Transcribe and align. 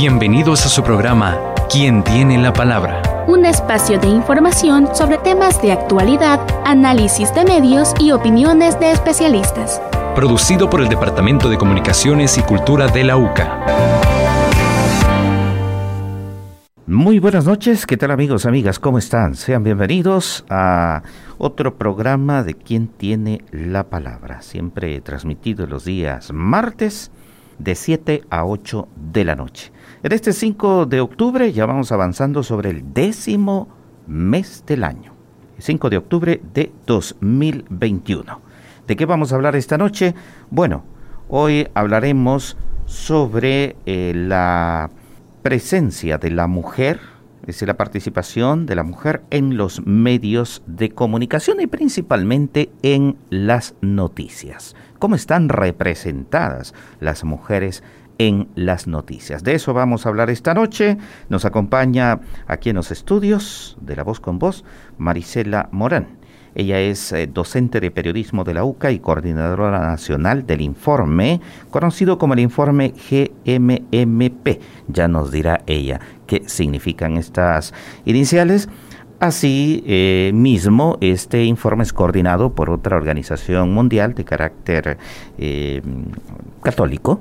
Bienvenidos 0.00 0.64
a 0.64 0.68
su 0.68 0.84
programa 0.84 1.36
¿Quién 1.68 2.04
tiene 2.04 2.38
la 2.38 2.52
palabra? 2.52 3.02
Un 3.26 3.44
espacio 3.44 3.98
de 3.98 4.06
información 4.06 4.94
sobre 4.94 5.18
temas 5.18 5.60
de 5.60 5.72
actualidad, 5.72 6.38
análisis 6.64 7.34
de 7.34 7.44
medios 7.44 7.94
y 7.98 8.12
opiniones 8.12 8.78
de 8.78 8.92
especialistas. 8.92 9.82
Producido 10.14 10.70
por 10.70 10.82
el 10.82 10.88
Departamento 10.88 11.50
de 11.50 11.58
Comunicaciones 11.58 12.38
y 12.38 12.42
Cultura 12.42 12.86
de 12.86 13.02
la 13.02 13.16
UCA. 13.16 13.66
Muy 16.86 17.18
buenas 17.18 17.44
noches, 17.44 17.84
¿qué 17.84 17.96
tal 17.96 18.12
amigos, 18.12 18.46
amigas? 18.46 18.78
¿Cómo 18.78 18.98
están? 18.98 19.34
Sean 19.34 19.64
bienvenidos 19.64 20.44
a 20.48 21.02
otro 21.38 21.76
programa 21.76 22.44
de 22.44 22.54
¿Quién 22.54 22.86
tiene 22.86 23.42
la 23.50 23.82
palabra? 23.82 24.42
Siempre 24.42 25.00
transmitido 25.00 25.66
los 25.66 25.84
días 25.84 26.32
martes 26.32 27.10
de 27.58 27.74
7 27.74 28.22
a 28.30 28.44
8 28.44 28.86
de 29.12 29.24
la 29.24 29.34
noche. 29.34 29.72
En 30.00 30.12
este 30.12 30.32
5 30.32 30.86
de 30.86 31.00
octubre 31.00 31.52
ya 31.52 31.66
vamos 31.66 31.90
avanzando 31.90 32.44
sobre 32.44 32.70
el 32.70 32.94
décimo 32.94 33.66
mes 34.06 34.62
del 34.64 34.84
año. 34.84 35.12
5 35.58 35.90
de 35.90 35.96
octubre 35.96 36.40
de 36.54 36.70
2021. 36.86 38.40
¿De 38.86 38.94
qué 38.94 39.06
vamos 39.06 39.32
a 39.32 39.34
hablar 39.34 39.56
esta 39.56 39.76
noche? 39.76 40.14
Bueno, 40.50 40.84
hoy 41.28 41.66
hablaremos 41.74 42.56
sobre 42.86 43.74
eh, 43.86 44.12
la 44.14 44.90
presencia 45.42 46.16
de 46.16 46.30
la 46.30 46.46
mujer, 46.46 47.00
es 47.40 47.46
decir, 47.48 47.66
la 47.66 47.76
participación 47.76 48.66
de 48.66 48.76
la 48.76 48.84
mujer 48.84 49.22
en 49.30 49.56
los 49.56 49.84
medios 49.84 50.62
de 50.66 50.90
comunicación 50.90 51.60
y 51.60 51.66
principalmente 51.66 52.70
en 52.82 53.16
las 53.30 53.74
noticias. 53.80 54.76
¿Cómo 55.00 55.16
están 55.16 55.48
representadas 55.48 56.72
las 57.00 57.24
mujeres 57.24 57.82
en 58.18 58.48
las 58.54 58.86
noticias. 58.86 59.42
De 59.42 59.54
eso 59.54 59.72
vamos 59.72 60.04
a 60.04 60.08
hablar 60.10 60.30
esta 60.30 60.54
noche. 60.54 60.98
Nos 61.28 61.44
acompaña 61.44 62.20
aquí 62.46 62.70
en 62.70 62.76
los 62.76 62.90
estudios 62.90 63.76
de 63.80 63.96
La 63.96 64.02
Voz 64.04 64.20
con 64.20 64.38
Voz 64.38 64.64
Marisela 64.98 65.68
Morán. 65.72 66.18
Ella 66.54 66.80
es 66.80 67.12
eh, 67.12 67.28
docente 67.32 67.78
de 67.78 67.90
periodismo 67.90 68.42
de 68.42 68.54
la 68.54 68.64
UCA 68.64 68.90
y 68.90 68.98
coordinadora 68.98 69.78
nacional 69.78 70.44
del 70.46 70.60
informe, 70.60 71.40
conocido 71.70 72.18
como 72.18 72.34
el 72.34 72.40
informe 72.40 72.92
GMMP. 73.10 74.60
Ya 74.88 75.06
nos 75.06 75.30
dirá 75.30 75.60
ella 75.66 76.00
qué 76.26 76.42
significan 76.46 77.16
estas 77.16 77.72
iniciales. 78.04 78.68
Así 79.20 79.82
eh, 79.86 80.30
mismo, 80.32 80.96
este 81.00 81.44
informe 81.44 81.82
es 81.82 81.92
coordinado 81.92 82.54
por 82.54 82.70
otra 82.70 82.96
organización 82.96 83.72
mundial 83.72 84.14
de 84.14 84.24
carácter 84.24 84.98
eh, 85.38 85.82
católico, 86.62 87.20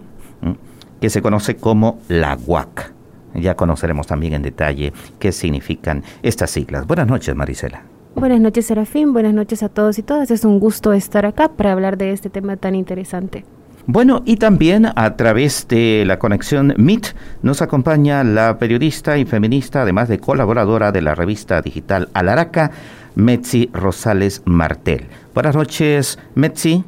que 1.01 1.09
se 1.09 1.21
conoce 1.21 1.55
como 1.55 1.99
la 2.07 2.37
UAC. 2.45 2.93
Ya 3.35 3.55
conoceremos 3.55 4.07
también 4.07 4.33
en 4.33 4.41
detalle 4.41 4.93
qué 5.19 5.31
significan 5.31 6.03
estas 6.23 6.51
siglas. 6.51 6.87
Buenas 6.87 7.07
noches, 7.07 7.35
Marisela. 7.35 7.83
Buenas 8.15 8.39
noches, 8.39 8.65
Serafín. 8.65 9.13
Buenas 9.13 9.33
noches 9.33 9.61
a 9.61 9.69
todos 9.69 9.99
y 9.99 10.03
todas. 10.03 10.31
Es 10.31 10.43
un 10.43 10.59
gusto 10.59 10.93
estar 10.93 11.25
acá 11.25 11.49
para 11.49 11.71
hablar 11.71 11.97
de 11.97 12.13
este 12.13 12.31
tema 12.31 12.57
tan 12.57 12.73
interesante. 12.73 13.45
Bueno, 13.85 14.21
y 14.25 14.35
también 14.35 14.87
a 14.95 15.15
través 15.15 15.67
de 15.69 16.03
la 16.05 16.19
conexión 16.19 16.73
MIT 16.77 17.07
nos 17.41 17.61
acompaña 17.61 18.23
la 18.23 18.57
periodista 18.57 19.17
y 19.17 19.25
feminista, 19.25 19.83
además 19.83 20.09
de 20.09 20.19
colaboradora 20.19 20.91
de 20.91 21.01
la 21.01 21.15
revista 21.15 21.61
digital 21.61 22.09
Alaraca, 22.13 22.71
Metzi 23.15 23.69
Rosales 23.71 24.41
Martel. 24.45 25.05
Buenas 25.33 25.55
noches, 25.55 26.19
Metzi. 26.35 26.83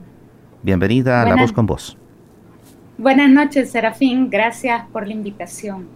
Bienvenida 0.62 1.22
a 1.22 1.26
La 1.30 1.36
Voz 1.36 1.54
con 1.54 1.68
Voz. 1.68 1.99
Buenas 3.00 3.30
noches, 3.30 3.72
Serafín. 3.72 4.30
Gracias 4.30 4.86
por 4.92 5.08
la 5.08 5.14
invitación. 5.14 5.88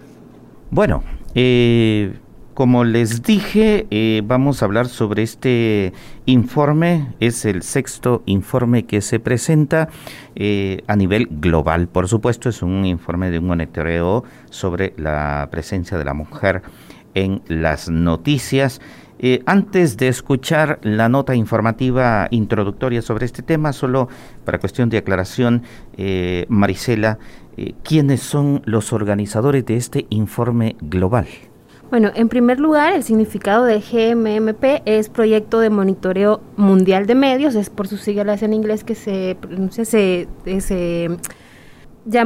Bueno, 0.71 1.03
eh, 1.35 2.13
como 2.53 2.85
les 2.85 3.23
dije, 3.23 3.87
eh, 3.91 4.21
vamos 4.23 4.61
a 4.61 4.65
hablar 4.67 4.87
sobre 4.87 5.21
este 5.21 5.91
informe. 6.25 7.07
Es 7.19 7.43
el 7.43 7.61
sexto 7.61 8.23
informe 8.25 8.85
que 8.85 9.01
se 9.01 9.19
presenta 9.19 9.89
eh, 10.35 10.81
a 10.87 10.95
nivel 10.95 11.27
global. 11.29 11.89
Por 11.89 12.07
supuesto, 12.07 12.47
es 12.47 12.61
un 12.61 12.85
informe 12.85 13.31
de 13.31 13.39
un 13.39 13.47
monitoreo 13.47 14.23
sobre 14.49 14.93
la 14.95 15.49
presencia 15.51 15.97
de 15.97 16.05
la 16.05 16.13
mujer 16.13 16.61
en 17.15 17.41
las 17.47 17.89
noticias. 17.89 18.79
Eh, 19.25 19.41
antes 19.45 19.95
de 19.95 20.09
escuchar 20.09 20.79
la 20.81 21.07
nota 21.07 21.33
informativa 21.33 22.27
introductoria 22.29 23.01
sobre 23.01 23.25
este 23.25 23.41
tema, 23.41 23.71
solo 23.71 24.09
para 24.43 24.59
cuestión 24.59 24.89
de 24.89 24.97
aclaración, 24.97 25.63
eh, 25.95 26.45
Marisela, 26.49 27.19
eh, 27.55 27.73
¿quiénes 27.83 28.19
son 28.19 28.61
los 28.65 28.91
organizadores 28.91 29.65
de 29.65 29.77
este 29.77 30.07
informe 30.09 30.75
global? 30.81 31.27
Bueno, 31.89 32.11
en 32.15 32.27
primer 32.27 32.59
lugar, 32.59 32.91
el 32.91 33.03
significado 33.03 33.63
de 33.63 33.79
GMMP 33.79 34.81
es 34.83 35.07
Proyecto 35.07 35.61
de 35.61 35.69
Monitoreo 35.69 36.41
Mundial 36.57 37.05
de 37.05 37.15
Medios, 37.15 37.55
es 37.55 37.69
por 37.69 37.87
sus 37.87 38.01
siglas 38.01 38.43
en 38.43 38.51
inglés 38.51 38.83
que 38.83 38.95
se 38.95 39.37
pronuncia, 39.39 39.85
se, 39.85 40.27
se 40.59 41.07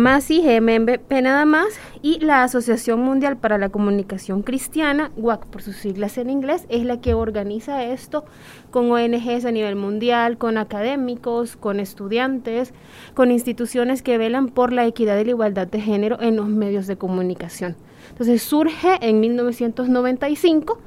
así 0.08 0.42
GMMP 0.42 1.12
nada 1.22 1.46
más, 1.46 1.68
y 2.02 2.20
la 2.20 2.44
Asociación 2.44 3.00
Mundial 3.02 3.38
para 3.38 3.58
la 3.58 3.70
Comunicación 3.70 4.42
Cristiana, 4.42 5.12
WAC 5.16 5.46
por 5.46 5.62
sus 5.62 5.76
siglas 5.76 6.18
en 6.18 6.30
inglés, 6.30 6.66
es 6.70 6.84
la 6.84 7.00
que 7.00 7.14
organiza 7.14 7.84
esto 7.84 8.26
con 8.72 8.92
ONGs 8.92 9.46
a 9.46 9.52
nivel 9.52 9.76
mundial, 9.76 10.38
con 10.38 10.58
académicos, 10.58 11.56
con 11.58 11.80
estudiantes, 11.80 12.74
con 13.14 13.32
instituciones 13.32 14.02
que 14.02 14.18
velan 14.18 14.50
por 14.50 14.74
la 14.74 14.86
equidad 14.86 15.20
y 15.20 15.26
la 15.26 15.32
igualdad 15.32 15.68
de 15.68 15.82
género 15.82 16.20
en 16.22 16.38
los 16.38 16.48
medios 16.48 16.88
de 16.88 16.98
comunicación. 16.98 17.76
Entonces 18.10 18.42
surge 18.42 18.98
en 19.02 19.20
1995. 19.20 20.80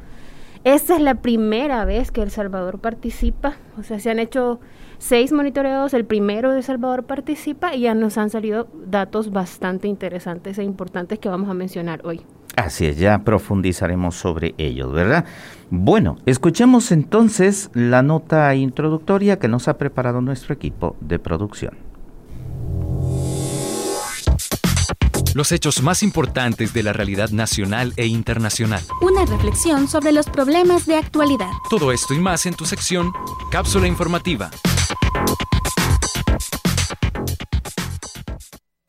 Esta 0.64 0.96
es 0.96 1.00
la 1.00 1.14
primera 1.14 1.84
vez 1.84 2.10
que 2.10 2.22
El 2.22 2.30
Salvador 2.30 2.80
participa, 2.80 3.56
o 3.78 3.82
sea, 3.82 3.98
se 3.98 4.10
han 4.10 4.18
hecho 4.18 4.60
seis 5.00 5.32
monitoreos, 5.32 5.92
el 5.94 6.04
primero 6.04 6.52
de 6.52 6.62
Salvador 6.62 7.04
participa 7.04 7.74
y 7.74 7.80
ya 7.80 7.94
nos 7.94 8.18
han 8.18 8.30
salido 8.30 8.68
datos 8.86 9.32
bastante 9.32 9.88
interesantes 9.88 10.58
e 10.58 10.62
importantes 10.62 11.18
que 11.18 11.28
vamos 11.28 11.50
a 11.50 11.54
mencionar 11.54 12.02
hoy. 12.04 12.20
Así 12.56 12.86
es, 12.86 12.98
ya 12.98 13.20
profundizaremos 13.20 14.14
sobre 14.16 14.54
ellos, 14.58 14.92
¿verdad? 14.92 15.24
Bueno, 15.70 16.18
escuchemos 16.26 16.92
entonces 16.92 17.70
la 17.74 18.02
nota 18.02 18.54
introductoria 18.54 19.38
que 19.38 19.48
nos 19.48 19.66
ha 19.68 19.78
preparado 19.78 20.20
nuestro 20.20 20.54
equipo 20.54 20.96
de 21.00 21.18
producción. 21.18 21.78
Los 25.32 25.52
hechos 25.52 25.82
más 25.82 26.02
importantes 26.02 26.74
de 26.74 26.82
la 26.82 26.92
realidad 26.92 27.30
nacional 27.30 27.92
e 27.96 28.06
internacional. 28.06 28.82
Una 29.00 29.24
reflexión 29.24 29.86
sobre 29.86 30.10
los 30.10 30.26
problemas 30.26 30.86
de 30.86 30.96
actualidad. 30.96 31.50
Todo 31.70 31.92
esto 31.92 32.14
y 32.14 32.18
más 32.18 32.46
en 32.46 32.54
tu 32.54 32.66
sección 32.66 33.12
Cápsula 33.52 33.86
Informativa. 33.86 34.50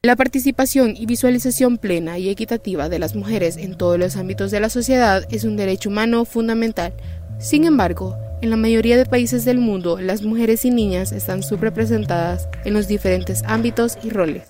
La 0.03 0.15
participación 0.15 0.95
y 0.97 1.05
visualización 1.05 1.77
plena 1.77 2.17
y 2.17 2.29
equitativa 2.29 2.89
de 2.89 2.97
las 2.97 3.15
mujeres 3.15 3.55
en 3.55 3.77
todos 3.77 3.99
los 3.99 4.15
ámbitos 4.15 4.49
de 4.49 4.59
la 4.59 4.69
sociedad 4.69 5.27
es 5.29 5.43
un 5.43 5.57
derecho 5.57 5.89
humano 5.89 6.25
fundamental. 6.25 6.91
Sin 7.37 7.65
embargo, 7.65 8.17
en 8.41 8.49
la 8.49 8.57
mayoría 8.57 8.97
de 8.97 9.05
países 9.05 9.45
del 9.45 9.59
mundo, 9.59 10.01
las 10.01 10.23
mujeres 10.23 10.65
y 10.65 10.71
niñas 10.71 11.11
están 11.11 11.43
subrepresentadas 11.43 12.49
en 12.65 12.73
los 12.73 12.87
diferentes 12.87 13.43
ámbitos 13.45 13.99
y 14.01 14.09
roles. 14.09 14.47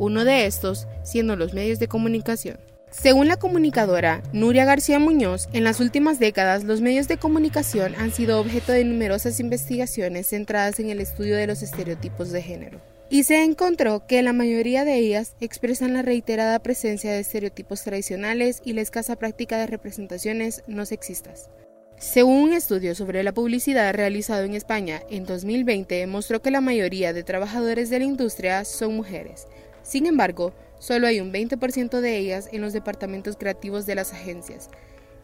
Uno 0.00 0.24
de 0.24 0.46
estos 0.46 0.88
siendo 1.04 1.36
los 1.36 1.54
medios 1.54 1.78
de 1.78 1.86
comunicación. 1.86 2.58
Según 2.90 3.28
la 3.28 3.36
comunicadora 3.36 4.20
Nuria 4.32 4.64
García 4.64 4.98
Muñoz, 4.98 5.48
en 5.52 5.62
las 5.62 5.78
últimas 5.78 6.18
décadas 6.18 6.64
los 6.64 6.80
medios 6.80 7.06
de 7.06 7.18
comunicación 7.18 7.94
han 7.94 8.10
sido 8.10 8.40
objeto 8.40 8.72
de 8.72 8.82
numerosas 8.82 9.38
investigaciones 9.38 10.30
centradas 10.30 10.80
en 10.80 10.90
el 10.90 11.00
estudio 11.00 11.36
de 11.36 11.46
los 11.46 11.62
estereotipos 11.62 12.32
de 12.32 12.42
género. 12.42 12.95
Y 13.08 13.24
se 13.24 13.44
encontró 13.44 14.06
que 14.06 14.22
la 14.22 14.32
mayoría 14.32 14.84
de 14.84 14.96
ellas 14.96 15.36
expresan 15.40 15.92
la 15.92 16.02
reiterada 16.02 16.58
presencia 16.58 17.12
de 17.12 17.20
estereotipos 17.20 17.82
tradicionales 17.82 18.60
y 18.64 18.72
la 18.72 18.80
escasa 18.80 19.16
práctica 19.16 19.58
de 19.58 19.66
representaciones 19.66 20.64
no 20.66 20.86
sexistas. 20.86 21.50
Según 21.98 22.42
un 22.42 22.52
estudio 22.52 22.94
sobre 22.94 23.22
la 23.22 23.32
publicidad 23.32 23.94
realizado 23.94 24.44
en 24.44 24.54
España 24.54 25.02
en 25.08 25.24
2020, 25.24 26.06
mostró 26.08 26.42
que 26.42 26.50
la 26.50 26.60
mayoría 26.60 27.12
de 27.12 27.22
trabajadores 27.22 27.88
de 27.90 28.00
la 28.00 28.04
industria 28.04 28.64
son 28.64 28.94
mujeres. 28.96 29.46
Sin 29.82 30.06
embargo, 30.06 30.52
Solo 30.78 31.06
hay 31.06 31.20
un 31.20 31.32
20% 31.32 32.00
de 32.00 32.18
ellas 32.18 32.48
en 32.52 32.60
los 32.60 32.72
departamentos 32.72 33.36
creativos 33.36 33.86
de 33.86 33.94
las 33.94 34.12
agencias. 34.12 34.68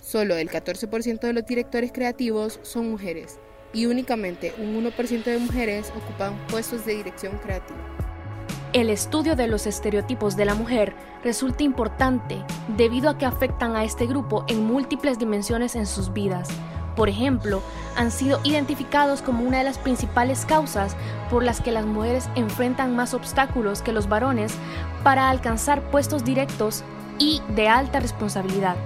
Solo 0.00 0.36
el 0.36 0.50
14% 0.50 1.20
de 1.20 1.32
los 1.32 1.46
directores 1.46 1.92
creativos 1.92 2.58
son 2.62 2.90
mujeres 2.90 3.38
y 3.72 3.86
únicamente 3.86 4.54
un 4.58 4.74
1% 4.84 5.24
de 5.24 5.38
mujeres 5.38 5.92
ocupan 5.96 6.36
puestos 6.48 6.84
de 6.84 6.96
dirección 6.96 7.38
creativa. 7.38 7.78
El 8.72 8.88
estudio 8.88 9.36
de 9.36 9.48
los 9.48 9.66
estereotipos 9.66 10.36
de 10.36 10.46
la 10.46 10.54
mujer 10.54 10.94
resulta 11.22 11.62
importante 11.62 12.42
debido 12.76 13.10
a 13.10 13.18
que 13.18 13.26
afectan 13.26 13.76
a 13.76 13.84
este 13.84 14.06
grupo 14.06 14.44
en 14.48 14.64
múltiples 14.64 15.18
dimensiones 15.18 15.76
en 15.76 15.86
sus 15.86 16.12
vidas, 16.12 16.48
por 16.96 17.08
ejemplo, 17.08 17.62
han 17.96 18.10
sido 18.10 18.40
identificados 18.44 19.22
como 19.22 19.44
una 19.44 19.58
de 19.58 19.64
las 19.64 19.78
principales 19.78 20.44
causas 20.44 20.94
por 21.30 21.42
las 21.42 21.60
que 21.60 21.72
las 21.72 21.86
mujeres 21.86 22.28
enfrentan 22.34 22.94
más 22.94 23.14
obstáculos 23.14 23.82
que 23.82 23.92
los 23.92 24.08
varones 24.08 24.54
para 25.02 25.30
alcanzar 25.30 25.90
puestos 25.90 26.24
directos 26.24 26.84
y 27.18 27.40
de 27.54 27.68
alta 27.68 28.00
responsabilidad. 28.00 28.76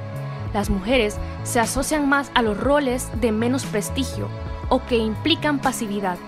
Las 0.55 0.71
mujeres 0.71 1.17
se 1.43 1.59
asocian 1.59 2.09
más 2.09 2.31
a 2.35 2.43
los 2.43 2.59
roles 2.59 3.09
de 3.21 3.33
menos 3.33 3.65
prestigio 3.65 4.29
o 4.69 4.85
que 4.85 4.97
implican 4.97 5.61
pasividad. 5.61 6.19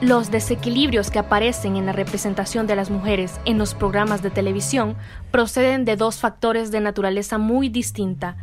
Los 0.00 0.30
desequilibrios 0.30 1.10
que 1.10 1.18
aparecen 1.18 1.76
en 1.76 1.84
la 1.84 1.92
representación 1.92 2.66
de 2.66 2.74
las 2.74 2.88
mujeres 2.88 3.38
en 3.44 3.58
los 3.58 3.74
programas 3.74 4.22
de 4.22 4.30
televisión 4.30 4.96
proceden 5.30 5.84
de 5.84 5.96
dos 5.96 6.20
factores 6.20 6.70
de 6.70 6.80
naturaleza 6.80 7.36
muy 7.36 7.68
distinta. 7.68 8.38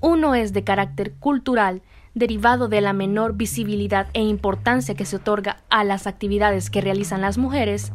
Uno 0.00 0.36
es 0.36 0.52
de 0.52 0.62
carácter 0.62 1.14
cultural, 1.14 1.82
derivado 2.14 2.68
de 2.68 2.80
la 2.80 2.92
menor 2.92 3.34
visibilidad 3.34 4.06
e 4.12 4.22
importancia 4.22 4.94
que 4.94 5.04
se 5.04 5.16
otorga 5.16 5.56
a 5.68 5.82
las 5.82 6.06
actividades 6.06 6.70
que 6.70 6.80
realizan 6.80 7.22
las 7.22 7.38
mujeres, 7.38 7.92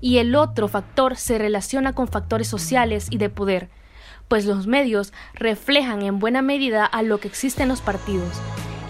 y 0.00 0.18
el 0.18 0.34
otro 0.34 0.66
factor 0.66 1.14
se 1.16 1.38
relaciona 1.38 1.92
con 1.92 2.08
factores 2.08 2.48
sociales 2.48 3.06
y 3.10 3.18
de 3.18 3.28
poder, 3.28 3.68
pues 4.26 4.44
los 4.44 4.66
medios 4.66 5.12
reflejan 5.34 6.02
en 6.02 6.18
buena 6.18 6.42
medida 6.42 6.84
a 6.84 7.02
lo 7.02 7.20
que 7.20 7.28
existe 7.28 7.62
en 7.62 7.68
los 7.68 7.80
partidos, 7.80 8.40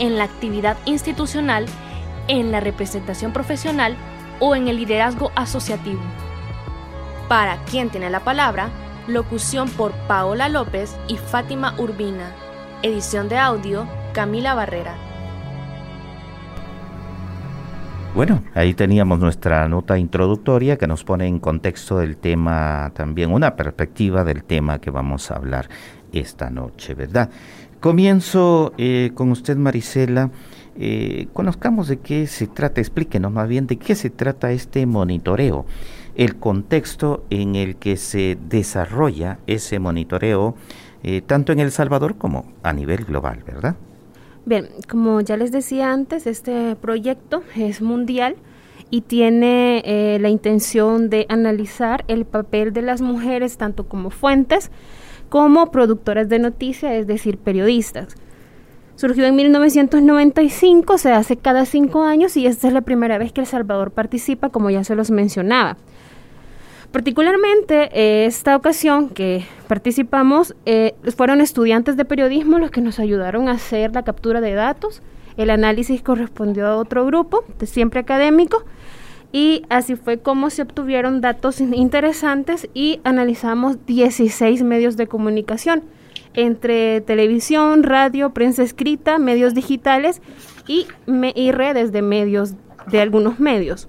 en 0.00 0.19
la 0.19 0.25
actividad 0.25 0.76
institucional 0.87 1.67
en 2.31 2.52
la 2.52 2.61
representación 2.61 3.32
profesional 3.32 3.97
o 4.38 4.55
en 4.55 4.69
el 4.69 4.76
liderazgo 4.76 5.32
asociativo. 5.35 6.00
Para 7.29 7.62
quien 7.64 7.91
tiene 7.91 8.08
la 8.08 8.20
palabra, 8.20 8.70
locución 9.08 9.69
por 9.69 9.93
Paola 10.06 10.49
López 10.49 10.97
y 11.08 11.17
Fátima 11.17 11.75
Urbina. 11.79 12.32
Edición 12.82 13.29
de 13.29 13.38
audio, 13.38 13.87
Camila 14.12 14.55
Barrera. 14.55 14.94
Bueno, 18.14 18.43
ahí 18.55 18.75
teníamos 18.75 19.19
nuestra 19.19 19.69
nota 19.69 19.99
introductoria 19.99 20.76
que 20.76 20.87
nos 20.87 21.05
pone 21.05 21.26
en 21.26 21.38
contexto 21.38 21.99
del 21.99 22.17
tema, 22.17 22.93
también 22.94 23.32
una 23.32 23.55
perspectiva 23.55 24.25
del 24.25 24.44
tema 24.44 24.81
que 24.81 24.91
vamos 24.91 25.31
a 25.31 25.37
hablar 25.37 25.69
esta 26.12 26.50
noche, 26.50 26.94
¿verdad? 26.94 27.31
Comienzo 27.81 28.75
eh, 28.77 29.11
con 29.15 29.31
usted, 29.31 29.56
Marisela. 29.56 30.31
Eh, 30.79 31.29
conozcamos 31.32 31.88
de 31.88 31.99
qué 31.99 32.27
se 32.27 32.47
trata, 32.47 32.81
explíquenos 32.81 33.32
más 33.32 33.49
bien 33.49 33.67
de 33.67 33.77
qué 33.77 33.94
se 33.94 34.11
trata 34.11 34.53
este 34.53 34.87
monitoreo, 34.87 35.65
el 36.15 36.37
contexto 36.37 37.25
en 37.31 37.56
el 37.56 37.77
que 37.77 37.97
se 37.97 38.38
desarrolla 38.49 39.38
ese 39.47 39.79
monitoreo, 39.79 40.55
eh, 41.03 41.23
tanto 41.23 41.53
en 41.53 41.61
El 41.61 41.71
Salvador 41.71 42.17
como 42.17 42.44
a 42.62 42.73
nivel 42.73 43.05
global, 43.05 43.43
¿verdad? 43.47 43.77
Bien, 44.47 44.69
como 44.88 45.21
ya 45.21 45.37
les 45.37 45.53
decía 45.53 45.93
antes, 45.93 46.27
este 46.27 46.77
proyecto 46.77 47.43
es 47.56 47.82
mundial 47.82 48.37
y 48.91 49.03
tiene 49.03 49.82
eh, 49.85 50.19
la 50.19 50.29
intención 50.29 51.11
de 51.11 51.27
analizar 51.29 52.05
el 52.09 52.25
papel 52.25 52.73
de 52.73 52.82
las 52.82 53.00
mujeres 53.00 53.56
tanto 53.56 53.85
como 53.85 54.11
fuentes 54.11 54.71
como 55.31 55.71
productoras 55.71 56.29
de 56.29 56.38
noticias, 56.38 56.93
es 56.93 57.06
decir, 57.06 57.38
periodistas. 57.38 58.15
Surgió 58.97 59.25
en 59.25 59.35
1995, 59.37 60.99
se 60.99 61.12
hace 61.12 61.38
cada 61.38 61.65
cinco 61.65 62.03
años 62.03 62.37
y 62.37 62.47
esta 62.47 62.69
es 62.69 62.75
la 62.75 62.82
primera 62.82 63.17
vez 63.17 63.32
que 63.32 63.41
El 63.41 63.47
Salvador 63.47 63.93
participa, 63.93 64.50
como 64.50 64.69
ya 64.69 64.85
se 64.85 64.94
los 64.94 65.11
mencionaba. 65.11 65.79
Particularmente 66.93 67.88
eh, 67.94 68.27
esta 68.27 68.56
ocasión 68.56 69.09
que 69.09 69.44
participamos 69.69 70.55
eh, 70.67 70.94
fueron 71.17 71.41
estudiantes 71.41 71.97
de 71.97 72.05
periodismo 72.05 72.59
los 72.59 72.73
que 72.73 72.81
nos 72.81 72.99
ayudaron 72.99 73.49
a 73.49 73.53
hacer 73.53 73.94
la 73.94 74.03
captura 74.03 74.41
de 74.41 74.53
datos. 74.53 75.00
El 75.37 75.50
análisis 75.50 76.03
correspondió 76.03 76.67
a 76.67 76.77
otro 76.77 77.06
grupo, 77.06 77.44
siempre 77.62 78.00
académico, 78.00 78.65
y 79.32 79.62
así 79.69 79.97
fue 79.97 80.19
como 80.19 80.50
se 80.50 80.62
obtuvieron 80.62 81.21
datos 81.21 81.61
interesantes 81.61 82.69
y 82.75 83.00
analizamos 83.05 83.85
16 83.87 84.62
medios 84.62 84.97
de 84.97 85.06
comunicación 85.06 85.82
entre 86.35 87.00
televisión, 87.00 87.82
radio, 87.82 88.31
prensa 88.31 88.62
escrita, 88.62 89.19
medios 89.19 89.55
digitales 89.55 90.21
y, 90.67 90.87
redes 91.53 91.93
de 91.93 92.03
medios, 92.03 92.55
de 92.91 93.00
algunos 93.00 93.41
medios. 93.41 93.88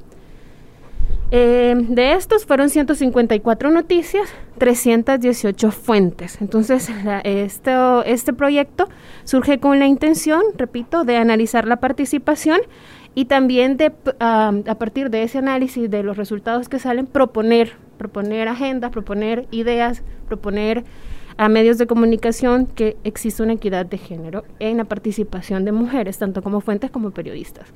Eh, 1.34 1.76
de 1.78 2.14
estos 2.14 2.46
fueron 2.46 2.70
154 2.70 3.72
noticias, 3.72 4.28
318 4.58 5.72
fuentes. 5.72 6.38
Entonces, 6.42 6.90
este 7.24 8.34
proyecto 8.34 8.90
surge 9.24 9.60
con 9.60 9.80
la 9.80 9.88
intención, 9.88 10.42
repito, 10.58 11.06
de 11.06 11.18
analizar 11.18 11.68
la 11.68 11.78
participación 11.78 12.60
y 13.14 13.26
también 13.26 13.78
de, 13.78 13.92
a 14.20 14.76
partir 14.80 15.10
de 15.10 15.24
ese 15.24 15.40
análisis 15.40 15.90
de 15.90 16.04
los 16.04 16.18
resultados 16.18 16.70
que 16.70 16.80
salen, 16.80 17.08
proponer, 17.08 17.74
proponer 17.98 18.48
agendas, 18.48 18.92
proponer 18.92 19.48
ideas, 19.52 20.02
proponer 20.28 20.86
a 21.38 21.50
medios 21.50 21.78
de 21.78 21.88
comunicación 21.88 22.68
que 22.68 22.98
existe 23.04 23.44
una 23.44 23.54
equidad 23.54 23.86
de 23.86 23.98
género 23.98 24.44
en 24.60 24.78
la 24.78 24.86
participación 24.86 25.66
de 25.66 25.72
mujeres, 25.72 26.18
tanto 26.18 26.42
como 26.42 26.62
fuentes 26.62 26.92
como 26.92 27.12
periodistas. 27.12 27.68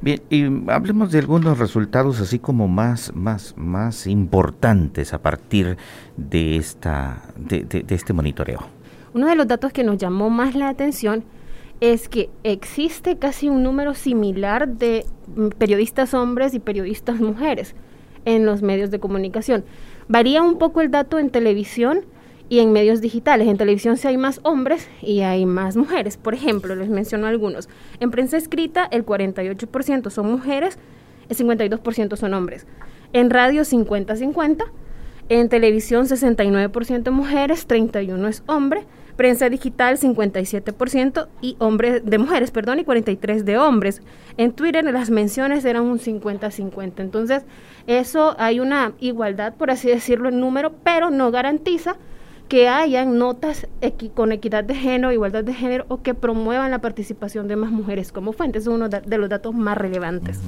Bien, 0.00 0.20
y 0.28 0.44
hablemos 0.70 1.10
de 1.10 1.20
algunos 1.20 1.58
resultados 1.58 2.20
así 2.20 2.38
como 2.38 2.68
más, 2.68 3.14
más, 3.14 3.54
más 3.56 4.06
importantes 4.06 5.14
a 5.14 5.22
partir 5.22 5.78
de, 6.16 6.56
esta, 6.56 7.22
de, 7.36 7.64
de 7.64 7.94
este 7.94 8.12
monitoreo. 8.12 8.60
Uno 9.14 9.26
de 9.26 9.36
los 9.36 9.48
datos 9.48 9.72
que 9.72 9.84
nos 9.84 9.96
llamó 9.96 10.28
más 10.28 10.54
la 10.54 10.68
atención 10.68 11.24
es 11.80 12.08
que 12.08 12.30
existe 12.42 13.18
casi 13.18 13.48
un 13.48 13.62
número 13.62 13.94
similar 13.94 14.68
de 14.68 15.04
mm, 15.34 15.48
periodistas 15.58 16.14
hombres 16.14 16.54
y 16.54 16.58
periodistas 16.58 17.20
mujeres 17.20 17.74
en 18.24 18.46
los 18.46 18.62
medios 18.62 18.90
de 18.90 18.98
comunicación. 18.98 19.64
Varía 20.08 20.42
un 20.42 20.58
poco 20.58 20.80
el 20.80 20.90
dato 20.90 21.18
en 21.18 21.30
televisión, 21.30 22.04
y 22.48 22.60
en 22.60 22.72
medios 22.72 23.00
digitales. 23.00 23.48
En 23.48 23.56
televisión 23.56 23.96
sí 23.96 24.08
hay 24.08 24.16
más 24.16 24.40
hombres 24.42 24.88
y 25.02 25.20
hay 25.20 25.46
más 25.46 25.76
mujeres. 25.76 26.16
Por 26.16 26.34
ejemplo, 26.34 26.74
les 26.74 26.88
menciono 26.88 27.26
algunos. 27.26 27.68
En 28.00 28.10
prensa 28.10 28.36
escrita 28.36 28.86
el 28.90 29.04
48% 29.04 30.10
son 30.10 30.30
mujeres, 30.30 30.78
el 31.28 31.36
52% 31.36 32.16
son 32.16 32.34
hombres. 32.34 32.66
En 33.12 33.30
radio 33.30 33.62
50-50. 33.62 34.64
En 35.28 35.48
televisión 35.48 36.06
69% 36.06 37.10
mujeres, 37.10 37.66
31 37.66 38.28
es 38.28 38.44
hombre. 38.46 38.84
Prensa 39.16 39.48
digital 39.48 39.98
57% 39.98 41.28
y 41.40 41.56
hombres 41.58 42.04
de 42.04 42.18
mujeres, 42.18 42.50
perdón, 42.50 42.78
y 42.80 42.84
43 42.84 43.44
de 43.44 43.58
hombres. 43.58 44.02
En 44.36 44.52
Twitter 44.52 44.84
las 44.84 45.10
menciones 45.10 45.64
eran 45.64 45.84
un 45.84 45.98
50-50. 45.98 46.92
Entonces, 46.98 47.44
eso 47.86 48.36
hay 48.38 48.60
una 48.60 48.92
igualdad, 49.00 49.54
por 49.54 49.70
así 49.70 49.88
decirlo, 49.88 50.28
en 50.28 50.40
número, 50.40 50.74
pero 50.84 51.10
no 51.10 51.30
garantiza 51.30 51.96
que 52.48 52.68
hayan 52.68 53.18
notas 53.18 53.66
con 54.14 54.32
equidad 54.32 54.64
de 54.64 54.74
género, 54.74 55.12
igualdad 55.12 55.42
de 55.42 55.52
género 55.52 55.84
o 55.88 56.02
que 56.02 56.14
promuevan 56.14 56.70
la 56.70 56.80
participación 56.80 57.48
de 57.48 57.56
más 57.56 57.70
mujeres 57.70 58.12
como 58.12 58.32
fuentes. 58.32 58.62
Es 58.62 58.68
uno 58.68 58.88
de 58.88 59.18
los 59.18 59.28
datos 59.28 59.54
más 59.54 59.76
relevantes. 59.76 60.40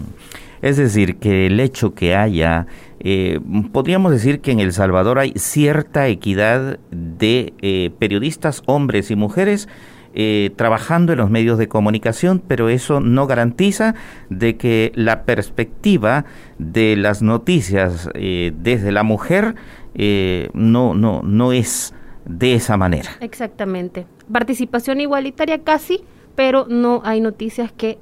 Es 0.62 0.76
decir, 0.76 1.16
que 1.16 1.46
el 1.46 1.58
hecho 1.60 1.94
que 1.94 2.14
haya, 2.14 2.66
eh, 3.00 3.40
podríamos 3.72 4.12
decir 4.12 4.40
que 4.40 4.52
en 4.52 4.60
El 4.60 4.72
Salvador 4.72 5.18
hay 5.18 5.32
cierta 5.36 6.08
equidad 6.08 6.78
de 6.90 7.52
eh, 7.60 7.90
periodistas, 7.98 8.62
hombres 8.66 9.10
y 9.10 9.16
mujeres, 9.16 9.68
eh, 10.14 10.50
trabajando 10.56 11.12
en 11.12 11.18
los 11.18 11.30
medios 11.30 11.58
de 11.58 11.68
comunicación, 11.68 12.42
pero 12.46 12.68
eso 12.68 13.00
no 13.00 13.26
garantiza 13.26 13.94
de 14.30 14.56
que 14.56 14.90
la 14.94 15.24
perspectiva 15.24 16.24
de 16.58 16.96
las 16.96 17.22
noticias 17.22 18.08
desde 18.14 18.90
la 18.90 19.02
mujer 19.02 19.54
eh, 20.00 20.48
no, 20.54 20.94
no, 20.94 21.22
no 21.22 21.52
es 21.52 21.92
de 22.24 22.54
esa 22.54 22.76
manera. 22.76 23.10
Exactamente. 23.20 24.06
Participación 24.30 25.00
igualitaria 25.00 25.64
casi, 25.64 26.04
pero 26.36 26.66
no 26.68 27.02
hay 27.04 27.20
noticias 27.20 27.72
que 27.72 27.98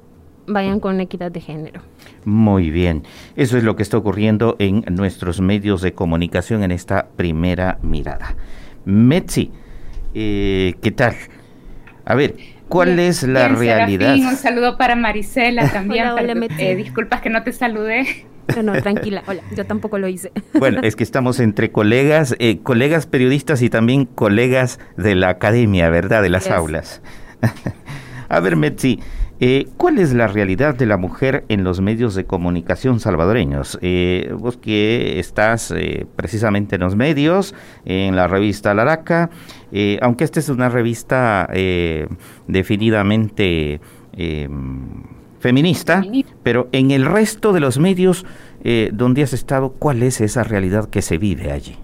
vayan 0.47 0.79
con 0.79 0.99
equidad 0.99 1.31
de 1.31 1.41
género. 1.41 1.81
Muy 2.25 2.71
bien, 2.71 3.03
eso 3.35 3.57
es 3.57 3.63
lo 3.63 3.75
que 3.75 3.83
está 3.83 3.97
ocurriendo 3.97 4.55
en 4.59 4.83
nuestros 4.89 5.39
medios 5.41 5.81
de 5.81 5.93
comunicación 5.93 6.63
en 6.63 6.71
esta 6.71 7.07
primera 7.15 7.77
mirada. 7.81 8.35
Metzi, 8.85 9.51
eh, 10.13 10.75
¿qué 10.81 10.91
tal? 10.91 11.15
A 12.05 12.15
ver, 12.15 12.35
¿cuál 12.69 12.99
es 12.99 13.23
la 13.23 13.49
realidad? 13.49 14.15
un 14.15 14.35
saludo 14.35 14.77
para 14.77 14.95
Marisela 14.95 15.69
también. 15.73 16.07
Eh, 16.57 16.75
disculpas 16.75 17.21
que 17.21 17.29
no 17.29 17.43
te 17.43 17.51
saludé. 17.51 18.25
No, 18.55 18.63
no, 18.63 18.81
tranquila. 18.81 19.23
Hola, 19.27 19.41
yo 19.55 19.65
tampoco 19.65 19.97
lo 19.97 20.07
hice. 20.07 20.31
Bueno, 20.53 20.79
es 20.81 20.95
que 20.95 21.03
estamos 21.03 21.39
entre 21.39 21.71
colegas, 21.71 22.35
eh, 22.39 22.59
colegas 22.63 23.05
periodistas 23.05 23.61
y 23.61 23.69
también 23.69 24.05
colegas 24.05 24.79
de 24.95 25.15
la 25.15 25.29
academia, 25.29 25.89
¿verdad? 25.89 26.21
De 26.21 26.29
las 26.29 26.49
aulas. 26.49 27.01
A 28.29 28.39
ver, 28.39 28.55
Metzi, 28.55 28.99
eh, 29.39 29.67
¿cuál 29.77 29.99
es 29.99 30.13
la 30.13 30.27
realidad 30.27 30.75
de 30.75 30.85
la 30.85 30.97
mujer 30.97 31.45
en 31.49 31.63
los 31.63 31.81
medios 31.81 32.15
de 32.15 32.25
comunicación 32.25 32.99
salvadoreños? 32.99 33.77
Eh, 33.81 34.33
vos 34.37 34.57
que 34.57 35.19
estás 35.19 35.73
precisamente 36.15 36.75
en 36.75 36.81
los 36.81 36.95
medios, 36.95 37.53
en 37.85 38.15
la 38.15 38.27
revista 38.27 38.73
Laraca, 38.73 39.29
aunque 40.01 40.23
esta 40.23 40.39
es 40.39 40.49
una 40.49 40.69
revista 40.69 41.49
definidamente 42.47 43.79
feminista, 45.39 46.03
pero 46.43 46.67
en 46.71 46.91
el 46.91 47.05
resto 47.05 47.53
de 47.53 47.59
los 47.59 47.77
medios 47.77 48.25
eh, 48.63 48.89
donde 48.93 49.23
has 49.23 49.33
estado, 49.33 49.73
¿cuál 49.73 50.03
es 50.03 50.21
esa 50.21 50.43
realidad 50.43 50.89
que 50.89 51.01
se 51.01 51.17
vive 51.17 51.51
allí? 51.51 51.77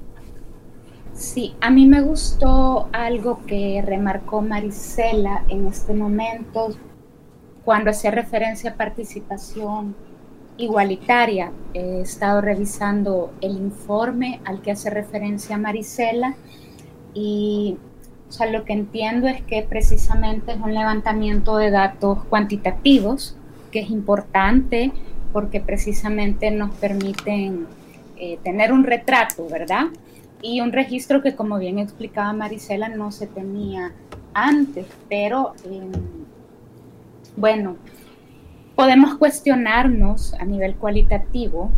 Sí, 1.14 1.56
a 1.62 1.70
mí 1.70 1.86
me 1.86 2.02
gustó 2.02 2.90
algo 2.92 3.40
que 3.46 3.84
remarcó 3.86 4.42
Marisela 4.42 5.44
en 5.48 5.68
este 5.68 5.94
momento 5.94 6.70
cuando 7.66 7.92
hacía 7.92 8.12
referencia 8.12 8.72
a 8.72 8.76
participación 8.76 9.96
igualitaria. 10.58 11.52
He 11.74 12.02
estado 12.02 12.42
revisando 12.42 13.34
el 13.42 13.58
informe 13.58 14.42
al 14.46 14.62
que 14.62 14.72
hace 14.72 14.90
referencia 14.90 15.58
Marisela 15.58 16.36
y 17.14 17.78
sea, 18.34 18.48
lo 18.48 18.66
que 18.66 18.74
entiendo 18.74 19.28
es 19.28 19.42
que 19.44 19.62
precisamente 19.62 20.54
es 20.54 20.60
un 20.60 20.74
levantamiento 20.74 21.58
de 21.58 21.70
datos 21.70 22.24
cuantitativos, 22.26 23.38
que 23.72 23.80
es 23.82 23.90
importante 23.90 24.92
porque 25.32 25.62
precisamente 25.62 26.52
nos 26.52 26.72
permiten 26.76 27.68
eh, 28.18 28.38
tener 28.44 28.72
un 28.72 28.84
retrato, 28.84 29.48
¿verdad? 29.50 29.86
Y 30.42 30.62
un 30.62 30.72
registro 30.72 31.22
que, 31.22 31.36
como 31.36 31.58
bien 31.58 31.80
explicaba 31.80 32.34
Marisela, 32.34 32.90
no 32.90 33.12
se 33.12 33.28
tenía 33.28 33.94
antes, 34.34 34.86
pero 35.10 35.54
em, 35.66 35.92
bueno, 37.36 37.78
podemos 38.76 39.16
cuestionarnos 39.18 40.34
a 40.36 40.46
nivel 40.46 40.76
cualitativo 40.76 41.72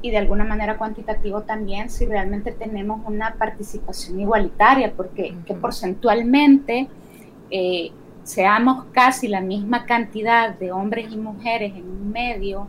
y 0.00 0.10
de 0.10 0.18
alguna 0.18 0.44
manera 0.44 0.76
cuantitativo 0.76 1.42
también 1.42 1.88
si 1.88 2.06
realmente 2.06 2.52
tenemos 2.52 3.00
una 3.06 3.34
participación 3.34 4.20
igualitaria, 4.20 4.92
porque 4.96 5.34
que 5.46 5.54
porcentualmente 5.54 6.88
eh, 7.50 7.92
seamos 8.24 8.86
casi 8.92 9.28
la 9.28 9.40
misma 9.40 9.86
cantidad 9.86 10.54
de 10.58 10.72
hombres 10.72 11.12
y 11.12 11.16
mujeres 11.16 11.72
en 11.76 11.84
un 11.84 12.10
medio 12.10 12.66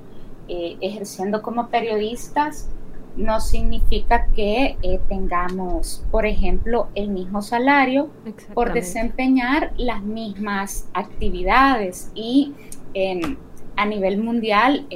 eh, 0.48 0.78
ejerciendo 0.82 1.42
como 1.42 1.70
periodistas, 1.70 2.70
no 3.16 3.40
significa 3.40 4.28
que 4.36 4.78
eh, 4.82 5.00
tengamos, 5.08 6.06
por 6.12 6.26
ejemplo, 6.26 6.88
el 6.96 7.10
mismo 7.10 7.42
salario 7.42 8.10
por 8.54 8.74
desempeñar 8.74 9.74
las 9.78 10.02
mismas 10.02 10.88
actividades 10.94 12.12
y 12.16 12.54
a 13.76 13.86
nivel 13.86 14.22
mundial 14.22 14.88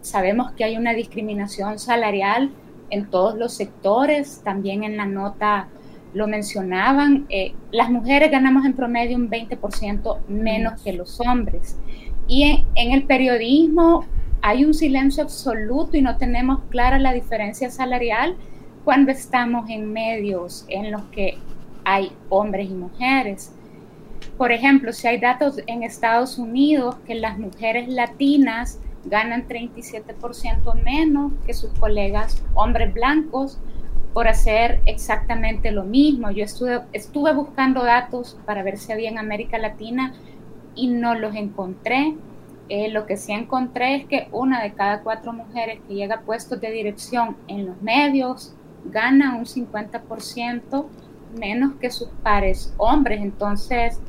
sabemos 0.00 0.52
que 0.52 0.64
hay 0.64 0.76
una 0.76 0.94
discriminación 0.94 1.78
salarial 1.78 2.52
en 2.90 3.08
todos 3.08 3.36
los 3.36 3.52
sectores, 3.54 4.42
también 4.44 4.84
en 4.84 4.96
la 4.96 5.06
nota 5.06 5.68
lo 6.12 6.26
mencionaban, 6.26 7.26
eh, 7.28 7.54
las 7.70 7.88
mujeres 7.90 8.30
ganamos 8.30 8.66
en 8.66 8.74
promedio 8.74 9.16
un 9.16 9.30
20% 9.30 10.18
menos 10.28 10.82
que 10.82 10.92
los 10.92 11.20
hombres. 11.20 11.78
Y 12.26 12.64
en, 12.74 12.92
el 12.92 13.04
periodismo 13.04 14.04
hay 14.42 14.64
un 14.64 14.74
silencio 14.74 15.22
absoluto 15.22 15.96
y 15.96 16.02
no 16.02 16.16
tenemos 16.16 16.60
clara 16.70 16.98
la 16.98 17.12
diferencia 17.12 17.70
salarial 17.70 18.36
cuando 18.84 19.12
estamos 19.12 19.68
en 19.68 19.92
medios 19.92 20.64
en 20.68 20.90
los 20.90 21.02
que 21.04 21.38
hay 21.84 22.12
hombres 22.28 22.70
y 22.70 22.74
mujeres. 22.74 23.52
Por 24.36 24.52
ejemplo, 24.52 24.92
si 24.92 25.08
hay 25.08 25.18
datos 25.18 25.60
en 25.66 25.82
Estados 25.82 26.38
Unidos 26.38 26.96
que 27.06 27.14
las 27.14 27.38
mujeres 27.38 27.88
latinas 27.88 28.78
ganan 29.04 29.48
37% 29.48 30.82
menos 30.82 31.32
que 31.46 31.54
sus 31.54 31.70
colegas 31.78 32.42
hombres 32.54 32.92
blancos 32.92 33.58
por 34.12 34.28
hacer 34.28 34.80
exactamente 34.86 35.70
lo 35.70 35.84
mismo. 35.84 36.30
Yo 36.30 36.44
estuve, 36.44 37.32
buscando 37.32 37.84
datos 37.84 38.38
para 38.44 38.62
ver 38.62 38.76
si 38.76 38.92
había 38.92 39.08
en 39.08 39.18
América 39.18 39.58
Latina 39.58 40.14
y 40.74 40.88
no 40.88 41.14
los 41.14 41.34
encontré. 41.34 42.14
Eh, 42.70 42.88
lo 42.88 43.04
que 43.04 43.16
sí 43.16 43.32
encontré 43.32 43.96
es 43.96 44.04
que 44.06 44.28
una 44.30 44.62
de 44.62 44.72
cada 44.72 45.00
cuatro 45.00 45.32
mujeres 45.32 45.80
que 45.88 45.94
llega 45.94 46.14
a 46.14 46.20
puestos 46.20 46.60
de 46.60 46.70
dirección 46.70 47.36
en 47.48 47.66
los 47.66 47.82
medios 47.82 48.54
gana 48.84 49.34
un 49.34 49.44
50% 49.44 50.86
menos 51.36 51.74
que 51.80 51.90
sus 51.90 52.08
pares 52.22 52.72
hombres. 52.76 53.22
Entonces, 53.22 54.00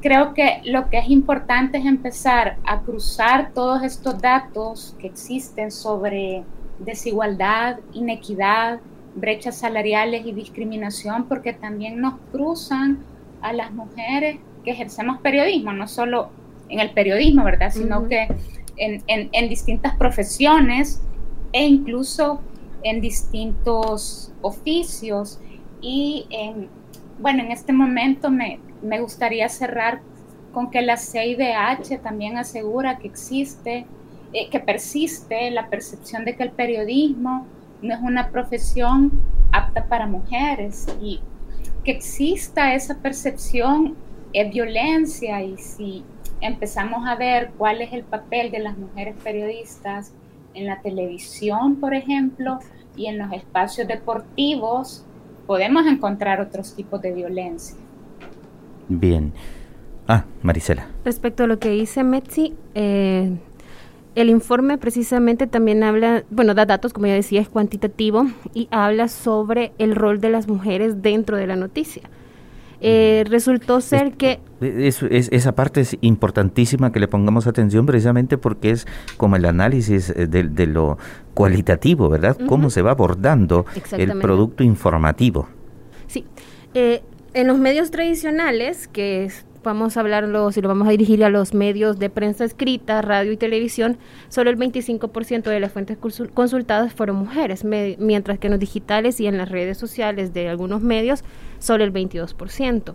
creo 0.00 0.32
que 0.32 0.60
lo 0.64 0.88
que 0.88 0.98
es 0.98 1.10
importante 1.10 1.78
es 1.78 1.86
empezar 1.86 2.56
a 2.64 2.82
cruzar 2.82 3.50
todos 3.52 3.82
estos 3.82 4.22
datos 4.22 4.94
que 5.00 5.08
existen 5.08 5.72
sobre 5.72 6.44
desigualdad, 6.78 7.80
inequidad, 7.94 8.78
brechas 9.16 9.56
salariales 9.56 10.24
y 10.24 10.30
discriminación, 10.30 11.24
porque 11.24 11.52
también 11.52 12.00
nos 12.00 12.14
cruzan 12.30 12.98
a 13.42 13.52
las 13.52 13.72
mujeres 13.72 14.38
que 14.64 14.70
ejercemos 14.70 15.18
periodismo, 15.18 15.72
no 15.72 15.88
solo 15.88 16.30
en 16.68 16.80
el 16.80 16.90
periodismo, 16.90 17.44
¿verdad? 17.44 17.70
Sino 17.72 18.08
que 18.08 18.28
en, 18.76 19.02
en 19.06 19.48
distintas 19.48 19.96
profesiones 19.96 21.00
e 21.52 21.64
incluso 21.66 22.40
en 22.82 23.00
distintos 23.00 24.32
oficios. 24.42 25.40
Y 25.80 26.26
en, 26.30 26.68
bueno, 27.18 27.42
en 27.42 27.50
este 27.50 27.72
momento 27.72 28.30
me, 28.30 28.60
me 28.82 29.00
gustaría 29.00 29.48
cerrar 29.48 30.00
con 30.52 30.70
que 30.70 30.80
la 30.82 30.96
CIDH 30.96 32.00
también 32.02 32.38
asegura 32.38 32.98
que 32.98 33.08
existe, 33.08 33.86
eh, 34.32 34.48
que 34.50 34.60
persiste 34.60 35.50
la 35.50 35.68
percepción 35.68 36.24
de 36.24 36.36
que 36.36 36.44
el 36.44 36.50
periodismo 36.50 37.46
no 37.82 37.94
es 37.94 38.00
una 38.00 38.30
profesión 38.30 39.20
apta 39.52 39.86
para 39.86 40.06
mujeres 40.06 40.86
y 41.00 41.20
que 41.84 41.90
exista 41.90 42.74
esa 42.74 42.96
percepción 42.98 43.96
es 44.32 44.52
violencia 44.52 45.42
y 45.42 45.56
si 45.56 46.04
empezamos 46.40 47.06
a 47.06 47.14
ver 47.16 47.52
cuál 47.56 47.80
es 47.80 47.92
el 47.92 48.04
papel 48.04 48.50
de 48.50 48.58
las 48.58 48.76
mujeres 48.76 49.16
periodistas 49.22 50.12
en 50.54 50.66
la 50.66 50.80
televisión, 50.80 51.76
por 51.76 51.94
ejemplo, 51.94 52.58
y 52.96 53.06
en 53.06 53.18
los 53.18 53.32
espacios 53.32 53.86
deportivos, 53.86 55.04
podemos 55.46 55.86
encontrar 55.86 56.40
otros 56.40 56.74
tipos 56.74 57.00
de 57.02 57.12
violencia. 57.12 57.76
Bien. 58.88 59.32
Ah, 60.08 60.24
Marisela. 60.42 60.86
Respecto 61.04 61.44
a 61.44 61.46
lo 61.46 61.58
que 61.58 61.70
dice 61.70 62.04
Metzi, 62.04 62.54
eh, 62.74 63.36
el 64.14 64.30
informe 64.30 64.78
precisamente 64.78 65.46
también 65.46 65.82
habla, 65.82 66.24
bueno, 66.30 66.54
da 66.54 66.64
datos, 66.64 66.92
como 66.92 67.06
ya 67.06 67.14
decía, 67.14 67.40
es 67.40 67.48
cuantitativo 67.48 68.26
y 68.54 68.68
habla 68.70 69.08
sobre 69.08 69.72
el 69.78 69.94
rol 69.94 70.20
de 70.20 70.30
las 70.30 70.48
mujeres 70.48 71.02
dentro 71.02 71.36
de 71.36 71.46
la 71.46 71.56
noticia. 71.56 72.02
Eh, 72.80 73.24
resultó 73.28 73.80
ser 73.80 74.12
que... 74.12 74.40
esa 74.60 75.54
parte 75.54 75.80
es 75.80 75.96
importantísima 76.00 76.92
que 76.92 77.00
le 77.00 77.08
pongamos 77.08 77.46
atención 77.46 77.86
precisamente 77.86 78.38
porque 78.38 78.70
es 78.70 78.86
como 79.16 79.36
el 79.36 79.44
análisis 79.44 80.10
eh, 80.10 80.26
de, 80.26 80.66
lo 80.66 80.98
cualitativo, 81.34 82.08
¿verdad? 82.08 82.36
Cómo 82.46 82.70
se 82.70 82.82
va 82.82 82.92
abordando 82.92 83.66
el 83.92 84.18
producto 84.18 84.62
informativo. 84.62 85.48
Sí. 86.06 86.24
Eh, 86.74 87.02
en 87.34 87.46
los 87.46 87.58
medios 87.58 87.90
tradicionales, 87.90 88.88
que 88.88 89.30
vamos 89.66 89.96
a 89.96 90.00
hablarlo, 90.00 90.52
si 90.52 90.62
lo 90.62 90.68
vamos 90.68 90.86
a 90.86 90.92
dirigir 90.92 91.24
a 91.24 91.28
los 91.28 91.52
medios 91.52 91.98
de 91.98 92.08
prensa 92.08 92.44
escrita, 92.44 93.02
radio 93.02 93.32
y 93.32 93.36
televisión, 93.36 93.98
solo 94.28 94.48
el 94.48 94.56
25% 94.56 95.42
de 95.42 95.60
las 95.60 95.72
fuentes 95.72 95.98
consultadas 96.32 96.94
fueron 96.94 97.16
mujeres, 97.16 97.64
mientras 97.64 98.38
que 98.38 98.46
en 98.46 98.52
los 98.52 98.60
digitales 98.60 99.18
y 99.20 99.26
en 99.26 99.36
las 99.36 99.50
redes 99.50 99.76
sociales 99.76 100.32
de 100.32 100.48
algunos 100.48 100.82
medios, 100.82 101.24
solo 101.58 101.82
el 101.82 101.92
22%. 101.92 102.94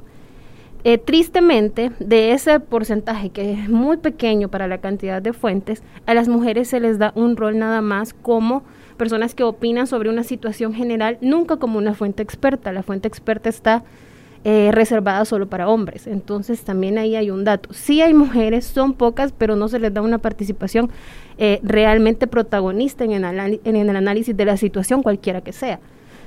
Eh, 0.84 0.98
tristemente, 0.98 1.92
de 2.00 2.32
ese 2.32 2.60
porcentaje 2.60 3.30
que 3.30 3.52
es 3.52 3.70
muy 3.70 3.98
pequeño 3.98 4.48
para 4.48 4.68
la 4.68 4.80
cantidad 4.80 5.22
de 5.22 5.34
fuentes, 5.34 5.84
a 6.06 6.14
las 6.14 6.30
mujeres 6.30 6.70
se 6.70 6.80
les 6.80 6.98
da 6.98 7.12
un 7.16 7.36
rol 7.36 7.60
nada 7.60 7.82
más 7.82 8.14
como 8.14 8.64
personas 8.98 9.36
que 9.36 9.44
opinan 9.44 9.88
sobre 9.88 10.10
una 10.10 10.24
situación 10.24 10.74
general, 10.74 11.18
nunca 11.22 11.58
como 11.58 11.78
una 11.78 11.94
fuente 11.94 12.24
experta. 12.24 12.72
La 12.72 12.82
fuente 12.82 13.08
experta 13.08 13.50
está 13.50 13.84
eh, 14.44 14.72
reservada 14.72 15.26
solo 15.26 15.48
para 15.48 15.68
hombres. 15.70 16.08
Entonces 16.08 16.62
también 16.62 16.98
ahí 16.98 17.16
hay 17.16 17.30
un 17.30 17.44
dato. 17.44 17.74
Sí 17.74 18.02
hay 18.02 18.14
mujeres, 18.14 18.66
son 18.66 18.94
pocas, 18.94 19.34
pero 19.38 19.56
no 19.56 19.68
se 19.68 19.80
les 19.80 19.94
da 19.94 20.02
una 20.02 20.18
participación 20.18 20.90
eh, 21.38 21.60
realmente 21.64 22.28
protagonista 22.28 23.04
en 23.04 23.12
el, 23.12 23.62
en 23.64 23.76
el 23.76 23.96
análisis 23.96 24.36
de 24.36 24.46
la 24.46 24.58
situación, 24.58 25.04
cualquiera 25.04 25.42
que 25.42 25.54
sea 25.54 25.80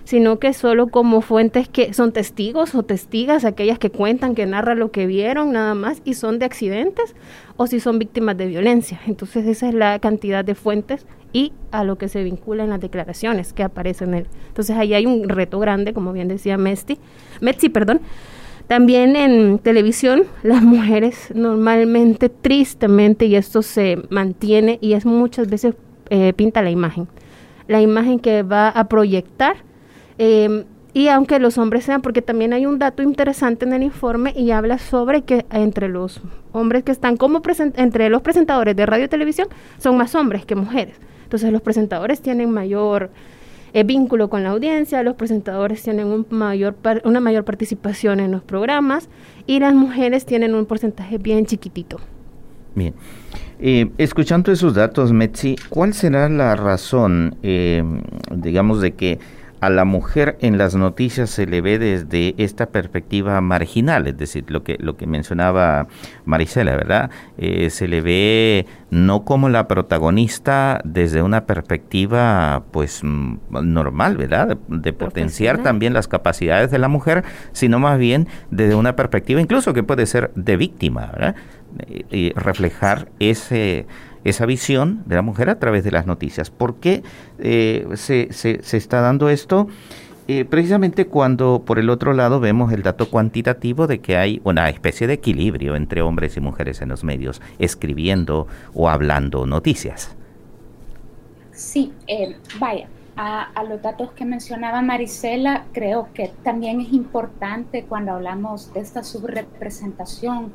sino 0.05 0.39
que 0.39 0.53
solo 0.53 0.89
como 0.89 1.21
fuentes 1.21 1.69
que 1.69 1.93
son 1.95 2.13
testigos 2.13 2.75
o 2.75 2.83
testigas, 2.83 3.45
aquellas 3.45 3.79
que 3.79 3.91
cuentan, 3.91 4.35
que 4.35 4.47
narran 4.47 4.79
lo 4.79 4.91
que 4.91 5.07
vieron 5.07 5.53
nada 5.53 5.75
más 5.75 6.03
y 6.05 6.15
son 6.15 6.39
de 6.39 6.45
accidentes 6.45 7.15
o 7.57 7.67
si 7.67 7.81
son 7.81 7.99
víctimas 7.99 8.37
de 8.37 8.47
violencia. 8.47 9.01
Entonces 9.07 9.47
esa 9.47 9.69
es 9.69 9.75
la 9.75 9.99
cantidad 9.99 10.45
de 10.45 10.55
fuentes 10.55 11.07
y 11.33 11.53
a 11.73 11.85
lo 11.85 11.97
que 11.97 12.09
se 12.09 12.23
vincula 12.23 12.65
en 12.65 12.71
las 12.71 12.81
declaraciones 12.81 13.53
que 13.53 13.63
aparecen 13.63 14.11
en 14.11 14.15
él. 14.15 14.27
Entonces 14.49 14.77
ahí 14.77 14.95
hay 14.95 15.07
un 15.07 15.29
reto 15.29 15.59
grande, 15.59 15.93
como 15.93 16.13
bien 16.13 16.29
decía 16.29 16.57
Mesti, 16.57 16.99
Metzi, 17.41 17.69
perdón. 17.69 18.01
También 18.69 19.15
en 19.15 19.59
televisión, 19.59 20.23
las 20.43 20.63
mujeres 20.63 21.31
normalmente, 21.35 22.31
tristemente, 22.31 23.27
y 23.27 23.37
esto 23.37 23.61
se 23.61 23.99
mantiene 24.09 24.79
y 24.81 24.95
es 24.95 25.05
muchas 25.05 25.51
veces 25.51 25.75
eh, 26.09 26.33
pinta 26.35 26.63
la 26.63 26.71
imagen, 26.71 27.09
la 27.69 27.83
imagen 27.83 28.19
que 28.19 28.43
va 28.43 28.69
a 28.69 28.89
proyectar. 28.89 29.57
Em, 30.19 30.65
y 30.93 31.09
aunque 31.09 31.41
los 31.41 31.59
hombres 31.59 31.85
sean, 31.85 32.03
porque 32.03 32.23
también 32.23 32.53
hay 32.53 32.67
un 32.67 32.79
dato 32.79 33.03
interesante 33.03 33.65
en 33.65 33.73
el 33.73 33.83
informe 33.83 34.33
y 34.37 34.53
habla 34.53 34.79
sobre 34.79 35.23
que 35.23 35.45
entre 35.51 35.89
los 35.89 36.21
hombres 36.53 36.85
que 36.85 36.93
están 36.93 37.17
como 37.17 37.43
entre 37.77 38.09
los 38.11 38.23
presentadores 38.23 38.77
de 38.77 38.87
radio 38.87 39.07
y 39.07 39.09
televisión 39.09 39.49
son 39.79 39.97
más 39.97 40.15
hombres 40.15 40.47
que 40.47 40.55
mujeres. 40.55 40.95
Entonces 41.25 41.51
los 41.51 41.63
presentadores 41.63 42.21
tienen 42.21 42.51
mayor 42.51 43.11
vínculo 43.85 44.31
con 44.31 44.45
la 44.45 44.51
audiencia, 44.51 45.03
los 45.03 45.17
presentadores 45.17 45.83
tienen 45.83 46.07
un 46.07 46.27
mayor 46.31 46.77
una 47.03 47.19
mayor 47.19 47.45
participación 47.45 48.21
en 48.21 48.31
los 48.31 48.43
programas 48.43 49.09
y 49.49 49.59
las 49.59 49.75
mujeres 49.75 50.25
tienen 50.27 50.55
un 50.55 50.65
porcentaje 50.65 51.19
bien 51.19 51.45
chiquitito. 51.45 51.99
Bien. 52.77 52.95
Eh, 53.59 53.91
escuchando 53.99 54.53
esos 54.53 54.75
datos, 54.75 55.13
Metzi, 55.13 55.57
¿cuál 55.69 55.95
será 55.95 56.29
la 56.29 56.55
razón, 56.55 57.37
eh, 57.43 57.83
digamos, 58.31 58.81
de 58.81 58.93
que 58.93 59.19
a 59.65 59.71
la 59.71 59.87
mujer 59.87 60.37
en 60.41 60.59
las 60.59 60.75
noticias 60.75 61.31
se 61.31 61.47
le 61.47 61.63
ve 61.63 61.79
desde 61.79 62.35
esta 62.37 62.67
perspectiva 62.67 63.41
marginal, 63.41 64.07
es 64.07 64.19
decir, 64.19 64.45
lo 64.49 64.63
que, 64.63 64.77
lo 64.79 64.99
que 64.99 65.07
mencionaba 65.07 65.87
Marisela, 66.27 66.77
¿verdad? 66.77 67.11
Eh, 67.39 67.71
se 67.71 67.89
le 67.89 68.03
ve 68.03 68.67
no 68.91 69.25
como 69.25 69.49
la 69.49 69.67
protagonista 69.67 70.83
desde 70.85 71.23
una 71.23 71.47
perspectiva 71.47 72.65
pues 72.73 73.01
mm, 73.03 73.37
normal, 73.63 74.19
¿verdad? 74.19 74.59
De, 74.69 74.93
potenciar 74.93 75.63
también 75.63 75.95
las 75.95 76.09
capacidades 76.09 76.71
de 76.71 76.79
la 76.79 76.89
mujer, 76.89 77.25
sino 77.53 77.79
más 77.79 77.99
bien 77.99 78.29
desde 78.51 78.75
una 78.75 78.97
perspectiva 78.97 79.41
incluso 79.41 79.73
que 79.73 79.83
puede 79.83 80.05
ser 80.05 80.31
de 80.35 80.59
víctima, 80.59 81.07
¿verdad? 81.07 81.37
Y 82.11 82.33
reflejar 82.35 83.09
ese 83.19 83.87
esa 84.25 84.47
visión 84.47 85.03
de 85.07 85.15
la 85.15 85.23
mujer 85.23 85.51
a 85.51 85.59
través 85.59 85.85
de 85.85 85.91
las 85.91 86.07
noticias. 86.07 86.51
¿Por 86.51 86.77
qué 86.77 87.03
eh, 87.39 87.87
se, 87.95 88.33
se, 88.33 88.77
está 88.77 89.01
dando 89.01 89.29
esto? 89.29 89.69
Eh, 90.27 90.47
precisamente 90.47 91.07
cuando 91.07 91.63
por 91.67 91.79
el 91.79 91.91
otro 91.91 92.15
lado 92.15 92.41
vemos 92.41 92.73
el 92.73 92.83
dato 92.83 93.11
cuantitativo 93.11 93.87
de 93.87 94.01
que 94.01 94.17
hay 94.17 94.41
una 94.45 94.71
especie 94.71 95.07
de 95.07 95.13
equilibrio 95.13 95.77
entre 95.77 96.01
hombres 96.01 96.39
y 96.39 96.41
mujeres 96.41 96.81
en 96.81 96.89
los 96.89 97.05
medios, 97.05 97.43
escribiendo 97.59 98.47
o 98.73 98.89
hablando 98.89 99.47
noticias. 99.47 100.17
Sí, 101.53 101.93
eh, 102.07 102.37
vaya, 102.59 102.89
a, 103.17 103.43
a, 103.43 103.65
los 103.65 103.83
datos 103.83 104.13
que 104.13 104.25
mencionaba 104.25 104.81
Marisela, 104.81 105.67
creo 105.73 106.09
que 106.15 106.33
también 106.43 106.81
es 106.81 106.93
importante 106.93 107.85
cuando 107.85 108.13
hablamos 108.13 108.73
de 108.73 108.81
esta 108.81 109.05
subrepresentación 109.05 110.53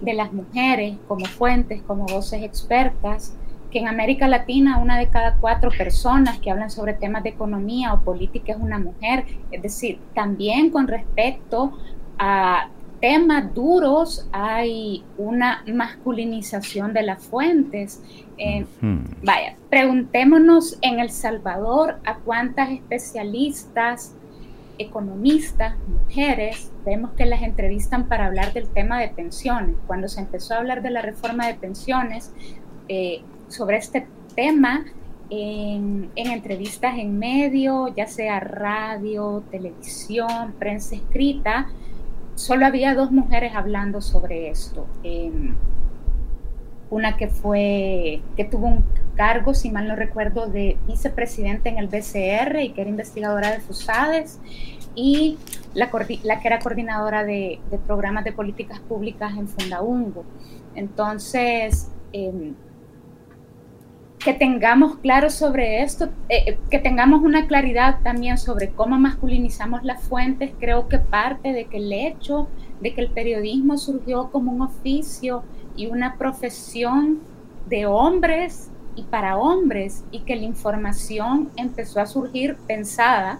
de 0.00 0.14
las 0.14 0.32
mujeres 0.32 0.96
como 1.08 1.26
fuentes, 1.26 1.82
como 1.82 2.06
voces 2.06 2.42
expertas, 2.42 3.36
que 3.70 3.78
en 3.78 3.88
América 3.88 4.28
Latina 4.28 4.78
una 4.78 4.98
de 4.98 5.08
cada 5.08 5.36
cuatro 5.36 5.70
personas 5.70 6.38
que 6.38 6.50
hablan 6.50 6.70
sobre 6.70 6.92
temas 6.92 7.22
de 7.22 7.30
economía 7.30 7.94
o 7.94 8.00
política 8.00 8.52
es 8.52 8.58
una 8.60 8.78
mujer. 8.78 9.24
Es 9.50 9.62
decir, 9.62 9.98
también 10.14 10.70
con 10.70 10.86
respecto 10.86 11.72
a 12.18 12.68
temas 13.00 13.52
duros 13.52 14.28
hay 14.30 15.02
una 15.18 15.64
masculinización 15.66 16.92
de 16.92 17.02
las 17.02 17.24
fuentes. 17.24 18.00
Eh, 18.38 18.64
vaya, 19.22 19.56
preguntémonos 19.70 20.78
en 20.82 21.00
El 21.00 21.10
Salvador 21.10 21.98
a 22.04 22.16
cuántas 22.18 22.70
especialistas 22.70 24.14
economistas, 24.82 25.76
mujeres, 25.86 26.70
vemos 26.84 27.12
que 27.12 27.26
las 27.26 27.42
entrevistan 27.42 28.08
para 28.08 28.26
hablar 28.26 28.52
del 28.52 28.68
tema 28.68 29.00
de 29.00 29.08
pensiones. 29.08 29.76
Cuando 29.86 30.08
se 30.08 30.20
empezó 30.20 30.54
a 30.54 30.58
hablar 30.58 30.82
de 30.82 30.90
la 30.90 31.02
reforma 31.02 31.46
de 31.46 31.54
pensiones, 31.54 32.32
eh, 32.88 33.22
sobre 33.48 33.76
este 33.76 34.06
tema, 34.34 34.84
en, 35.30 36.10
entrevistas 36.14 36.98
en 36.98 37.18
medio, 37.18 37.88
ya 37.94 38.06
sea 38.06 38.40
radio, 38.40 39.42
televisión, 39.50 40.54
prensa 40.58 40.94
escrita, 40.94 41.68
solo 42.34 42.66
había 42.66 42.94
dos 42.94 43.12
mujeres 43.12 43.54
hablando 43.54 44.00
sobre 44.00 44.50
esto. 44.50 44.86
Em, 45.02 45.54
una 46.90 47.16
que 47.16 47.28
fue, 47.28 48.20
que 48.36 48.44
tuvo 48.44 48.66
un 48.66 48.84
cargo, 49.14 49.54
si 49.54 49.70
mal 49.70 49.88
no 49.88 49.96
recuerdo, 49.96 50.46
de 50.46 50.76
vicepresidente 50.86 51.68
en 51.68 51.78
el 51.78 51.88
BCR 51.88 52.60
y 52.60 52.70
que 52.70 52.80
era 52.80 52.90
investigadora 52.90 53.50
de 53.50 53.60
FUSADES, 53.60 54.40
y 54.94 55.38
la, 55.74 55.90
la 56.22 56.40
que 56.40 56.48
era 56.48 56.58
coordinadora 56.58 57.24
de, 57.24 57.60
programas 57.86 58.24
de 58.24 58.32
políticas 58.32 58.80
públicas 58.80 59.32
en 59.36 59.48
Fundaungo. 59.48 60.24
Entonces, 60.74 61.90
em, 62.12 62.54
que 64.18 64.34
tengamos 64.34 64.98
claro 64.98 65.30
sobre 65.30 65.82
esto, 65.82 66.06
eh, 66.28 66.44
eh, 66.46 66.58
que 66.70 66.78
tengamos 66.78 67.22
una 67.22 67.46
claridad 67.46 67.98
también 68.02 68.38
sobre 68.38 68.68
cómo 68.68 68.98
masculinizamos 68.98 69.82
las 69.82 70.02
fuentes, 70.02 70.52
creo 70.60 70.88
que 70.88 70.98
parte 70.98 71.52
de 71.52 71.64
que 71.64 71.78
el 71.78 71.92
hecho 71.92 72.48
de 72.80 72.94
que 72.94 73.00
el 73.00 73.10
periodismo 73.10 73.78
surgió 73.78 74.30
como 74.30 74.52
un 74.52 74.62
oficio 74.62 75.42
y 75.76 75.86
una 75.86 76.18
profesión 76.18 77.20
de 77.68 77.86
hombres 77.86 78.71
y 78.96 79.02
para 79.02 79.38
hombres 79.38 80.04
y 80.10 80.20
que 80.20 80.36
la 80.36 80.42
información 80.42 81.50
empezó 81.56 82.00
a 82.00 82.06
surgir 82.06 82.56
pensada 82.66 83.38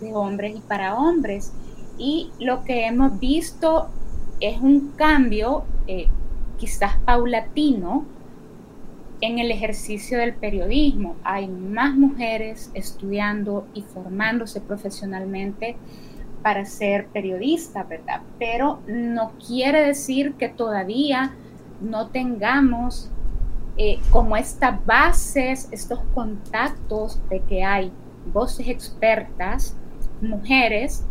de 0.00 0.14
hombres 0.14 0.56
y 0.56 0.60
para 0.60 0.96
hombres. 0.96 1.52
Y 1.98 2.30
lo 2.38 2.64
que 2.64 2.86
hemos 2.86 3.18
visto 3.18 3.88
es 4.40 4.60
un 4.60 4.92
cambio 4.96 5.64
eh, 5.86 6.08
quizás 6.58 6.96
paulatino 7.04 8.04
en 9.20 9.38
el 9.38 9.50
ejercicio 9.50 10.18
del 10.18 10.34
periodismo. 10.34 11.16
Hay 11.22 11.48
más 11.48 11.94
mujeres 11.94 12.70
estudiando 12.74 13.66
y 13.72 13.82
formándose 13.82 14.60
profesionalmente 14.60 15.76
para 16.42 16.64
ser 16.64 17.06
periodista, 17.06 17.84
¿verdad? 17.84 18.20
Pero 18.38 18.80
no 18.88 19.32
quiere 19.46 19.84
decir 19.84 20.34
que 20.34 20.48
todavía 20.48 21.34
no 21.80 22.08
tengamos 22.08 23.10
eh, 23.76 23.98
como 24.10 24.36
estas 24.36 24.84
bases, 24.84 25.68
estos 25.72 26.00
contactos 26.14 27.20
de 27.30 27.40
que 27.40 27.64
hay 27.64 27.92
voces 28.32 28.68
expertas, 28.68 29.76
mujeres, 30.20 31.04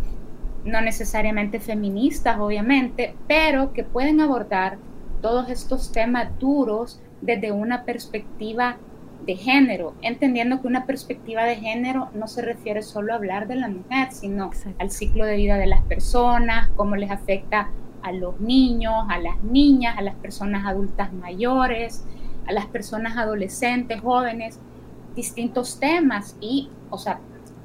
no 0.64 0.82
necesariamente 0.82 1.60
feministas, 1.60 2.40
obviamente, 2.40 3.16
pero 3.28 3.74
que 3.74 3.84
pueden 3.84 4.22
abordar 4.22 4.78
todos 5.22 5.50
estos 5.50 5.92
temas 5.92 6.38
duros 6.40 7.02
desde 7.22 7.52
una 7.52 7.84
perspectiva 7.84 8.78
de 9.26 9.36
género, 9.36 9.94
entendiendo 10.02 10.62
que 10.62 10.68
una 10.68 10.86
perspectiva 10.86 11.44
de 11.44 11.56
género 11.56 12.10
no 12.14 12.28
se 12.28 12.42
refiere 12.42 12.82
solo 12.82 13.14
a 13.14 13.18
hablar 13.18 13.48
de 13.48 13.56
la 13.56 13.68
mujer, 13.68 14.12
sino 14.12 14.50
al 14.80 14.90
ciclo 14.90 15.26
de 15.26 15.36
vida 15.36 15.58
de 15.58 15.68
las 15.68 15.82
personas, 15.84 16.70
cómo 16.76 16.96
les 16.96 17.12
afecta 17.12 17.70
a 18.02 18.12
los 18.12 18.40
niños, 18.40 18.94
a 19.10 19.20
las 19.20 19.42
niñas, 19.44 19.98
a 19.98 20.02
las 20.02 20.16
personas 20.16 20.66
adultas 20.66 21.14
mayores, 21.14 22.04
a 22.48 22.54
las 22.54 22.66
personas 22.68 23.18
adolescentes, 23.18 24.02
jóvenes, 24.02 24.60
distintos 25.16 25.80
temas 25.80 26.36
y, 26.40 26.70
o 26.90 26.98
sea, 26.98 27.20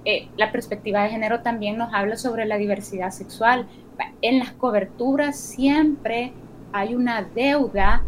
eh, 0.04 0.28
la 0.36 0.52
perspectiva 0.52 1.02
de 1.02 1.10
género 1.10 1.40
también 1.40 1.76
nos 1.76 1.92
habla 1.92 2.16
sobre 2.16 2.46
la 2.46 2.58
diversidad 2.58 3.10
sexual. 3.10 3.66
En 4.22 4.38
las 4.38 4.52
coberturas 4.52 5.36
siempre 5.36 6.32
hay 6.72 6.94
una 6.94 7.22
deuda 7.22 8.02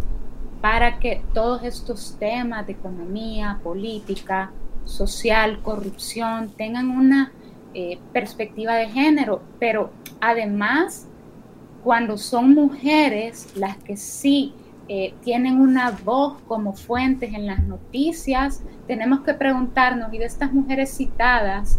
para 0.61 0.99
que 0.99 1.23
todos 1.35 1.63
estos 1.65 2.17
temas 2.19 2.67
de 2.67 2.73
economía, 2.73 3.61
política, 3.63 4.53
social, 4.85 5.61
corrupción, 5.63 6.51
tengan 6.57 6.91
una 6.91 7.33
eh, 7.75 7.99
perspectiva 8.13 8.75
de 8.75 8.89
género, 8.89 9.43
pero 9.59 9.91
además 10.21 11.07
cuando 11.85 12.19
son 12.19 12.55
mujeres 12.55 13.57
las 13.57 13.77
que 13.77 13.97
sí 13.97 14.55
eh, 14.89 15.15
tienen 15.23 15.61
una 15.61 15.91
voz 15.91 16.41
como 16.49 16.73
fuentes 16.73 17.35
en 17.35 17.47
las 17.47 17.63
noticias, 17.63 18.63
tenemos 18.87 19.21
que 19.21 19.35
preguntarnos, 19.35 20.13
y 20.15 20.19
de 20.19 20.25
estas 20.25 20.53
mujeres 20.53 20.97
citadas, 20.97 21.79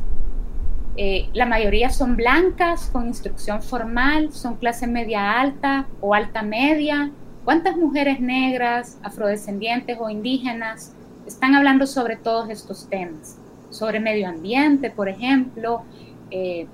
eh, 1.01 1.29
la 1.33 1.45
mayoría 1.45 1.89
son 1.89 2.17
blancas, 2.17 2.89
con 2.91 3.07
instrucción 3.07 3.61
formal, 3.61 4.33
son 4.33 4.57
clase 4.57 4.85
media 4.85 5.39
alta 5.39 5.87
o 6.01 6.13
alta 6.13 6.41
media. 6.41 7.09
¿Cuántas 7.45 7.77
mujeres 7.77 8.19
negras, 8.19 8.99
afrodescendientes 9.01 9.97
o 9.99 10.09
indígenas 10.09 10.93
están 11.25 11.55
hablando 11.55 11.87
sobre 11.87 12.17
todos 12.17 12.49
estos 12.49 12.89
temas? 12.89 13.37
Sobre 13.69 13.99
medio 13.99 14.27
ambiente, 14.27 14.91
por 14.91 15.07
ejemplo, 15.07 15.83
eh, 16.31 16.67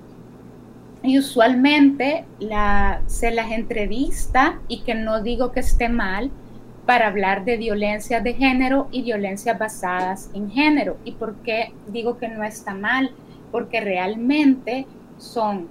y 1.06 1.18
usualmente 1.18 2.24
se 3.06 3.30
las 3.30 3.50
entrevista 3.52 4.58
y 4.68 4.80
que 4.80 4.94
no 4.94 5.22
digo 5.22 5.52
que 5.52 5.60
esté 5.60 5.88
mal 5.88 6.30
para 6.84 7.08
hablar 7.08 7.44
de 7.44 7.56
violencia 7.56 8.20
de 8.20 8.34
género 8.34 8.88
y 8.90 9.02
violencias 9.02 9.58
basadas 9.58 10.30
en 10.34 10.50
género. 10.50 10.96
¿Y 11.04 11.12
por 11.12 11.36
qué 11.42 11.72
digo 11.88 12.18
que 12.18 12.28
no 12.28 12.44
está 12.44 12.74
mal? 12.74 13.10
Porque 13.50 13.80
realmente 13.80 14.86
son 15.18 15.68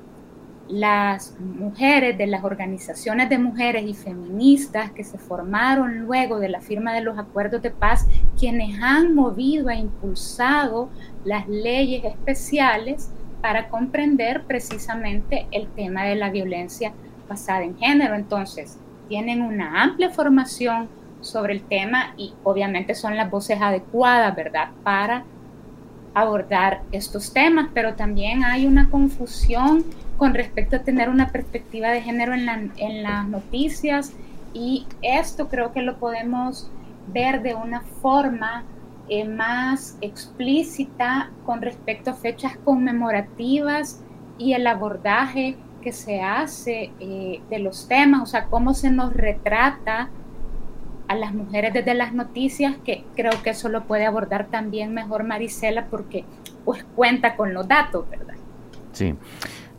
las 0.67 1.37
mujeres 1.39 2.17
de 2.17 2.25
las 2.25 2.43
organizaciones 2.43 3.29
de 3.29 3.37
mujeres 3.37 3.85
y 3.85 3.93
feministas 3.93 4.91
que 4.91 5.03
se 5.03 5.17
formaron 5.17 5.99
luego 5.99 6.39
de 6.39 6.49
la 6.49 6.59
firma 6.59 6.93
de 6.93 7.01
los 7.01 7.19
acuerdos 7.19 7.61
de 7.61 7.69
paz 7.69 8.07
quienes 8.39 8.81
han 8.81 9.13
movido 9.13 9.69
e 9.69 9.75
impulsado 9.75 10.89
las 11.23 11.47
leyes 11.47 12.03
especiales 12.03 13.11
para 13.45 13.69
comprender 13.69 14.41
precisamente 14.45 15.45
el 15.51 15.67
tema 15.67 16.03
de 16.05 16.15
la 16.15 16.31
violencia 16.31 16.93
basada 17.29 17.61
en 17.63 17.77
género. 17.77 18.15
Entonces, 18.15 18.79
tienen 19.07 19.43
una 19.43 19.83
amplia 19.83 20.09
formación 20.09 20.89
sobre 21.21 21.53
el 21.53 21.61
tema 21.61 22.15
y 22.17 22.33
obviamente 22.43 22.95
son 22.95 23.15
las 23.15 23.29
voces 23.29 23.61
adecuadas, 23.61 24.35
¿verdad?, 24.35 24.69
para 24.81 25.25
abordar 26.15 26.81
estos 26.91 27.33
temas, 27.33 27.67
pero 27.71 27.93
también 27.93 28.43
hay 28.43 28.65
una 28.65 28.89
confusión 28.89 29.83
con 30.17 30.33
respecto 30.33 30.77
a 30.77 30.79
tener 30.79 31.09
una 31.09 31.29
perspectiva 31.29 31.89
de 31.89 32.01
género 32.01 32.33
en, 32.33 32.71
en 32.77 33.03
las 33.03 33.27
noticias 33.27 34.13
y 34.55 34.87
esto 35.03 35.49
creo 35.49 35.71
que 35.71 35.83
lo 35.83 35.97
podemos 35.97 36.71
ver 37.13 37.43
de 37.43 37.53
una 37.53 37.81
forma 38.01 38.63
eh, 39.09 39.27
más 39.27 39.97
explícita 40.01 41.31
con 41.45 41.61
respecto 41.61 42.11
a 42.11 42.13
fechas 42.13 42.57
conmemorativas 42.63 44.01
y 44.37 44.53
el 44.53 44.65
abordaje 44.67 45.55
que 45.81 45.91
se 45.91 46.21
hace 46.21 46.91
eh, 46.99 47.41
de 47.49 47.59
los 47.59 47.87
temas, 47.87 48.23
o 48.23 48.25
sea, 48.25 48.45
cómo 48.45 48.73
se 48.73 48.89
nos 48.89 49.13
retrata 49.13 50.09
a 51.07 51.15
las 51.15 51.33
mujeres 51.33 51.73
desde 51.73 51.93
las 51.93 52.13
noticias, 52.13 52.75
que 52.83 53.03
creo 53.15 53.31
que 53.43 53.51
eso 53.51 53.69
lo 53.69 53.83
puede 53.83 54.05
abordar 54.05 54.47
también 54.47 54.93
mejor 54.93 55.23
Marisela 55.23 55.85
porque 55.85 56.25
pues 56.63 56.83
cuenta 56.95 57.35
con 57.35 57.53
los 57.53 57.67
datos, 57.67 58.09
¿verdad? 58.09 58.33
Sí, 58.91 59.13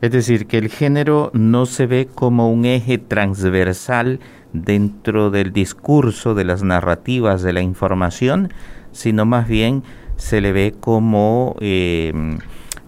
es 0.00 0.10
decir, 0.10 0.46
que 0.46 0.58
el 0.58 0.68
género 0.68 1.30
no 1.34 1.66
se 1.66 1.86
ve 1.86 2.06
como 2.06 2.52
un 2.52 2.64
eje 2.64 2.98
transversal 2.98 4.20
dentro 4.52 5.30
del 5.30 5.52
discurso, 5.52 6.34
de 6.34 6.44
las 6.44 6.62
narrativas, 6.62 7.42
de 7.42 7.52
la 7.52 7.62
información, 7.62 8.52
sino 8.96 9.24
más 9.24 9.48
bien 9.48 9.82
se 10.16 10.40
le 10.40 10.52
ve 10.52 10.74
como... 10.78 11.56
Eh, 11.60 12.12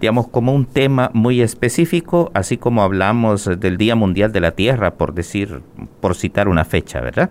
digamos, 0.00 0.28
como 0.28 0.54
un 0.54 0.64
tema 0.64 1.10
muy 1.12 1.40
específico, 1.40 2.30
así 2.32 2.56
como 2.56 2.84
hablamos 2.84 3.50
del 3.58 3.76
Día 3.78 3.96
Mundial 3.96 4.30
de 4.30 4.38
la 4.38 4.52
Tierra, 4.52 4.92
por 4.92 5.12
decir, 5.12 5.60
por 6.00 6.14
citar 6.14 6.46
una 6.46 6.64
fecha, 6.64 7.00
¿verdad? 7.00 7.30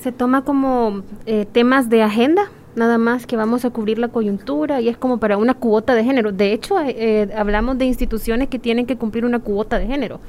se 0.00 0.12
toma 0.12 0.44
como 0.44 1.02
eh, 1.26 1.46
temas 1.50 1.90
de 1.90 2.02
agenda, 2.02 2.50
nada 2.74 2.98
más 2.98 3.26
que 3.26 3.36
vamos 3.36 3.64
a 3.64 3.70
cubrir 3.70 3.98
la 3.98 4.08
coyuntura 4.08 4.80
y 4.80 4.88
es 4.88 4.96
como 4.96 5.18
para 5.18 5.36
una 5.36 5.54
cuota 5.54 5.94
de 5.94 6.04
género. 6.04 6.32
De 6.32 6.52
hecho, 6.52 6.80
eh, 6.80 6.94
eh, 6.96 7.30
hablamos 7.36 7.76
de 7.78 7.84
instituciones 7.84 8.48
que 8.48 8.58
tienen 8.58 8.86
que 8.86 8.96
cumplir 8.96 9.24
una 9.24 9.40
cuota 9.40 9.78
de 9.78 9.86
género. 9.86 10.20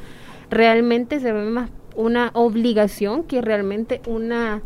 Realmente 0.50 1.20
se 1.20 1.32
ve 1.32 1.46
más 1.46 1.70
una 1.96 2.32
obligación 2.34 3.24
que 3.24 3.42
realmente 3.42 4.02
una 4.08 4.62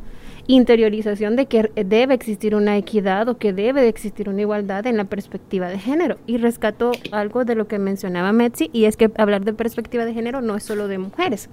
interiorización 0.48 1.36
de 1.36 1.48
que 1.48 1.72
debe 1.76 2.14
existir 2.14 2.56
una 2.56 2.78
equidad 2.78 3.28
o 3.30 3.38
que 3.38 3.54
debe 3.54 3.88
existir 3.88 4.30
una 4.30 4.42
igualdad 4.42 4.86
en 4.88 4.98
la 4.98 5.06
perspectiva 5.06 5.70
de 5.70 5.80
género. 5.80 6.18
Y 6.28 6.38
rescato 6.38 6.92
algo 7.12 7.46
de 7.46 7.56
lo 7.56 7.68
que 7.68 7.80
mencionaba 7.80 8.32
Metzi, 8.32 8.70
y 8.74 8.86
es 8.86 8.98
que 8.98 9.12
hablar 9.18 9.44
de 9.44 9.54
perspectiva 9.54 10.06
de 10.06 10.14
género 10.14 10.42
no 10.42 10.56
es 10.56 10.64
solo 10.64 10.88
de 10.88 10.98
mujeres 10.98 11.50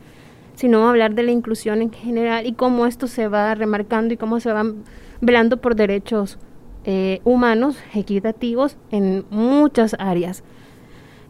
sino 0.55 0.89
hablar 0.89 1.15
de 1.15 1.23
la 1.23 1.33
inclusión 1.33 1.83
en 1.83 1.91
general 1.91 2.47
y 2.47 2.53
cómo 2.53 2.87
esto 2.87 3.07
se 3.07 3.29
va 3.29 3.55
remarcando 3.55 4.15
y 4.15 4.17
cómo 4.17 4.41
se 4.41 4.53
van 4.53 4.85
velando 5.21 5.57
por 5.57 5.75
derechos 5.75 6.39
eh, 6.85 7.21
humanos 7.25 7.77
equitativos 7.95 8.77
en 8.91 9.25
muchas 9.31 9.97
áreas. 9.99 10.43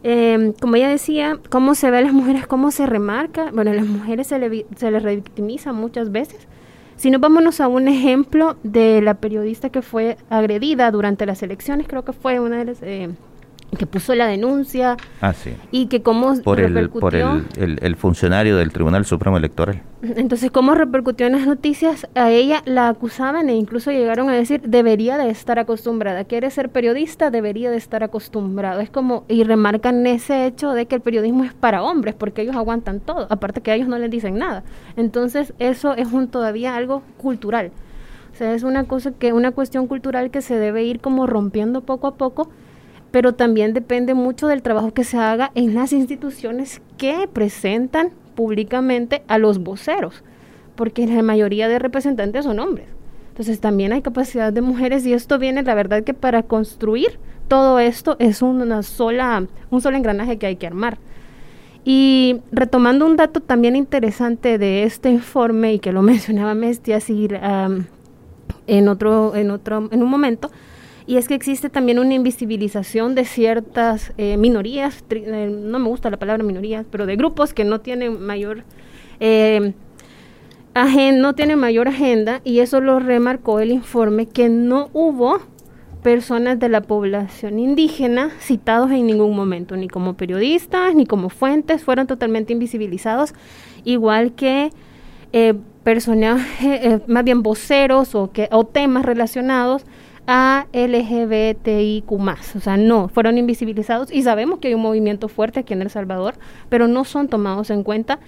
Em, 0.03 0.51
como 0.53 0.75
ya 0.75 0.89
decía, 0.89 1.39
cómo 1.49 1.75
se 1.75 1.89
ve 1.89 1.99
a 1.99 2.01
las 2.01 2.11
mujeres, 2.11 2.45
cómo 2.47 2.71
se 2.71 2.85
remarca. 2.85 3.51
Bueno, 3.53 3.71
a 3.71 3.73
las 3.73 3.87
mujeres 3.87 4.27
se, 4.27 4.37
le, 4.37 4.65
se 4.75 4.91
les 4.91 5.01
revictimiza 5.01 5.71
muchas 5.71 6.11
veces. 6.11 6.47
Si 7.03 7.11
no, 7.11 7.19
vámonos 7.19 7.59
a 7.59 7.67
un 7.67 7.89
ejemplo 7.89 8.55
de 8.63 9.01
la 9.01 9.15
periodista 9.15 9.69
que 9.69 9.81
fue 9.81 10.15
agredida 10.29 10.89
durante 10.89 11.25
las 11.25 11.43
elecciones, 11.43 11.85
creo 11.85 12.05
que 12.05 12.13
fue 12.13 12.39
una 12.39 12.59
de 12.59 12.63
las... 12.63 12.81
Eh, 12.81 13.09
que 13.75 13.85
puso 13.85 14.15
la 14.15 14.27
denuncia 14.27 14.97
ah, 15.21 15.33
sí. 15.33 15.55
y 15.71 15.87
que 15.87 16.01
cómo 16.01 16.33
por 16.41 16.59
el 16.59 16.89
por 16.89 17.15
el, 17.15 17.45
el, 17.57 17.95
funcionario 17.95 18.57
del 18.57 18.71
Tribunal 18.71 19.05
Supremo 19.05 19.37
Electoral. 19.37 19.81
Entonces 20.01 20.51
cómo 20.51 20.75
repercutió 20.75 21.27
en 21.27 21.33
las 21.33 21.47
noticias 21.47 22.07
a 22.15 22.29
ella 22.29 22.61
la 22.65 22.89
acusaban 22.89 23.49
e 23.49 23.55
incluso 23.55 23.91
llegaron 23.91 24.29
a 24.29 24.33
decir 24.33 24.61
debería 24.61 25.17
de 25.17 25.29
estar 25.29 25.59
acostumbrada 25.59 26.25
quiere 26.25 26.49
ser 26.51 26.69
periodista 26.69 27.29
debería 27.29 27.71
de 27.71 27.77
estar 27.77 28.03
acostumbrado. 28.03 28.81
Es 28.81 28.89
como 28.89 29.25
y 29.27 29.43
remarcan 29.43 30.05
ese 30.07 30.45
hecho 30.45 30.71
de 30.71 30.85
que 30.85 30.95
el 30.95 31.01
periodismo 31.01 31.43
es 31.43 31.53
para 31.53 31.83
hombres 31.83 32.15
porque 32.15 32.41
ellos 32.41 32.55
aguantan 32.55 32.99
todo 32.99 33.27
aparte 33.29 33.61
que 33.61 33.71
a 33.71 33.75
ellos 33.75 33.87
no 33.87 33.97
les 33.97 34.11
dicen 34.11 34.37
nada. 34.37 34.63
Entonces 34.97 35.53
eso 35.59 35.93
es 35.95 36.11
un 36.11 36.27
todavía 36.27 36.75
algo 36.75 37.03
cultural. 37.17 37.71
O 38.33 38.35
sea 38.35 38.53
es 38.53 38.63
una 38.63 38.85
cosa 38.85 39.11
que 39.11 39.31
una 39.31 39.51
cuestión 39.51 39.87
cultural 39.87 40.31
que 40.31 40.41
se 40.41 40.57
debe 40.57 40.83
ir 40.83 40.99
como 40.99 41.27
rompiendo 41.27 41.81
poco 41.81 42.07
a 42.07 42.15
poco 42.15 42.49
pero 43.13 43.33
también 43.35 43.75
depende 43.75 44.15
mucho 44.15 44.47
del 44.47 44.63
trabajo 44.63 44.91
que 44.91 45.03
se 45.03 45.17
haga 45.17 45.51
en 45.53 45.75
las 45.75 45.93
instituciones 45.93 46.81
que 46.97 47.29
presentan 47.31 48.09
públicamente 48.33 49.21
a 49.27 49.37
los 49.37 49.59
voceros, 49.59 50.23
porque 50.75 51.05
la 51.05 51.21
mayoría 51.21 51.67
de 51.67 51.77
representantes 51.77 52.43
son 52.43 52.59
hombres. 52.59 52.87
Entonces 53.29 53.59
también 53.59 53.93
hay 53.93 54.01
capacidad 54.01 54.51
de 54.51 54.61
mujeres 54.61 55.05
y 55.05 55.13
esto 55.13 55.37
viene, 55.37 55.61
la 55.61 55.75
verdad 55.75 56.03
que 56.03 56.15
para 56.15 56.41
construir 56.41 57.19
todo 57.47 57.77
esto 57.77 58.15
es 58.17 58.41
una 58.41 58.81
sola, 58.81 59.45
un 59.69 59.79
solo 59.79 59.95
engranaje 59.95 60.39
que 60.39 60.47
hay 60.47 60.55
que 60.55 60.65
armar. 60.65 60.97
Y 61.85 62.37
retomando 62.51 63.05
un 63.05 63.15
dato 63.15 63.41
también 63.41 63.75
interesante 63.75 64.57
de 64.57 64.85
este 64.85 65.11
informe 65.11 65.73
y 65.75 65.77
que 65.77 65.91
lo 65.91 66.01
mencionaba 66.01 66.55
Mestia 66.55 66.97
así, 66.97 67.27
en 68.65 68.87
otro, 68.87 69.35
en 69.35 69.51
otro, 69.51 69.87
en 69.91 70.01
un 70.01 70.09
momento, 70.09 70.49
y 71.05 71.17
es 71.17 71.27
que 71.27 71.35
existe 71.35 71.69
también 71.69 71.99
una 71.99 72.13
invisibilización 72.13 73.15
de 73.15 73.25
ciertas 73.25 74.13
eh, 74.17 74.37
minorías, 74.37 75.03
eh, 75.09 75.49
no 75.51 75.79
me 75.79 75.87
gusta 75.87 76.09
la 76.09 76.17
palabra 76.17 76.43
minorías, 76.43 76.85
pero 76.89 77.05
de 77.05 77.15
grupos 77.15 77.53
que 77.53 77.65
no 77.65 77.81
tienen 77.81 78.21
mayor 78.21 78.63
eh, 79.19 79.73
no 81.13 81.35
tienen 81.35 81.59
mayor 81.59 81.87
agenda 81.87 82.41
y 82.43 82.59
eso 82.59 82.81
lo 82.81 82.99
remarcó 82.99 83.59
el 83.59 83.71
informe 83.71 84.25
que 84.25 84.49
no 84.49 84.89
hubo 84.93 85.39
personas 86.01 86.59
de 86.59 86.67
la 86.67 86.81
población 86.81 87.59
indígena 87.59 88.31
citados 88.39 88.89
en 88.91 89.05
ningún 89.05 89.35
momento, 89.35 89.77
ni 89.77 89.87
como 89.87 90.15
periodistas, 90.15 90.95
ni 90.95 91.05
como 91.05 91.29
fuentes, 91.29 91.83
fueron 91.83 92.07
totalmente 92.07 92.53
invisibilizados, 92.53 93.33
igual 93.83 94.33
que 94.33 94.71
personajes, 95.83 97.07
más 97.07 97.23
bien 97.23 97.41
voceros 97.41 98.15
o, 98.15 98.31
que, 98.31 98.49
o 98.51 98.65
temas 98.65 99.05
relacionados 99.05 99.85
a 100.27 100.67
LGBTIQ 100.73 102.11
O 102.11 102.59
sea, 102.59 102.77
no, 102.77 103.09
fueron 103.09 103.37
invisibilizados 103.37 104.11
y 104.11 104.23
sabemos 104.23 104.59
que 104.59 104.69
hay 104.69 104.73
un 104.73 104.81
movimiento 104.81 105.27
fuerte 105.27 105.61
aquí 105.61 105.73
en 105.73 105.81
El 105.81 105.89
Salvador, 105.89 106.35
pero 106.69 106.87
no 106.87 107.03
son 107.03 107.27
tomados 107.27 107.69
en 107.69 107.83
cuenta. 107.83 108.19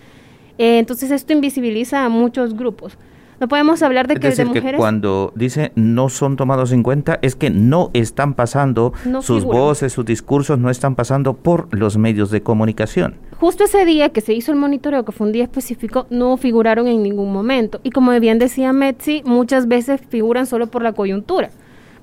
Eh, 0.58 0.80
entonces 0.80 1.12
esto 1.12 1.34
invisibiliza 1.34 2.06
a 2.06 2.10
muchos 2.10 2.56
grupos. 2.56 2.98
No 3.38 3.50
podemos 3.50 3.84
hablar 3.84 4.08
de 4.08 4.16
que 4.16 4.30
de 4.30 4.46
mujeres. 4.46 4.80
cuando 4.80 5.34
dice 5.36 5.74
no 5.76 6.08
son 6.08 6.38
tomados 6.38 6.72
en 6.72 6.84
cuenta, 6.84 7.20
es 7.22 7.36
que 7.36 7.50
no 7.50 7.92
están 7.94 8.34
pasando, 8.34 8.94
sus 9.22 9.44
voces, 9.44 9.92
sus 9.92 10.06
discursos 10.06 10.58
no 10.58 10.70
están 10.70 10.96
pasando 10.96 11.34
por 11.34 11.68
los 11.78 11.98
medios 11.98 12.32
de 12.32 12.42
comunicación. 12.42 13.16
Justo 13.38 13.66
ese 13.66 13.84
día 13.84 14.10
que 14.10 14.22
se 14.22 14.34
hizo 14.34 14.54
el 14.54 14.58
monitoreo, 14.58 15.04
que 15.04 15.12
fue 15.12 15.28
un 15.28 15.34
día 15.34 15.44
específico, 15.44 16.08
no 16.10 16.38
figuraron 16.38 16.88
en 16.88 17.04
ningún 17.04 17.34
momento. 17.34 17.82
Y 17.84 17.90
como 17.90 18.18
bien 18.22 18.40
decía 18.40 18.72
Metzi, 18.72 19.22
muchas 19.26 19.68
veces 19.68 20.00
figuran 20.08 20.46
solo 20.46 20.68
por 20.68 20.82
la 20.82 20.94
coyuntura 20.94 21.50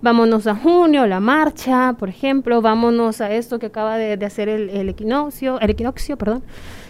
vámonos 0.02 0.48
a 0.48 0.56
junio, 0.56 1.06
la 1.06 1.20
marcha, 1.20 1.94
por 1.96 2.08
ejemplo, 2.08 2.60
vámonos 2.60 3.20
a 3.20 3.32
esto 3.32 3.60
que 3.60 3.66
acaba 3.66 3.96
de, 3.96 4.12
hacer 4.26 4.48
el, 4.48 4.88
equinoccio, 4.88 5.60
el 5.60 5.70
equinoccio, 5.70 6.18
perdón, 6.18 6.42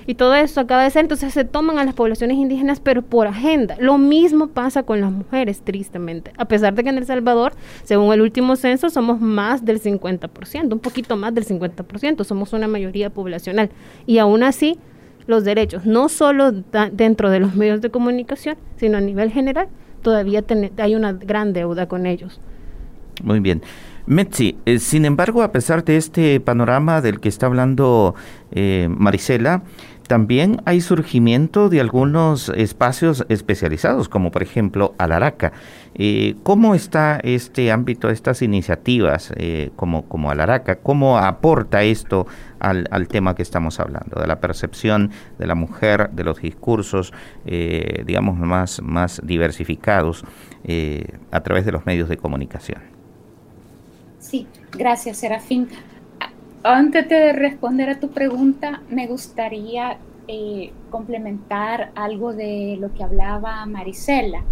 y 0.06 0.14
todo 0.14 0.34
esto 0.34 0.60
acaba 0.60 0.82
de 0.82 0.90
ser, 0.90 1.02
entonces 1.02 1.32
se 1.32 1.44
toman 1.44 1.78
a 1.78 1.84
las 1.84 1.94
poblaciones 1.94 2.38
indígenas, 2.38 2.80
pero 2.80 3.02
por 3.02 3.26
agenda. 3.26 3.76
Lo 3.78 3.98
mismo 3.98 4.48
pasa 4.48 4.82
con 4.82 5.00
las 5.02 5.12
mujeres, 5.12 5.60
tristemente, 5.60 6.32
a 6.38 6.46
pesar 6.46 6.74
de 6.74 6.82
que 6.82 6.88
en 6.88 6.98
El 6.98 7.06
Salvador, 7.06 7.52
según 7.84 8.12
el 8.14 8.22
último 8.22 8.56
censo, 8.56 8.88
somos 8.88 9.20
más 9.20 9.64
del 9.64 9.80
50%, 9.80 10.72
un 10.72 10.78
poquito 10.80 11.16
más 11.16 11.34
del 11.34 11.46
50%, 11.46 12.24
somos 12.24 12.54
una 12.54 12.66
mayoría 12.66 13.10
poblacional, 13.10 13.68
y 14.06 14.18
aún 14.18 14.42
así, 14.42 14.78
los 15.26 15.44
derechos, 15.44 15.84
no 15.84 16.08
solo 16.08 16.50
dentro 16.50 17.30
de 17.30 17.40
los 17.40 17.54
medios 17.54 17.82
de 17.82 17.90
comunicación, 17.90 18.56
sino 18.76 18.96
a 18.96 19.00
nivel 19.02 19.30
general, 19.30 19.68
todavía 20.00 20.42
hay 20.78 20.94
una 20.94 21.12
gran 21.12 21.52
deuda 21.52 21.86
con 21.86 22.06
ellos. 22.06 22.40
Muy 23.22 23.40
bien. 23.40 23.62
Metzi, 24.06 24.58
eh, 24.66 24.80
sin 24.80 25.04
embargo, 25.04 25.42
a 25.42 25.52
pesar 25.52 25.84
de 25.84 25.96
este 25.96 26.40
panorama 26.40 27.00
del 27.00 27.20
que 27.20 27.28
está 27.28 27.46
hablando 27.46 28.16
eh, 28.50 28.88
Marisela, 28.90 29.62
también 30.08 30.60
hay 30.64 30.80
surgimiento 30.80 31.68
de 31.68 31.80
algunos 31.80 32.48
espacios 32.48 33.24
especializados, 33.28 34.08
como 34.08 34.32
por 34.32 34.42
ejemplo 34.42 34.94
Alaraca. 34.98 35.52
Eh, 35.94 36.34
¿Cómo 36.42 36.74
está 36.74 37.20
este 37.22 37.70
ámbito, 37.70 38.10
estas 38.10 38.42
iniciativas 38.42 39.32
eh, 39.36 39.70
como, 39.76 40.08
como 40.08 40.32
Alaraca? 40.32 40.80
¿Cómo 40.80 41.18
aporta 41.18 41.84
esto 41.84 42.26
al, 42.58 42.88
al, 42.90 43.06
tema 43.06 43.36
que 43.36 43.42
estamos 43.42 43.78
hablando, 43.78 44.20
de 44.20 44.26
la 44.26 44.40
percepción 44.40 45.12
de 45.38 45.46
la 45.46 45.54
mujer, 45.54 46.10
de 46.10 46.24
los 46.24 46.42
discursos, 46.42 47.12
digamos, 47.44 48.36
más, 48.36 48.82
más 48.82 49.20
diversificados 49.24 50.24
a 51.30 51.40
través 51.40 51.64
de 51.64 51.72
los 51.72 51.86
medios 51.86 52.08
de 52.08 52.16
comunicación? 52.16 53.01
Sí, 54.32 54.46
gracias, 54.70 55.18
Serafín. 55.18 55.68
Antes 56.62 57.06
de 57.06 57.34
responder 57.34 57.90
a 57.90 58.00
tu 58.00 58.08
pregunta, 58.08 58.80
me 58.88 59.06
gustaría 59.06 59.98
eh, 60.26 60.72
complementar 60.88 61.92
algo 61.94 62.32
de 62.32 62.78
lo 62.80 62.94
que 62.94 63.04
hablaba 63.04 63.66
Marisela. 63.66 64.42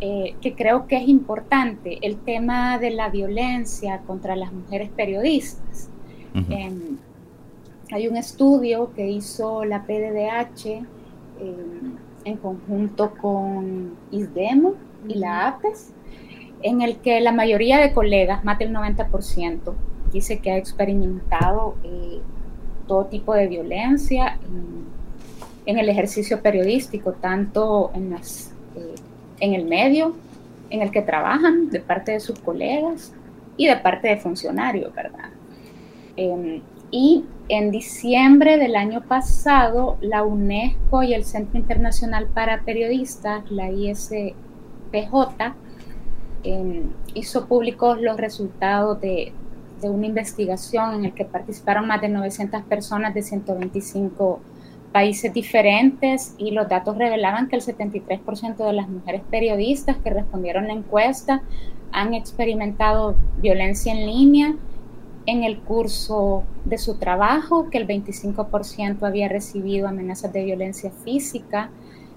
eh, 0.00 0.34
que 0.40 0.56
creo 0.56 0.88
que 0.88 0.96
es 0.96 1.06
importante, 1.06 2.00
el 2.02 2.16
tema 2.16 2.78
de 2.80 2.90
la 2.90 3.08
violencia 3.08 4.00
contra 4.08 4.34
las 4.34 4.52
mujeres 4.52 4.90
periodistas. 4.90 5.88
Hay 7.92 8.08
un 8.08 8.16
estudio 8.16 8.92
que 8.92 9.08
hizo 9.08 9.64
la 9.64 9.84
PDDH 9.84 10.66
em, 10.66 10.84
en 12.24 12.36
conjunto 12.38 13.14
con 13.14 13.94
ISDEMO 14.10 14.74
y 15.06 15.14
la 15.14 15.46
APES, 15.46 15.92
en 16.66 16.82
el 16.82 16.96
que 16.96 17.20
la 17.20 17.30
mayoría 17.30 17.78
de 17.78 17.92
colegas, 17.92 18.44
más 18.44 18.58
del 18.58 18.72
90%, 18.72 19.72
dice 20.12 20.40
que 20.40 20.50
ha 20.50 20.56
experimentado 20.56 21.76
eh, 21.84 22.20
todo 22.88 23.06
tipo 23.06 23.34
de 23.34 23.46
violencia 23.46 24.38
en, 25.64 25.78
el 25.78 25.88
ejercicio 25.88 26.42
periodístico, 26.42 27.12
tanto 27.12 27.92
eh, 27.94 28.94
en 29.38 29.54
el 29.54 29.64
medio 29.64 30.16
en 30.70 30.82
el 30.82 30.90
que 30.90 31.02
trabajan, 31.02 31.70
de 31.70 31.78
parte 31.78 32.12
de 32.12 32.20
sus 32.20 32.38
colegas 32.40 33.12
y 33.56 33.68
de 33.68 33.76
parte 33.76 34.08
de 34.08 34.16
funcionarios, 34.16 34.92
¿verdad? 34.92 35.30
Em, 36.16 36.62
y 36.90 37.24
en 37.48 37.70
diciembre 37.70 38.58
del 38.58 38.74
año 38.74 39.02
pasado, 39.02 39.98
la 40.00 40.24
UNESCO 40.24 41.04
y 41.04 41.14
el 41.14 41.24
Centro 41.24 41.58
Internacional 41.58 42.26
para 42.26 42.62
Periodistas, 42.62 43.48
la 43.50 43.70
ISPJ, 43.70 44.34
em, 46.46 46.84
hizo 47.14 47.46
públicos 47.46 48.00
los 48.00 48.16
resultados 48.16 49.00
de, 49.00 49.32
de 49.80 49.90
una 49.90 50.06
investigación 50.06 50.94
en 50.94 51.04
el 51.06 51.12
que 51.12 51.24
participaron 51.24 51.86
más 51.86 52.00
de 52.00 52.08
900 52.08 52.62
personas 52.62 53.14
de 53.14 53.22
125 53.22 54.40
países 54.92 55.32
diferentes 55.34 56.34
y 56.38 56.52
los 56.52 56.68
datos 56.68 56.96
revelaban 56.96 57.48
que 57.48 57.56
el 57.56 57.62
73% 57.62 58.56
de 58.56 58.72
las 58.72 58.88
mujeres 58.88 59.22
periodistas 59.30 59.96
que 59.98 60.10
respondieron 60.10 60.68
la 60.68 60.72
encuesta 60.72 61.42
han 61.92 62.14
experimentado 62.14 63.14
violencia 63.38 63.92
en 63.92 64.06
línea 64.06 64.56
en 65.26 65.42
el 65.42 65.58
curso 65.58 66.44
de 66.64 66.78
su 66.78 66.96
trabajo, 66.96 67.68
que 67.68 67.78
el 67.78 67.86
25% 67.86 69.02
había 69.02 69.28
recibido 69.28 69.88
amenazas 69.88 70.32
de 70.32 70.44
violencia 70.44 70.90
física, 71.04 71.70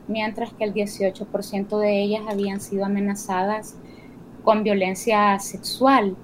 mientras 0.08 0.54
que 0.54 0.64
el 0.64 0.74
18% 0.74 1.80
de 1.80 2.02
ellas 2.02 2.22
habían 2.30 2.62
sido 2.62 2.86
amenazadas 2.86 3.76
con 4.50 4.64
violencia 4.64 5.38
sexual. 5.38 6.16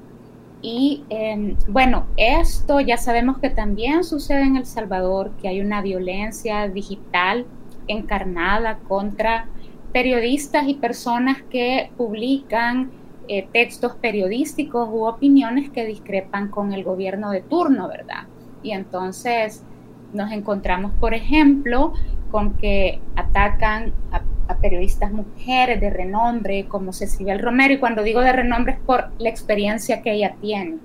Y 0.59 1.03
em, 1.09 1.55
bueno, 1.67 2.07
esto 2.17 2.79
ya 2.79 2.97
sabemos 2.97 3.37
que 3.37 3.51
también 3.51 4.03
sucede 4.03 4.41
en 4.41 4.55
El 4.55 4.65
Salvador, 4.65 5.29
que 5.39 5.47
hay 5.47 5.61
una 5.61 5.83
violencia 5.83 6.67
digital 6.67 7.45
encarnada 7.87 8.79
contra 8.87 9.45
periodistas 9.93 10.67
y 10.67 10.73
personas 10.73 11.43
que 11.51 11.91
publican 11.97 12.89
eh, 13.27 13.47
textos 13.53 13.95
periodísticos 13.97 14.89
u 14.91 15.05
opiniones 15.05 15.69
que 15.69 15.85
discrepan 15.85 16.47
con 16.47 16.73
el 16.73 16.83
gobierno 16.83 17.29
de 17.29 17.41
turno, 17.41 17.87
¿verdad? 17.87 18.23
Y 18.63 18.71
entonces 18.71 19.63
nos 20.13 20.31
encontramos, 20.31 20.91
por 20.99 21.13
ejemplo, 21.13 21.93
con 22.31 22.53
que 22.53 22.99
atacan 23.15 23.93
a 24.11 24.21
a 24.47 24.57
periodistas 24.57 25.11
mujeres 25.11 25.79
de 25.79 25.89
renombre 25.89 26.65
como 26.67 26.93
Cecilia 26.93 27.37
Romero, 27.37 27.73
y 27.73 27.77
cuando 27.79 28.03
digo 28.03 28.21
de 28.21 28.31
renombre 28.31 28.73
es 28.73 28.79
por 28.79 29.11
la 29.17 29.29
experiencia 29.29 30.01
que 30.01 30.13
ella 30.13 30.35
tiene, 30.39 30.77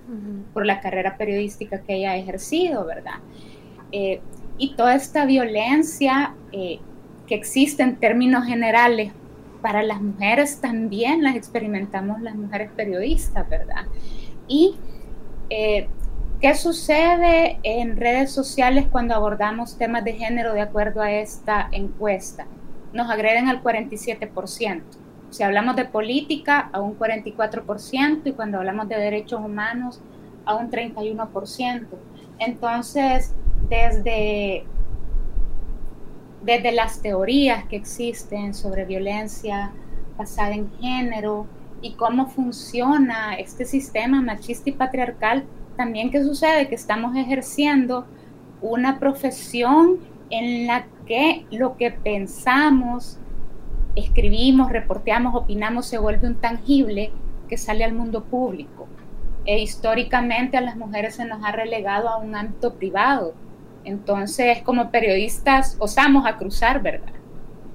por 0.55 0.67
la 0.67 0.81
carrera 0.81 1.17
periodística 1.17 1.81
que 1.81 1.97
ella 1.97 2.13
ha 2.13 2.17
ejercido, 2.17 2.87
¿verdad? 2.87 3.19
Eh, 3.93 4.21
y 4.59 4.75
toda 4.75 4.95
esta 4.95 5.25
violencia 5.25 6.35
eh, 6.53 6.81
que 7.27 7.35
existe 7.35 7.83
en 7.83 7.97
términos 7.97 8.47
generales 8.47 9.13
para 9.63 9.83
las 9.83 10.01
mujeres 10.01 10.61
también 10.61 11.23
las 11.23 11.37
experimentamos 11.37 12.21
las 12.23 12.35
mujeres 12.35 12.71
periodistas, 12.75 13.49
¿verdad? 13.49 13.85
Y 14.49 14.77
eh, 15.51 15.89
¿Qué 16.41 16.55
sucede 16.55 17.59
en 17.63 17.97
redes 17.97 18.33
sociales 18.33 18.87
cuando 18.91 19.15
abordamos 19.15 19.77
temas 19.77 20.05
de 20.05 20.15
género 20.15 20.55
de 20.55 20.63
acuerdo 20.63 21.03
a 21.03 21.13
esta 21.13 21.69
encuesta? 21.71 22.47
nos 22.93 23.11
agreden 23.11 23.49
al 23.49 23.63
47%. 23.63 24.83
Si 25.31 25.43
hablamos 25.43 25.77
de 25.77 25.85
política, 25.85 26.71
a 26.73 26.81
un 26.81 26.99
44%, 26.99 28.23
y 28.25 28.33
cuando 28.33 28.59
hablamos 28.59 28.89
de 28.89 28.97
derechos 28.97 29.41
humanos, 29.41 30.01
a 30.45 30.57
un 30.57 30.71
31%. 30.71 31.87
Entonces, 32.39 33.33
desde, 33.69 34.65
desde 36.43 36.73
las 36.73 37.01
teorías 37.01 37.65
que 37.67 37.77
existen 37.77 38.55
sobre 38.55 38.85
violencia 38.85 39.73
basada 40.17 40.53
en 40.53 40.71
género 40.81 41.47
y 41.81 41.93
cómo 41.93 42.27
funciona 42.27 43.35
este 43.35 43.65
sistema 43.65 44.21
machista 44.21 44.71
y 44.71 44.73
patriarcal, 44.73 45.45
también 45.81 46.11
qué 46.11 46.23
sucede 46.23 46.69
que 46.69 46.75
estamos 46.75 47.17
ejerciendo 47.17 48.05
una 48.61 48.99
profesión 48.99 49.97
en 50.29 50.67
la 50.67 50.85
que 51.07 51.47
lo 51.51 51.79
que 51.79 51.91
pensamos, 51.91 53.19
escribimos, 53.97 54.71
reporteamos, 54.71 55.35
opinamos 55.35 55.87
se 55.87 55.97
vuelve 55.97 56.29
un 56.29 56.35
tangible 56.35 57.13
que 57.49 57.57
sale 57.57 57.83
al 57.83 57.95
mundo 57.95 58.25
público. 58.25 58.89
E 59.47 59.61
históricamente 59.61 60.59
a 60.59 60.61
las 60.61 60.77
mujeres 60.77 61.15
se 61.15 61.25
nos 61.25 61.43
ha 61.43 61.53
relegado 61.53 62.11
a 62.11 62.19
un 62.19 62.37
ámbito 62.37 62.75
privado. 62.75 63.33
Entonces, 63.85 64.61
como 64.61 64.91
periodistas, 64.91 65.79
osamos 65.79 66.27
a 66.27 66.37
cruzar, 66.37 66.83
¿verdad? 66.83 67.15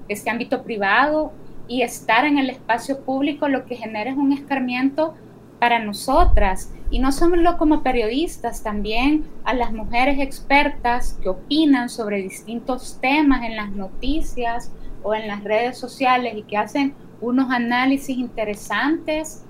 Este 0.07 0.29
ámbito 0.29 0.61
privado 0.61 1.33
y 1.67 1.81
estar 1.81 2.23
en 2.25 2.37
el 2.37 2.51
espacio 2.51 3.03
público 3.03 3.47
lo 3.47 3.65
que 3.65 3.77
genera 3.77 4.11
es 4.11 4.15
un 4.15 4.31
escarmiento 4.31 5.15
para 5.59 5.79
nosotras 5.79 6.71
y 6.95 6.99
no 6.99 7.11
solo 7.11 7.57
como 7.57 7.83
periodistas, 7.83 8.63
también 8.63 9.25
a 9.43 9.53
las 9.53 9.73
mujeres 9.73 10.17
expertas 10.17 11.19
que 11.21 11.27
opinan 11.27 11.89
sobre 11.89 12.21
distintos 12.21 12.99
temas 13.01 13.43
en 13.43 13.57
las 13.57 13.69
noticias 13.71 14.71
o 15.03 15.13
en 15.13 15.27
las 15.27 15.43
redes 15.43 15.77
sociales 15.77 16.35
y 16.37 16.43
que 16.43 16.55
hacen 16.55 16.95
unos 17.19 17.51
análisis 17.51 18.17
interesantes, 18.17 19.43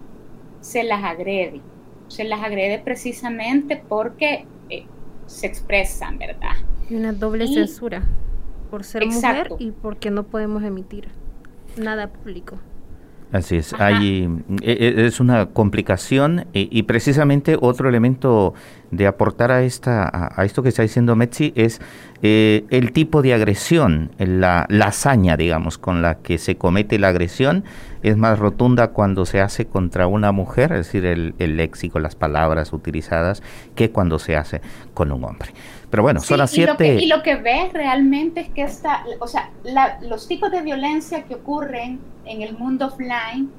se 0.60 0.84
las 0.84 1.04
agrede. 1.04 1.62
Se 2.08 2.24
las 2.24 2.42
agrede 2.42 2.80
precisamente 2.80 3.78
porque 3.78 4.48
eh, 4.72 4.88
se 5.28 5.46
expresan, 5.46 6.18
¿verdad? 6.18 6.56
Y 6.90 6.96
una 6.96 7.14
doble 7.14 7.48
censura 7.48 8.08
por 8.72 8.84
ser 8.84 9.06
mujer 9.06 9.52
y 9.60 9.70
porque 9.70 10.10
no 10.10 10.24
podemos 10.24 10.64
emitir 10.64 11.10
nada 11.78 12.12
público. 12.12 12.58
Así 13.32 13.58
es, 13.58 13.74
hay, 13.74 14.30
e, 14.62 14.72
e, 14.72 15.06
es 15.06 15.20
una 15.20 15.48
complicación 15.48 16.46
y, 16.54 16.84
precisamente 16.84 17.58
otro 17.60 17.90
elemento 17.90 18.54
de 18.92 19.08
aportar 19.08 19.52
a, 19.52 19.64
esta, 19.64 20.32
a, 20.40 20.46
esto 20.46 20.64
que 20.64 20.70
está 20.70 20.84
diciendo 20.84 21.16
Metzi 21.16 21.52
es 21.56 21.82
eh, 22.22 22.66
el 22.70 22.94
tipo 22.94 23.22
de 23.22 23.34
agresión, 23.34 24.12
la, 24.20 24.66
la, 24.70 24.86
hazaña, 24.86 25.36
digamos, 25.36 25.78
con 25.78 26.02
la 26.02 26.16
que 26.20 26.38
se 26.38 26.56
comete 26.56 26.98
la 26.98 27.10
agresión 27.10 27.66
es 28.04 28.16
más 28.16 28.38
rotunda 28.38 28.90
cuando 28.90 29.26
se 29.26 29.42
hace 29.42 29.66
contra 29.66 30.06
una 30.08 30.32
mujer, 30.32 30.72
es 30.72 30.86
decir, 30.86 31.06
el, 31.06 31.34
el 31.40 31.58
léxico, 31.58 32.00
las 32.00 32.16
palabras 32.16 32.72
utilizadas, 32.72 33.42
que 33.74 33.90
cuando 33.90 34.20
se 34.20 34.36
hace 34.36 34.62
con 34.94 35.12
un 35.12 35.24
hombre. 35.24 35.50
Pero 35.96 36.04
bueno, 36.04 36.20
son 36.20 36.40
las 36.40 36.52
siete. 36.52 36.96
Y 36.96 37.08
lo 37.08 37.24
que, 37.24 37.38
ves 37.38 37.72
realmente 37.72 38.42
es 38.42 38.50
que 38.50 38.64
esta, 38.64 39.06
o 39.22 39.28
sea, 39.28 39.50
los 40.02 40.28
tipos 40.28 40.52
de 40.52 40.62
violencia 40.62 41.24
que 41.24 41.36
ocurren 41.36 42.02
en 42.26 42.42
el 42.42 42.58
mundo 42.58 42.88
offline, 42.88 43.50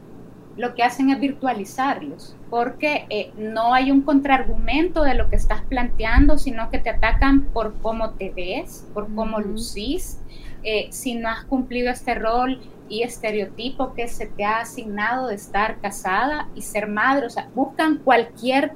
lo 0.58 0.74
que 0.74 0.82
hacen 0.82 1.08
es 1.08 1.18
virtualizarlos, 1.18 2.36
porque 2.50 3.06
eh, 3.08 3.32
no 3.38 3.72
hay 3.72 3.90
un 3.90 4.02
contraargumento 4.02 5.02
de 5.02 5.14
lo 5.14 5.30
que 5.30 5.36
estás 5.36 5.62
planteando, 5.62 6.36
sino 6.36 6.68
que 6.68 6.78
te 6.78 6.90
atacan 6.90 7.44
por 7.54 7.72
cómo 7.80 8.10
te 8.10 8.28
ves, 8.28 8.86
por 8.92 9.06
cómo 9.14 9.40
lucís, 9.40 10.20
eh, 10.62 10.88
si 10.90 11.14
no 11.14 11.30
has 11.30 11.42
cumplido 11.46 11.90
este 11.90 12.16
rol 12.16 12.60
y 12.90 13.02
estereotipo 13.02 13.94
que 13.94 14.08
se 14.08 14.26
te 14.26 14.44
ha 14.44 14.60
asignado 14.60 15.28
de 15.28 15.36
estar 15.36 15.80
casada 15.80 16.50
y 16.54 16.60
ser 16.60 16.86
madre, 16.86 17.28
o 17.28 17.30
sea, 17.30 17.48
buscan 17.54 17.96
cualquier 17.96 18.72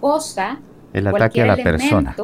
cosa, 0.00 0.58
el 0.92 1.06
ataque 1.06 1.42
a 1.42 1.46
la 1.46 1.56
persona 1.56 2.16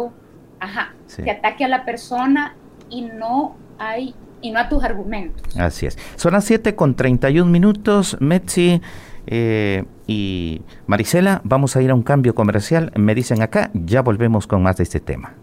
Ajá, 0.61 0.95
que 1.17 1.31
ataque 1.31 1.65
a 1.65 1.69
la 1.69 1.85
persona 1.85 2.55
y 2.89 3.03
no 3.03 3.57
hay 3.79 4.15
y 4.43 4.51
no 4.51 4.61
a 4.61 4.69
tus 4.69 4.83
argumentos. 4.85 5.43
Así 5.57 5.87
es. 5.87 5.99
Son 6.17 6.33
las 6.33 6.45
7 6.45 6.75
con 6.75 6.95
31 6.95 7.51
minutos, 7.51 8.17
Metzi 8.21 8.81
eh, 9.27 9.85
y 10.07 10.63
Marisela. 10.87 11.41
Vamos 11.45 11.77
a 11.77 11.83
ir 11.83 11.91
a 11.91 11.95
un 11.95 12.03
cambio 12.03 12.35
comercial. 12.35 12.93
Me 12.97 13.15
dicen 13.15 13.43
acá, 13.43 13.71
ya 13.75 14.03
volvemos 14.03 14.47
con 14.47 14.63
más 14.63 14.77
de 14.77 14.85
este 14.85 15.01
tema. 15.01 15.35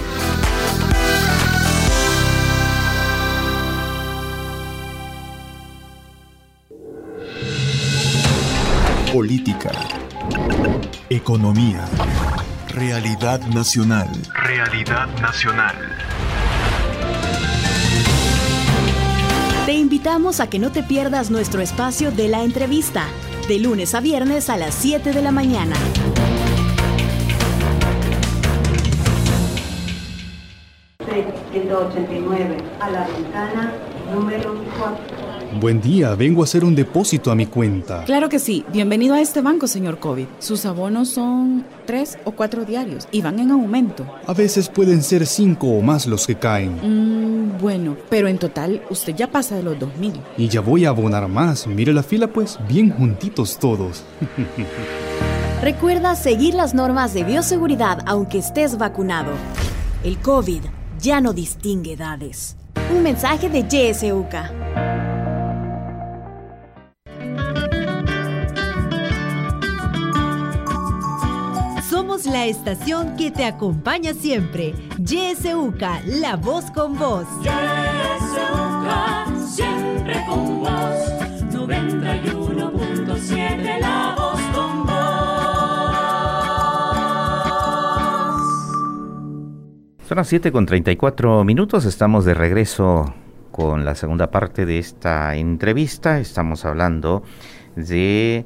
Política, 9.18 9.72
economía, 11.10 11.84
realidad 12.70 13.42
nacional. 13.48 14.08
Realidad 14.44 15.08
nacional. 15.20 15.76
Te 19.66 19.74
invitamos 19.74 20.40
a 20.40 20.52
que 20.52 20.60
no 20.60 20.72
te 20.72 20.84
pierdas 20.84 21.32
nuestro 21.32 21.62
espacio 21.62 22.12
de 22.12 22.28
la 22.28 22.44
entrevista, 22.44 23.08
de 23.48 23.58
lunes 23.58 23.96
a 23.96 24.02
viernes 24.02 24.52
a 24.52 24.58
las 24.58 24.76
7 24.76 25.12
de 25.12 25.22
la 25.24 25.32
mañana. 25.32 25.76
a 32.80 32.90
la 32.92 33.08
ventana 33.08 33.74
número 34.14 34.54
4. 34.78 35.27
Buen 35.60 35.82
día, 35.82 36.14
vengo 36.14 36.42
a 36.42 36.44
hacer 36.44 36.64
un 36.64 36.76
depósito 36.76 37.32
a 37.32 37.36
mi 37.36 37.48
cuenta. 37.48 38.04
Claro 38.04 38.30
que 38.30 38.38
sí. 38.38 38.64
Bienvenido 38.72 39.16
a 39.16 39.22
este 39.22 39.42
banco, 39.42 39.66
señor 39.66 39.98
COVID. 39.98 40.28
Sus 40.38 40.68
abonos 40.68 41.10
son 41.10 41.66
tres 41.88 42.20
o 42.26 42.32
cuatro 42.32 42.64
diarios 42.64 43.08
y 43.12 43.22
van 43.22 43.40
en 43.40 43.50
aumento. 43.50 44.06
A 44.28 44.34
veces 44.34 44.70
pueden 44.70 45.02
ser 45.02 45.26
cinco 45.26 45.68
o 45.68 45.82
más 45.82 46.06
los 46.06 46.28
que 46.28 46.36
caen. 46.36 46.76
Mm, 46.76 47.58
bueno, 47.60 47.98
pero 48.08 48.28
en 48.28 48.38
total 48.38 48.84
usted 48.92 49.16
ya 49.16 49.32
pasa 49.32 49.56
de 49.56 49.64
los 49.64 49.80
dos 49.80 49.98
mil. 49.98 50.14
Y 50.38 50.48
ya 50.48 50.62
voy 50.62 50.86
a 50.86 50.90
abonar 50.90 51.28
más. 51.28 51.66
Mire 51.66 51.92
la 51.92 52.04
fila, 52.04 52.28
pues, 52.28 52.60
bien 52.70 52.92
juntitos 52.92 53.58
todos. 53.58 54.04
Recuerda 55.64 56.16
seguir 56.16 56.54
las 56.54 56.76
normas 56.76 57.16
de 57.16 57.24
bioseguridad 57.24 58.04
aunque 58.06 58.38
estés 58.38 58.78
vacunado. 58.78 59.32
El 60.04 60.20
COVID 60.20 60.62
ya 61.00 61.20
no 61.20 61.34
distingue 61.34 61.94
edades. 61.94 62.58
Un 62.96 63.02
mensaje 63.02 63.50
de 63.50 63.68
YSUCA. 72.18 72.32
la 72.32 72.46
estación 72.46 73.16
que 73.16 73.32
te 73.32 73.46
acompaña 73.46 74.14
siempre. 74.14 74.76
YSUCA, 74.98 76.02
la 76.06 76.36
voz 76.36 76.70
con 76.72 76.98
voz. 76.98 77.26
YSUCA, 77.42 79.28
siempre 79.46 80.26
con 80.28 80.60
vos. 80.62 80.70
91.7, 81.52 83.80
la 83.80 84.16
voz 84.18 84.42
con 84.56 84.86
vos. 84.86 84.94
Son 90.08 90.18
las 90.18 90.28
7 90.28 90.52
con 90.52 90.66
34 90.66 91.44
minutos, 91.44 91.86
estamos 91.86 92.26
de 92.26 92.34
regreso 92.34 93.14
con 93.52 93.86
la 93.86 93.94
segunda 93.96 94.32
parte 94.32 94.66
de 94.66 94.80
esta 94.80 95.36
entrevista. 95.36 96.20
Estamos 96.20 96.66
hablando 96.66 97.22
de 97.76 98.46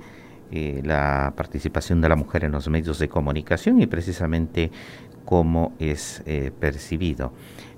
eh, 0.51 0.81
la 0.83 1.33
participación 1.35 2.01
de 2.01 2.09
la 2.09 2.17
mujer 2.17 2.43
en 2.43 2.51
los 2.51 2.67
medios 2.67 2.99
de 2.99 3.07
comunicación 3.07 3.81
y 3.81 3.87
precisamente 3.87 4.69
cómo 5.23 5.73
es 5.79 6.21
eh, 6.25 6.51
percibido, 6.59 7.31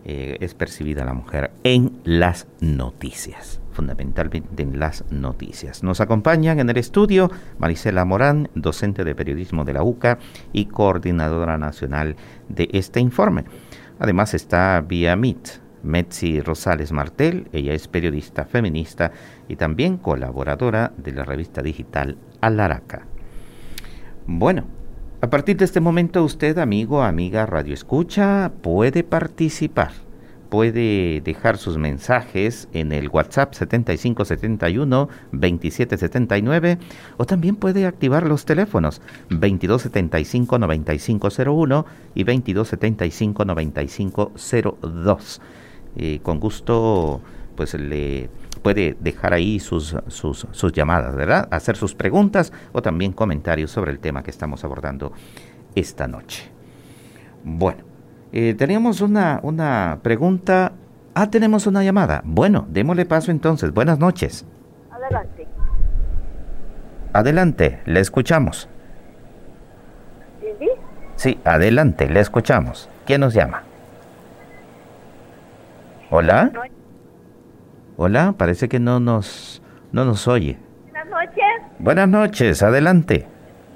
eh, 0.05 0.37
es 0.39 0.55
percibida 0.55 1.05
la 1.05 1.13
mujer 1.13 1.51
en 1.63 1.99
las 2.03 2.47
noticias, 2.61 3.61
fundamentalmente 3.73 4.63
en 4.63 4.79
las 4.79 5.05
noticias. 5.11 5.83
Nos 5.83 6.01
acompañan 6.01 6.59
en 6.59 6.69
el 6.69 6.77
estudio 6.77 7.29
Marisela 7.59 8.05
Morán, 8.05 8.49
docente 8.55 9.03
de 9.03 9.13
periodismo 9.13 9.65
de 9.65 9.73
la 9.73 9.83
UCA 9.83 10.17
y 10.51 10.65
coordinadora 10.65 11.59
nacional 11.59 12.15
de 12.49 12.69
este 12.73 12.99
informe. 12.99 13.43
Además 13.99 14.33
está 14.33 14.81
vía 14.81 15.15
Meet 15.15 15.61
Metzi 15.83 16.39
Rosales 16.41 16.91
Martel, 16.91 17.49
ella 17.51 17.73
es 17.73 17.87
periodista 17.87 18.45
feminista 18.45 19.11
y 19.47 19.57
también 19.57 19.97
colaboradora 19.97 20.93
de 20.97 21.11
la 21.11 21.25
revista 21.25 21.61
digital 21.61 22.17
Alaraca. 22.43 23.07
Bueno, 24.27 24.65
a 25.21 25.29
partir 25.29 25.55
de 25.55 25.63
este 25.63 25.79
momento 25.79 26.23
usted, 26.25 26.57
amigo, 26.57 27.01
amiga, 27.01 27.45
radio 27.45 27.73
escucha, 27.73 28.51
puede 28.61 29.05
participar. 29.05 29.91
Puede 30.49 31.21
dejar 31.21 31.57
sus 31.57 31.77
mensajes 31.77 32.67
en 32.73 32.91
el 32.91 33.07
WhatsApp 33.07 33.53
7571 33.53 35.09
2779 35.31 36.77
o 37.15 37.25
también 37.25 37.55
puede 37.55 37.85
activar 37.87 38.27
los 38.27 38.43
teléfonos 38.43 39.01
2275 39.29 40.59
9501 40.59 41.85
y 42.13 42.23
2275 42.23 43.45
9502 43.45 45.41
con 46.21 46.39
gusto 46.39 47.21
pues 47.55 47.73
le 47.75 48.29
puede 48.55 48.95
dejar 48.99 49.33
ahí 49.33 49.59
sus, 49.59 49.95
sus, 50.07 50.47
sus, 50.51 50.71
llamadas, 50.71 51.15
¿verdad? 51.15 51.47
Hacer 51.51 51.75
sus 51.75 51.95
preguntas 51.95 52.51
o 52.71 52.81
también 52.81 53.11
comentarios 53.13 53.71
sobre 53.71 53.91
el 53.91 53.99
tema 53.99 54.23
que 54.23 54.31
estamos 54.31 54.63
abordando 54.63 55.13
esta 55.75 56.07
noche. 56.07 56.49
Bueno, 57.43 57.83
eh, 58.31 58.55
teníamos 58.55 59.01
una, 59.01 59.39
una 59.43 59.99
pregunta. 60.01 60.73
Ah, 61.13 61.29
tenemos 61.29 61.67
una 61.67 61.83
llamada. 61.83 62.21
Bueno, 62.25 62.65
démosle 62.69 63.05
paso 63.05 63.31
entonces. 63.31 63.73
Buenas 63.73 63.99
noches. 63.99 64.45
Adelante. 64.91 65.47
Adelante, 67.13 67.81
le 67.85 67.99
escuchamos. 67.99 68.67
¿Sí? 70.59 70.69
Sí, 71.15 71.39
adelante, 71.45 72.09
le 72.09 72.19
escuchamos. 72.19 72.89
¿Quién 73.05 73.21
nos 73.21 73.33
llama? 73.33 73.63
Hola. 76.09 76.51
Hola, 77.95 78.33
parece 78.37 78.67
que 78.67 78.79
no 78.79 78.99
nos, 78.99 79.61
no 79.91 80.03
nos 80.03 80.27
oye. 80.27 80.57
Buenas 80.91 81.07
noches. 81.07 81.45
Buenas 81.77 82.07
noches, 82.09 82.63
adelante. 82.63 83.27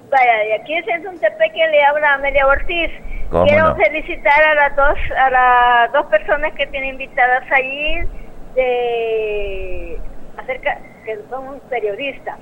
Vaya, 0.09 0.37
de 0.43 0.55
aquí 0.55 0.73
es 0.73 1.05
un 1.05 1.19
tepe 1.19 1.51
que 1.53 1.67
le 1.67 1.83
habla 1.83 2.15
Amelia 2.15 2.47
Ortiz. 2.47 2.89
Quiero 3.29 3.75
felicitar 3.75 4.43
a 4.43 4.55
las 4.55 4.75
dos 4.75 4.97
a 5.17 5.29
las 5.29 5.93
dos 5.93 6.05
personas 6.07 6.53
que 6.53 6.65
tienen 6.67 6.91
invitadas 6.91 7.43
allí 7.51 7.99
de 8.55 9.99
acerca 10.37 10.79
que 11.05 11.19
son 11.29 11.59
periodistas. 11.69 12.37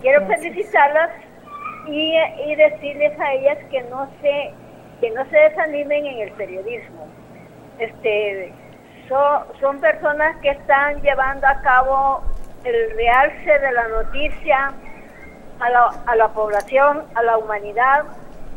Quiero 0.00 0.26
felicitarlas 0.28 1.10
y, 1.88 2.14
y 2.46 2.54
decirles 2.54 3.18
a 3.20 3.34
ellas 3.34 3.58
que 3.70 3.82
no 3.90 4.08
se 4.22 4.52
que 5.00 5.10
no 5.10 5.28
se 5.28 5.36
desanimen 5.36 6.06
en 6.06 6.20
el 6.20 6.30
periodismo. 6.32 7.08
Este 7.80 8.52
son, 9.08 9.80
personas 9.80 10.36
que 10.36 10.50
están 10.50 11.00
llevando 11.02 11.46
a 11.46 11.60
cabo 11.62 12.22
el 12.64 12.90
realce 12.96 13.58
de 13.58 13.72
la 13.72 13.88
noticia 13.88 14.72
a 15.60 15.70
la, 15.70 15.90
a 16.06 16.16
la 16.16 16.28
población, 16.28 17.04
a 17.14 17.22
la 17.22 17.38
humanidad, 17.38 18.04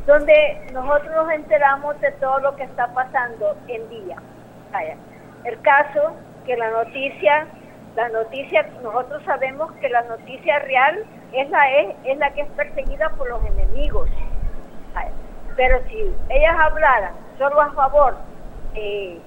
donde 0.05 0.61
nosotros 0.73 1.11
nos 1.15 1.31
enteramos 1.31 1.99
de 2.01 2.11
todo 2.13 2.39
lo 2.39 2.55
que 2.55 2.63
está 2.63 2.87
pasando 2.93 3.55
en 3.67 3.89
día. 3.89 4.17
el 5.45 5.61
caso 5.61 6.13
que 6.45 6.57
la 6.57 6.69
noticia, 6.69 7.47
la 7.95 8.09
noticia, 8.09 8.67
nosotros 8.81 9.23
sabemos 9.25 9.71
que 9.73 9.89
la 9.89 10.01
noticia 10.03 10.59
real 10.59 11.03
es 11.33 11.49
la, 11.49 11.71
es, 11.71 11.95
es 12.03 12.17
la 12.17 12.31
que 12.31 12.41
es 12.41 12.49
perseguida 12.49 13.09
por 13.09 13.29
los 13.29 13.43
enemigos. 13.45 14.09
pero 15.55 15.79
si 15.87 16.15
ellas 16.29 16.55
hablaran 16.59 17.13
solo 17.37 17.61
a 17.61 17.71
favor 17.73 18.15
eh, 18.75 19.19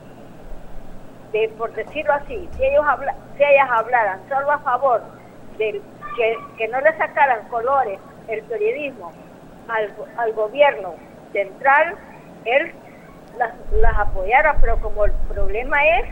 por 1.58 1.72
decirlo 1.72 2.12
así, 2.12 2.48
si 2.56 2.64
ellos 2.64 2.84
si 3.36 3.42
ellas 3.42 3.68
hablaran 3.70 4.20
solo 4.28 4.52
a 4.52 4.58
favor 4.60 5.02
de 5.58 5.82
que, 6.56 6.68
no 6.68 6.80
le 6.80 6.96
sacaran 6.96 7.48
colores 7.48 7.98
el 8.28 8.42
periodismo 8.44 9.12
al, 9.68 10.32
gobierno 10.32 10.94
central, 11.32 11.96
él 12.44 12.72
las 13.38 13.98
apoyara, 13.98 14.56
pero 14.60 14.78
como 14.78 15.06
el 15.06 15.12
problema 15.28 15.84
es 15.98 16.06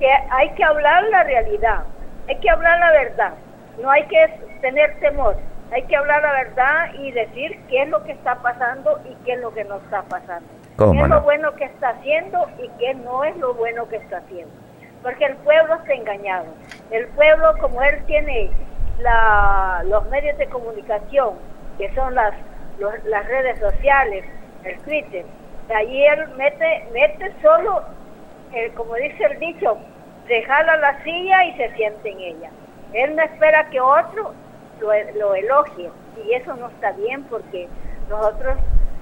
que 0.00 0.10
hay 0.30 0.50
que 0.50 0.64
hablar 0.64 1.04
la 1.04 1.22
realidad, 1.22 1.84
hay 2.28 2.36
que 2.40 2.50
hablar 2.50 2.80
la 2.80 2.90
verdad, 2.90 3.34
no 3.80 3.90
hay 3.90 4.04
que 4.06 4.40
tener 4.60 4.98
temor, 4.98 5.36
hay 5.70 5.84
que 5.84 5.96
hablar 5.96 6.22
la 6.22 6.32
verdad 6.32 6.94
y 6.94 7.12
decir 7.12 7.60
qué 7.68 7.82
es 7.82 7.88
lo 7.88 8.02
que 8.02 8.12
está 8.12 8.34
pasando 8.42 9.00
y 9.08 9.14
qué 9.24 9.34
es 9.34 9.40
lo 9.40 9.54
que 9.54 9.62
no 9.64 9.76
está 9.76 10.02
pasando 10.02 10.59
qué 10.88 11.00
es 11.00 11.08
lo 11.08 11.20
bueno 11.20 11.54
que 11.54 11.64
está 11.64 11.90
haciendo 11.90 12.46
y 12.58 12.68
qué 12.78 12.94
no 12.94 13.24
es 13.24 13.36
lo 13.36 13.54
bueno 13.54 13.88
que 13.88 13.96
está 13.96 14.18
haciendo. 14.18 14.52
Porque 15.02 15.26
el 15.26 15.36
pueblo 15.36 15.74
está 15.74 15.92
engañado. 15.92 16.46
El 16.90 17.06
pueblo, 17.08 17.54
como 17.60 17.82
él 17.82 18.02
tiene 18.06 18.50
los 19.84 20.08
medios 20.10 20.36
de 20.38 20.46
comunicación, 20.46 21.34
que 21.78 21.92
son 21.94 22.14
las, 22.14 22.34
las 23.04 23.26
redes 23.28 23.58
sociales, 23.58 24.24
el 24.64 24.78
Twitter, 24.80 25.24
allí 25.74 26.04
él 26.04 26.28
mete, 26.36 26.86
mete 26.92 27.32
solo, 27.42 27.82
como 28.76 28.94
dice 28.96 29.24
el 29.24 29.38
dicho, 29.38 29.78
se 30.26 30.42
jala 30.42 30.76
la 30.76 31.02
silla 31.02 31.44
y 31.44 31.56
se 31.56 31.74
siente 31.76 32.10
en 32.10 32.20
ella. 32.20 32.50
Él 32.92 33.16
no 33.16 33.22
espera 33.22 33.68
que 33.70 33.80
otro 33.80 34.34
lo, 34.80 34.90
lo 35.18 35.34
elogie 35.34 35.90
y 36.24 36.32
eso 36.32 36.54
no 36.56 36.68
está 36.68 36.92
bien 36.92 37.22
porque 37.24 37.68
nosotros 38.08 38.56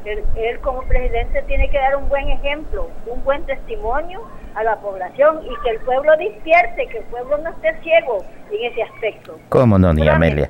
él, 0.04 0.60
como 0.60 0.82
presidente 0.82 1.42
tiene 1.42 1.68
que 1.70 1.78
dar 1.78 1.96
un 1.96 2.08
buen 2.08 2.28
ejemplo, 2.28 2.88
un 3.06 3.22
buen 3.24 3.44
testimonio 3.44 4.22
a 4.54 4.62
la 4.62 4.76
población 4.76 5.40
y 5.44 5.62
que 5.62 5.70
el 5.70 5.80
pueblo 5.80 6.16
despierte, 6.16 6.86
que 6.86 6.98
el 6.98 7.04
pueblo 7.04 7.38
no 7.38 7.50
esté 7.50 7.74
ciego 7.82 8.24
en 8.50 8.72
ese 8.72 8.82
aspecto. 8.82 9.38
¿Cómo 9.48 9.78
no, 9.78 9.92
ni 9.92 10.08
Amelia? 10.08 10.48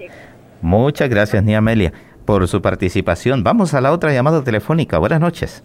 Muchas 0.60 1.08
gracias, 1.08 1.42
Nia 1.42 1.58
Amelia, 1.58 1.92
por 2.24 2.46
su 2.48 2.60
participación. 2.62 3.42
Vamos 3.44 3.74
a 3.74 3.80
la 3.80 3.92
otra 3.92 4.12
llamada 4.12 4.42
telefónica. 4.42 4.98
Buenas 4.98 5.20
noches. 5.20 5.62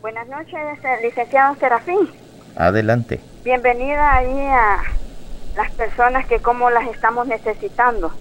Buenas 0.00 0.28
noches, 0.28 0.60
licenciado 1.02 1.54
Serafín. 1.56 2.08
Adelante. 2.56 3.20
Bienvenida 3.44 4.14
ahí 4.14 4.46
a 4.48 4.82
las 5.56 5.70
personas 5.72 6.26
que 6.26 6.38
como 6.38 6.70
las 6.70 6.86
estamos 6.88 7.26
necesitando. 7.26 8.12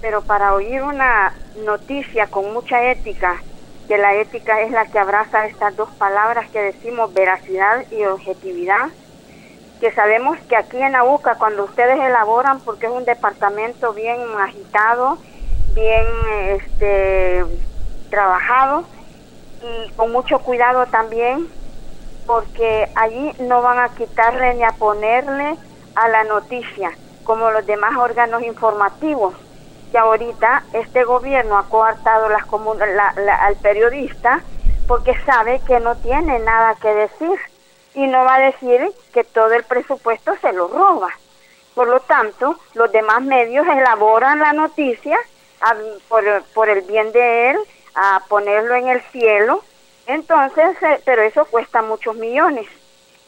Pero 0.00 0.22
para 0.22 0.54
oír 0.54 0.82
una 0.82 1.32
noticia 1.64 2.26
con 2.26 2.52
mucha 2.52 2.90
ética, 2.90 3.36
que 3.86 3.98
la 3.98 4.14
ética 4.14 4.60
es 4.62 4.70
la 4.70 4.86
que 4.86 4.98
abraza 4.98 5.46
estas 5.46 5.76
dos 5.76 5.88
palabras 5.92 6.48
que 6.50 6.60
decimos 6.60 7.12
veracidad 7.14 7.84
y 7.90 8.04
objetividad, 8.04 8.88
que 9.80 9.92
sabemos 9.92 10.38
que 10.48 10.56
aquí 10.56 10.78
en 10.78 10.96
AUCA 10.96 11.36
cuando 11.36 11.64
ustedes 11.64 11.98
elaboran, 12.00 12.60
porque 12.60 12.86
es 12.86 12.92
un 12.92 13.04
departamento 13.04 13.92
bien 13.92 14.20
agitado, 14.38 15.18
bien 15.74 16.06
este 16.48 17.44
trabajado 18.10 18.84
y 19.62 19.90
con 19.92 20.12
mucho 20.12 20.38
cuidado 20.40 20.86
también, 20.86 21.48
porque 22.26 22.88
allí 22.94 23.32
no 23.40 23.62
van 23.62 23.78
a 23.78 23.90
quitarle 23.90 24.54
ni 24.54 24.64
a 24.64 24.70
ponerle 24.70 25.56
a 25.94 26.08
la 26.08 26.24
noticia, 26.24 26.90
como 27.24 27.50
los 27.50 27.66
demás 27.66 27.96
órganos 27.96 28.42
informativos 28.42 29.34
que 29.90 29.98
ahorita 29.98 30.64
este 30.72 31.04
gobierno 31.04 31.58
ha 31.58 31.68
coartado 31.68 32.28
las 32.28 32.44
al 33.40 33.56
periodista 33.56 34.42
porque 34.86 35.14
sabe 35.24 35.60
que 35.66 35.80
no 35.80 35.96
tiene 35.96 36.38
nada 36.40 36.74
que 36.76 36.88
decir 36.88 37.38
y 37.94 38.06
no 38.06 38.24
va 38.24 38.36
a 38.36 38.40
decir 38.40 38.92
que 39.12 39.24
todo 39.24 39.52
el 39.54 39.64
presupuesto 39.64 40.36
se 40.40 40.52
lo 40.52 40.68
roba. 40.68 41.10
Por 41.74 41.88
lo 41.88 42.00
tanto, 42.00 42.58
los 42.74 42.90
demás 42.92 43.22
medios 43.22 43.66
elaboran 43.66 44.38
la 44.38 44.52
noticia 44.52 45.18
por, 46.08 46.24
por, 46.54 46.68
el 46.68 46.82
bien 46.82 47.12
de 47.12 47.50
él, 47.50 47.58
a 47.94 48.22
ponerlo 48.28 48.74
en 48.74 48.88
el 48.88 49.00
cielo. 49.12 49.62
Entonces, 50.06 50.76
eh, 50.82 51.00
pero 51.04 51.22
eso 51.22 51.44
cuesta 51.46 51.82
muchos 51.82 52.14
millones. 52.16 52.66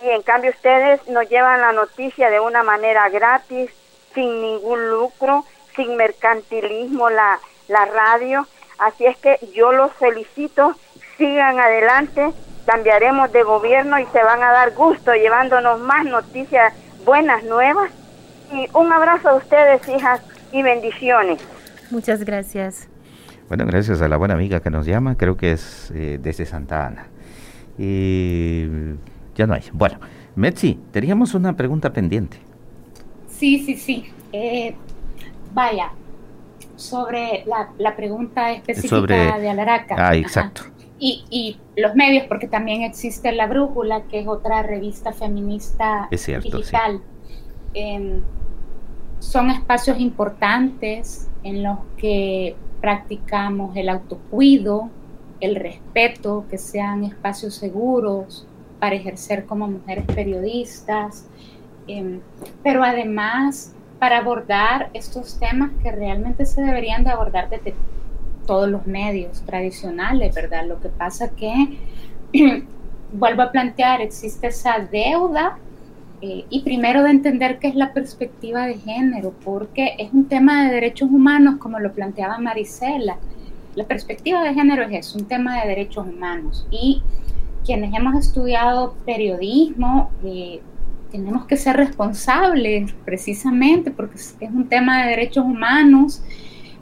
Y 0.03 0.11
en 0.11 0.23
cambio 0.23 0.51
ustedes 0.51 1.07
nos 1.09 1.29
llevan 1.29 1.61
la 1.61 1.73
noticia 1.73 2.31
de 2.31 2.41
una 2.41 2.63
manera 2.63 3.09
gratis, 3.09 3.71
sin 4.15 4.41
ningún 4.41 4.91
lucro, 4.91 5.45
sin 5.79 5.97
mercantilismo 5.97 7.09
la, 7.09 7.39
la 7.69 7.87
radio. 7.87 8.47
Así 8.79 9.07
es 9.07 9.17
que 9.19 9.39
yo 9.55 9.73
los 9.73 9.93
felicito, 9.93 10.75
sigan 11.17 11.59
adelante, 11.59 12.33
cambiaremos 12.67 13.33
de 13.33 13.45
gobierno 13.45 13.99
y 13.99 14.05
se 14.07 14.23
van 14.23 14.43
a 14.43 14.53
dar 14.53 14.75
gusto 14.75 15.15
llevándonos 15.15 15.81
más 15.81 16.05
noticias 16.05 16.75
buenas, 17.07 17.45
nuevas. 17.45 17.91
Y 18.53 18.67
un 18.75 18.93
abrazo 18.93 19.31
a 19.31 19.35
ustedes, 19.37 19.89
hijas, 19.89 20.21
y 20.53 20.63
bendiciones. 20.63 21.41
Muchas 21.91 22.25
gracias. 22.25 22.89
Bueno, 23.49 23.65
gracias 23.67 24.03
a 24.03 24.09
la 24.09 24.17
buena 24.17 24.35
amiga 24.35 24.61
que 24.61 24.71
nos 24.71 24.87
llama, 24.87 25.17
creo 25.17 25.37
que 25.37 25.53
es 25.53 25.93
eh, 25.95 26.19
desde 26.21 26.45
Santa 26.45 26.87
Ana. 26.87 27.07
Y 27.79 28.67
ya 29.35 29.47
no 29.47 29.55
hay. 29.55 29.63
Bueno, 29.73 29.99
Metzi, 30.35 30.79
teníamos 30.93 31.35
una 31.35 31.57
pregunta 31.57 31.93
pendiente. 31.93 32.39
Sí, 33.29 33.65
sí, 33.65 33.77
sí. 33.77 34.13
Eh, 34.33 34.75
Vaya, 35.53 35.93
sobre 36.77 37.45
la, 37.47 37.97
pregunta 37.97 38.53
específica 38.53 39.39
de 39.39 39.49
Alaraca. 39.49 39.97
Ah, 39.99 40.15
exacto. 40.15 40.63
Y, 40.99 41.25
y, 41.31 41.59
los 41.81 41.95
medios, 41.95 42.27
porque 42.27 42.49
también 42.49 42.83
existe 42.83 43.31
La 43.33 43.47
Brújula, 43.47 44.03
que 44.05 44.21
es 44.21 44.29
otra 44.29 44.63
revista 44.63 45.13
feminista 45.13 46.09
digital. 46.11 47.01
Em, 47.75 48.21
son 49.21 49.51
espacios 49.51 49.99
importantes 50.01 51.29
en 51.43 51.63
los 51.63 51.79
que 51.97 52.57
practicamos 52.81 53.77
el 53.77 53.89
autocuido, 53.89 54.91
el 55.41 55.57
respeto, 55.57 56.45
que 56.51 56.59
sean 56.59 57.05
espacios 57.05 57.55
seguros 57.55 58.47
para 58.81 58.95
ejercer 58.97 59.47
como 59.47 59.69
mujeres 59.69 60.05
periodistas, 60.07 61.27
em, 61.87 62.21
pero 62.63 62.83
además 62.83 63.75
para 63.99 64.19
abordar 64.19 64.91
estos 64.93 65.39
temas 65.39 65.71
que 65.83 65.91
realmente 65.91 66.47
se 66.47 66.63
deberían 66.63 67.05
de 67.05 67.11
abordar 67.11 67.51
desde 67.51 67.75
todos 68.47 68.69
los 68.69 68.87
medios 68.87 69.43
tradicionales, 69.43 70.35
¿verdad? 70.35 70.67
Lo 70.67 70.81
que 70.81 70.89
pasa 70.89 71.31
que, 71.31 71.79
vuelvo 73.13 73.43
a 73.43 73.53
plantear, 73.53 74.01
existe 74.01 74.49
esa 74.49 74.79
deuda 74.79 75.59
eh, 76.21 76.45
y 76.49 76.63
primero 76.63 77.03
de 77.03 77.11
entender 77.11 77.59
qué 77.59 77.69
es 77.69 77.75
la 77.75 77.93
perspectiva 77.93 78.67
de 78.67 78.79
género, 78.79 79.35
porque 79.45 79.95
es 79.99 80.13
un 80.13 80.27
tema 80.27 80.65
de 80.65 80.75
derechos 80.75 81.11
humanos, 81.11 81.57
como 81.59 81.79
lo 81.79 81.93
planteaba 81.93 82.39
Marisela. 82.39 83.19
La 83.75 83.85
perspectiva 83.85 84.43
de 84.43 84.55
género 84.55 84.83
es 84.83 85.07
eso, 85.07 85.19
un 85.19 85.27
tema 85.27 85.61
de 85.61 85.69
derechos 85.69 86.07
humanos. 86.07 86.67
Y 86.71 87.03
quienes 87.65 87.95
hemos 87.95 88.17
estudiado 88.17 88.95
periodismo, 89.05 90.11
eh, 90.25 90.61
tenemos 91.11 91.47
que 91.47 91.57
ser 91.57 91.77
responsables 91.77 92.93
precisamente 93.05 93.91
porque 93.91 94.17
es 94.17 94.37
un 94.51 94.69
tema 94.69 95.03
de 95.03 95.11
derechos 95.11 95.45
humanos. 95.45 96.23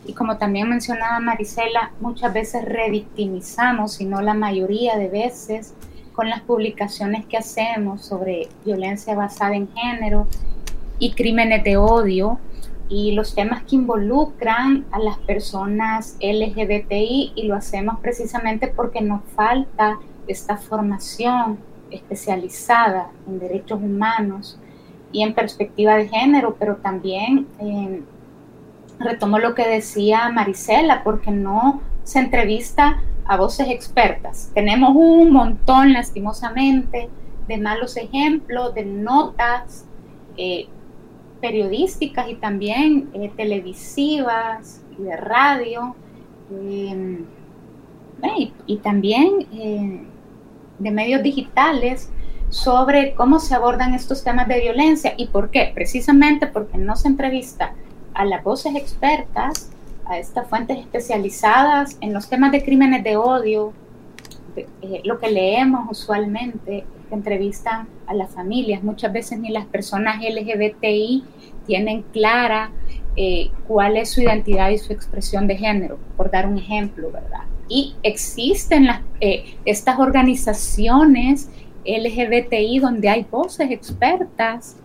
Y 0.07 0.13
como 0.13 0.39
también 0.39 0.69
mencionaba 0.69 1.19
Marisela, 1.19 1.93
muchas 2.01 2.33
veces 2.33 2.65
revictimizamos, 2.65 3.95
si 3.95 4.05
no 4.05 4.21
la 4.21 4.35
mayoría 4.35 4.97
de 4.97 5.09
veces, 5.09 5.75
con 6.13 6.31
las 6.31 6.41
publicaciones 6.43 7.27
que 7.27 7.37
hacemos 7.37 8.05
sobre 8.05 8.49
violencia 8.65 9.15
basada 9.15 9.55
en 9.55 9.69
género 9.73 10.27
y 10.99 11.13
crímenes 11.13 11.63
de 11.65 11.77
odio 11.77 12.39
y 12.89 13.13
los 13.13 13.35
temas 13.35 13.65
que 13.65 13.77
involucran 13.77 14.87
a 14.93 14.99
las 14.99 15.19
personas 15.19 16.17
LGBTI 16.21 17.33
y 17.35 17.43
lo 17.47 17.57
hacemos 17.57 17.99
precisamente 18.01 18.69
porque 18.69 19.01
nos 19.01 19.23
falta 19.35 19.99
esta 20.29 20.57
formación 20.57 21.59
especializada 21.97 23.11
en 23.27 23.39
derechos 23.39 23.81
humanos 23.81 24.59
y 25.13 25.23
en 25.23 25.35
perspectiva 25.35 25.97
de 25.97 26.09
género, 26.09 26.57
pero 26.59 26.77
también 26.77 27.47
eh, 27.59 28.03
retomo 28.99 29.39
lo 29.39 29.55
que 29.55 29.67
decía 29.67 30.29
Marisela, 30.29 31.03
porque 31.03 31.31
no 31.31 31.81
se 32.05 32.21
entrevista 32.21 33.03
a 33.25 33.37
voces 33.37 33.69
expertas. 33.69 34.51
Tenemos 34.55 34.95
un 34.95 35.33
montón, 35.33 35.93
lastimosamente, 35.93 37.09
de 37.49 37.59
malos 37.59 37.97
ejemplos, 37.97 38.75
de 38.75 38.85
notas 38.85 39.85
eh, 40.37 40.67
periodísticas 41.41 42.29
y 42.29 42.35
también 42.35 43.11
eh, 43.15 43.33
televisivas 43.37 44.83
y 44.99 45.03
de 45.03 45.17
radio. 45.17 45.95
y, 48.67 48.77
también 48.83 49.47
de 50.79 50.91
medios 50.91 51.23
digitales 51.23 52.11
sobre 52.49 53.15
cómo 53.15 53.41
se 53.41 53.55
abordan 53.55 53.95
estos 53.95 54.23
temas 54.23 54.49
de 54.49 54.61
violencia 54.61 55.15
y 55.17 55.27
por 55.27 55.51
qué. 55.51 55.73
Precisamente 55.75 56.47
porque 56.47 56.79
no 56.79 56.97
se 56.97 57.09
entrevista 57.09 57.75
a 58.15 58.25
las 58.25 58.43
voces 58.43 58.75
expertas, 58.77 59.71
a 60.05 60.19
estas 60.19 60.49
fuentes 60.49 60.79
especializadas 60.79 61.99
en 62.01 62.13
los 62.13 62.29
temas 62.29 62.53
de 62.53 62.65
crímenes 62.65 63.03
de 63.03 63.17
odio, 63.17 63.73
eh, 64.57 65.03
lo 65.05 65.19
que 65.19 65.31
leemos 65.31 65.87
usualmente 65.91 66.85
que 67.09 67.15
entrevistan 67.15 67.89
a 68.07 68.15
las 68.15 68.31
familias. 68.31 68.83
Muchas 68.83 69.13
veces 69.13 69.39
ni 69.39 69.51
las 69.51 69.67
personas 69.67 70.23
LGBTI 70.23 71.25
tienen 71.67 72.03
clara 72.03 72.71
eh, 73.17 73.51
cuál 73.67 73.97
es 73.97 74.11
su 74.11 74.23
identidad 74.23 74.71
y 74.71 74.79
su 74.79 74.93
expresión 74.93 75.47
de 75.47 75.57
género, 75.57 75.99
por 76.17 76.31
dar 76.31 76.47
un 76.47 76.59
ejemplo, 76.59 77.11
¿verdad? 77.11 77.45
Y 77.69 77.95
existen 78.03 78.89
eh, 79.21 79.57
estas 79.65 79.99
organizaciones 79.99 81.49
LGBTI 81.85 82.79
donde 82.81 83.09
hay 83.09 83.27
voces 83.31 83.71
expertas 83.71 84.77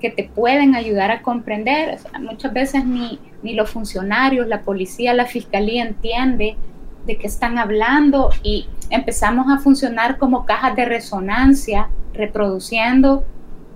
que 0.00 0.10
te 0.10 0.24
pueden 0.24 0.74
ayudar 0.74 1.10
a 1.10 1.22
comprender. 1.22 1.98
muchas 2.20 2.52
veces 2.52 2.84
ni, 2.84 3.18
ni 3.42 3.54
los 3.54 3.70
funcionarios, 3.70 4.46
la 4.46 4.62
policía, 4.62 5.14
la 5.14 5.26
fiscalía 5.26 5.84
entiende 5.84 6.56
de 7.06 7.16
qué 7.18 7.26
están 7.26 7.58
hablando 7.58 8.30
y 8.42 8.66
empezamos 8.90 9.46
a 9.50 9.58
funcionar 9.58 10.18
como 10.18 10.44
cajas 10.44 10.76
de 10.76 10.84
resonancia, 10.84 11.88
reproduciendo 12.14 13.24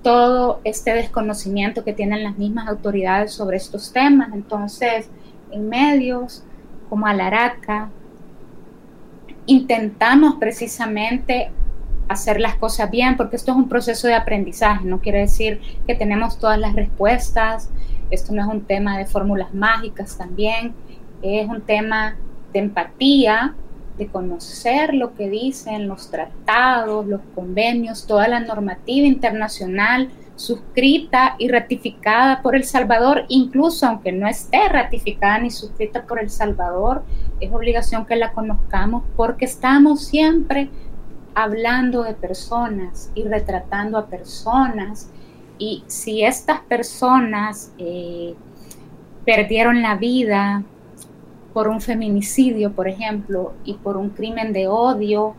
todo 0.02 0.60
este 0.64 0.92
desconocimiento 0.92 1.84
que 1.84 1.94
tienen 1.94 2.24
las 2.24 2.36
mismas 2.36 2.68
autoridades 2.68 3.32
sobre 3.32 3.56
estos 3.56 3.92
temas. 3.92 4.32
Entonces, 4.34 5.08
en 5.50 5.68
medios 5.68 6.44
como 6.90 7.06
Alaraca, 7.06 7.90
intentamos 9.46 10.36
precisamente 10.36 11.50
hacer 12.08 12.40
las 12.40 12.56
cosas 12.56 12.90
bien, 12.90 13.16
porque 13.16 13.36
esto 13.36 13.52
es 13.52 13.56
un 13.56 13.68
proceso 13.68 14.06
de 14.06 14.14
aprendizaje, 14.14 14.84
no 14.84 15.00
quiere 15.00 15.20
decir 15.20 15.60
que 15.86 15.94
tenemos 15.94 16.38
todas 16.38 16.58
las 16.58 16.74
respuestas, 16.74 17.70
esto 18.10 18.32
no 18.32 18.42
es 18.42 18.48
un 18.48 18.62
tema 18.62 18.98
de 18.98 19.06
fórmulas 19.06 19.54
mágicas 19.54 20.16
también, 20.16 20.74
es 21.22 21.48
un 21.48 21.62
tema 21.62 22.16
de 22.52 22.58
empatía, 22.58 23.54
de 23.96 24.08
conocer 24.08 24.92
lo 24.92 25.14
que 25.14 25.30
dicen 25.30 25.88
los 25.88 26.10
tratados, 26.10 27.06
los 27.06 27.20
convenios, 27.34 28.06
toda 28.06 28.28
la 28.28 28.40
normativa 28.40 29.06
internacional 29.06 30.10
suscrita 30.36 31.36
y 31.38 31.48
ratificada 31.48 32.42
por 32.42 32.56
El 32.56 32.64
Salvador, 32.64 33.24
incluso 33.28 33.86
aunque 33.86 34.10
no 34.10 34.26
esté 34.26 34.68
ratificada 34.68 35.38
ni 35.38 35.50
suscrita 35.50 36.04
por 36.06 36.18
El 36.18 36.28
Salvador, 36.28 37.04
es 37.40 37.52
obligación 37.52 38.06
que 38.06 38.16
la 38.16 38.32
conozcamos 38.32 39.04
porque 39.16 39.44
estamos 39.44 40.04
siempre 40.04 40.70
hablando 41.34 42.02
de 42.02 42.14
personas 42.14 43.10
y 43.14 43.24
retratando 43.24 43.98
a 43.98 44.06
personas. 44.06 45.10
Y 45.58 45.84
si 45.86 46.22
estas 46.22 46.60
personas 46.60 47.72
eh, 47.78 48.34
perdieron 49.24 49.82
la 49.82 49.96
vida 49.96 50.62
por 51.52 51.68
un 51.68 51.80
feminicidio, 51.80 52.72
por 52.72 52.88
ejemplo, 52.88 53.54
y 53.64 53.74
por 53.74 53.96
un 53.96 54.10
crimen 54.10 54.52
de 54.52 54.66
odio, 54.66 55.34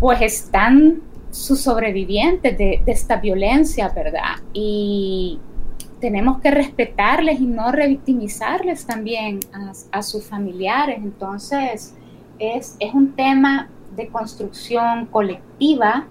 pues 0.00 0.22
están 0.22 1.02
sus 1.30 1.60
sobrevivientes 1.60 2.56
de, 2.56 2.82
esta 2.86 3.16
violencia, 3.16 3.90
¿verdad? 3.90 4.36
Y 4.52 5.38
tenemos 6.00 6.40
que 6.40 6.50
respetarles 6.50 7.40
y 7.40 7.46
no 7.46 7.70
revictimizarles 7.72 8.86
también 8.86 9.40
a, 9.92 10.02
sus 10.02 10.24
familiares. 10.24 10.98
Entonces, 10.98 11.94
es, 12.38 12.76
es, 12.78 12.94
un 12.94 13.12
tema 13.12 13.68
de 13.94 14.08
construcción 14.08 15.06
colectiva. 15.06 16.06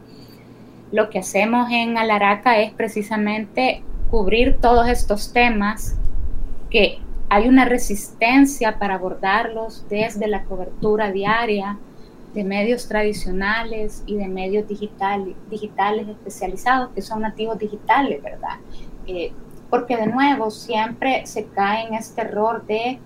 Lo 0.91 1.09
que 1.09 1.19
hacemos 1.19 1.69
en 1.71 1.97
Alaraca 1.97 2.59
es 2.59 2.71
precisamente 2.71 3.83
cubrir 4.11 4.57
todos 4.61 4.87
estos 4.87 5.33
temas 5.33 5.95
que 6.69 6.99
hay 7.29 7.47
una 7.47 7.65
resistencia 7.65 8.79
para 8.79 8.95
abordarlos 8.95 9.85
desde 9.89 10.27
la 10.27 10.43
cobertura 10.43 11.11
diaria 11.11 11.77
de 12.33 12.43
medios 12.43 12.87
tradicionales 12.87 14.03
y 14.05 14.15
de 14.15 14.27
medios 14.27 14.67
digital, 14.67 15.35
digitales 15.49 16.07
especializados, 16.07 16.89
que 16.93 17.01
son 17.01 17.21
nativos 17.21 17.57
digitales, 17.57 18.21
¿verdad? 18.21 18.57
Eh, 19.07 19.31
porque 19.69 19.97
de 19.97 20.07
nuevo 20.07 20.51
siempre 20.51 21.25
se 21.25 21.45
cae 21.45 21.87
en 21.87 21.93
este 21.93 22.21
error 22.21 22.65
de 22.65 22.99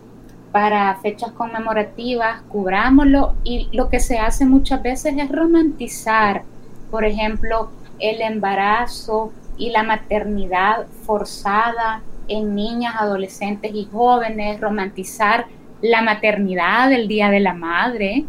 para 0.52 0.96
fechas 1.02 1.32
conmemorativas, 1.32 2.42
cubrámoslo 2.44 3.34
y 3.44 3.70
lo 3.74 3.90
que 3.90 4.00
se 4.00 4.20
hace 4.20 4.46
muchas 4.46 4.84
veces 4.84 5.16
es 5.18 5.32
romantizar, 5.32 6.44
por 6.92 7.06
ejemplo, 7.06 7.70
el 8.00 8.22
embarazo 8.22 9.32
y 9.58 9.72
la 9.72 9.82
maternidad 9.82 10.86
forzada 11.06 12.02
en 12.28 12.54
niñas, 12.54 12.96
adolescentes 13.00 13.72
y 13.74 13.86
jóvenes, 13.92 14.62
romantizar 14.62 15.48
la 15.82 16.02
maternidad 16.02 16.90
del 16.90 17.08
Día 17.08 17.30
de 17.30 17.40
la 17.40 17.54
Madre, 17.54 18.26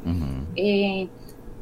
eh, 0.57 1.09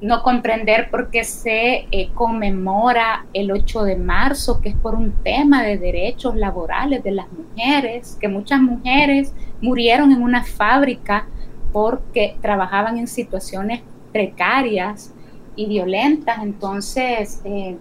no 0.02 0.24
comprender 0.24 0.90
por 0.90 1.10
qué 1.10 1.22
se 1.22 1.86
eh, 1.92 2.10
conmemora 2.12 3.24
el 3.32 3.52
8 3.52 3.84
de 3.84 3.96
marzo, 3.96 4.60
que 4.60 4.70
es 4.70 4.74
por 4.74 4.96
un 4.96 5.12
tema 5.22 5.62
de 5.62 5.78
derechos 5.78 6.34
laborales 6.34 7.04
de 7.04 7.12
las 7.12 7.26
mujeres, 7.30 8.18
que 8.20 8.26
muchas 8.26 8.60
mujeres 8.60 9.32
murieron 9.60 10.10
en 10.10 10.20
una 10.20 10.42
fábrica 10.42 11.28
porque 11.72 12.36
trabajaban 12.42 12.98
en 12.98 13.06
situaciones 13.06 13.82
precarias 14.12 15.14
y 15.54 15.66
violentas. 15.66 16.40
Entonces, 16.42 17.40
eh, 17.44 17.76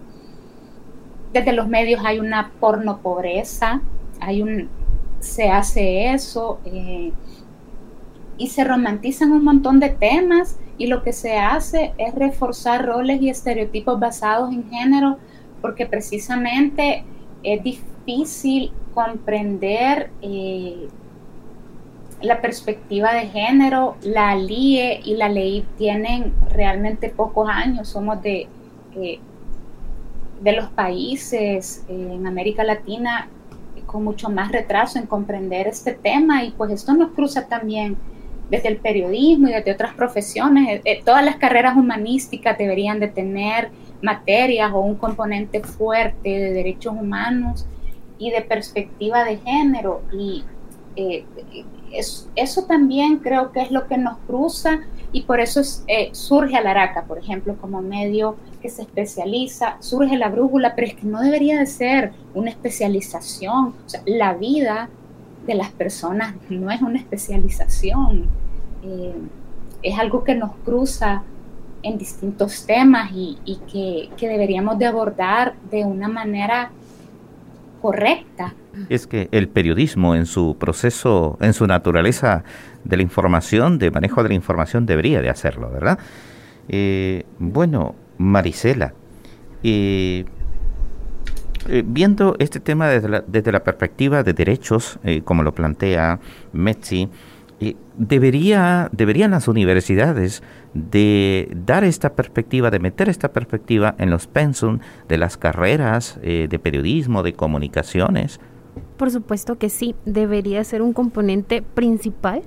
desde 1.32 1.52
los 1.52 1.66
medios 1.66 2.02
hay 2.04 2.20
una 2.20 2.52
porno 2.60 2.98
pobreza, 2.98 3.80
hay 4.20 4.42
un, 4.42 4.68
se 5.18 5.50
hace 5.50 6.12
eso 6.12 6.60
y 8.38 8.46
se 8.46 8.62
romantizan 8.62 9.32
un 9.32 9.42
montón 9.42 9.80
de 9.80 9.88
temas 9.90 10.56
y 10.82 10.88
lo 10.88 11.04
que 11.04 11.12
se 11.12 11.38
hace 11.38 11.92
es 11.96 12.12
reforzar 12.12 12.84
roles 12.84 13.22
y 13.22 13.28
estereotipos 13.28 14.00
basados 14.00 14.52
en 14.52 14.68
género 14.68 15.16
porque 15.60 15.86
precisamente 15.86 17.04
es 17.44 17.62
difícil 17.62 18.72
comprender 18.92 20.10
eh, 20.22 20.88
la 22.20 22.40
perspectiva 22.40 23.14
de 23.14 23.28
género. 23.28 23.94
La 24.02 24.34
LIE 24.34 25.02
y 25.04 25.14
la 25.14 25.28
ley 25.28 25.64
tienen 25.78 26.32
realmente 26.50 27.10
pocos 27.10 27.48
años, 27.48 27.86
somos 27.86 28.20
de, 28.20 28.48
eh, 28.96 29.20
de 30.40 30.52
los 30.52 30.68
países 30.70 31.84
eh, 31.88 32.10
en 32.12 32.26
América 32.26 32.64
Latina 32.64 33.28
con 33.86 34.02
mucho 34.02 34.30
más 34.30 34.50
retraso 34.50 34.98
en 34.98 35.06
comprender 35.06 35.68
este 35.68 35.92
tema 35.92 36.42
y 36.42 36.50
pues 36.50 36.72
esto 36.72 36.92
nos 36.92 37.12
cruza 37.12 37.46
también 37.46 37.96
desde 38.52 38.68
el 38.68 38.76
periodismo 38.76 39.48
y 39.48 39.52
desde 39.52 39.72
otras 39.72 39.94
profesiones. 39.94 40.68
Eh, 40.68 40.82
eh, 40.84 41.02
todas 41.02 41.24
las 41.24 41.36
carreras 41.36 41.74
humanísticas 41.74 42.58
deberían 42.58 43.00
de 43.00 43.08
tener 43.08 43.70
materias 44.02 44.70
o 44.74 44.80
un 44.80 44.94
componente 44.94 45.62
fuerte 45.62 46.28
de 46.28 46.52
derechos 46.52 46.92
humanos 46.92 47.66
y 48.18 48.30
de 48.30 48.42
perspectiva 48.42 49.24
de 49.24 49.38
género. 49.38 50.02
Y 50.12 50.44
eh, 50.96 51.24
eso 52.36 52.64
también 52.64 53.20
creo 53.20 53.52
que 53.52 53.62
es 53.62 53.70
lo 53.70 53.88
que 53.88 53.96
nos 53.96 54.18
cruza 54.26 54.80
y 55.12 55.22
por 55.22 55.40
eso 55.40 55.62
surge 56.12 56.56
Alaraca, 56.56 57.04
por 57.04 57.18
ejemplo, 57.18 57.56
como 57.58 57.80
medio 57.80 58.36
que 58.60 58.68
se 58.68 58.82
especializa, 58.82 59.76
surge 59.80 60.16
la 60.16 60.28
brújula, 60.28 60.74
pero 60.74 60.88
es 60.88 60.94
que 60.94 61.06
no 61.06 61.20
debería 61.20 61.58
de 61.58 61.66
ser 61.66 62.12
una 62.34 62.50
especialización. 62.50 63.74
O 63.84 63.88
sea, 63.88 64.02
la 64.06 64.34
vida 64.34 64.88
de 65.46 65.54
las 65.54 65.70
personas 65.70 66.34
no 66.48 66.70
es 66.70 66.80
una 66.80 66.98
especialización 66.98 68.41
eh, 68.82 69.14
es 69.82 69.98
algo 69.98 70.24
que 70.24 70.34
nos 70.34 70.52
cruza 70.64 71.22
en 71.82 71.98
distintos 71.98 72.64
temas 72.66 73.10
y, 73.12 73.58
que, 73.70 74.28
deberíamos 74.28 74.78
de 74.78 74.86
abordar 74.86 75.54
de 75.70 75.84
una 75.84 76.08
manera 76.08 76.70
correcta. 77.80 78.54
Es 78.88 79.06
que 79.06 79.28
el 79.32 79.48
periodismo 79.48 80.14
en 80.14 80.26
su 80.26 80.56
proceso, 80.58 81.36
en 81.40 81.52
su 81.52 81.66
naturaleza 81.66 82.44
de 82.84 82.96
la 82.96 83.02
información, 83.02 83.78
de 83.78 83.90
manejo 83.90 84.22
de 84.22 84.28
la 84.28 84.34
información, 84.34 84.86
debería 84.86 85.20
de 85.20 85.28
hacerlo, 85.28 85.70
¿verdad? 85.70 85.98
Eh, 86.68 87.24
bueno, 87.38 87.96
Marisela, 88.18 88.94
eh, 89.64 90.24
viendo 91.84 92.36
este 92.38 92.60
tema 92.60 92.88
desde 92.88 93.08
la, 93.08 93.24
desde 93.26 93.50
la 93.50 93.64
perspectiva 93.64 94.22
de 94.22 94.32
derechos, 94.32 95.00
como 95.24 95.42
lo 95.42 95.52
plantea 95.52 96.20
Metzi, 96.52 97.08
debería, 97.96 98.88
deberían 98.92 99.32
las 99.32 99.48
universidades 99.48 100.42
de 100.74 101.50
dar 101.66 101.84
esta 101.84 102.14
perspectiva, 102.14 102.70
de 102.70 102.78
meter 102.78 103.08
esta 103.08 103.32
perspectiva 103.32 103.94
en 103.98 104.10
los 104.10 104.26
pensum 104.26 104.78
de 105.08 105.18
las 105.18 105.36
carreras 105.36 106.18
eh, 106.22 106.46
de 106.48 106.58
periodismo, 106.58 107.22
de 107.22 107.34
comunicaciones. 107.34 108.40
Por 108.96 109.10
supuesto 109.10 109.58
que 109.58 109.68
sí, 109.68 109.94
debería 110.04 110.64
ser 110.64 110.82
un 110.82 110.92
componente 110.92 111.62
principal 111.62 112.42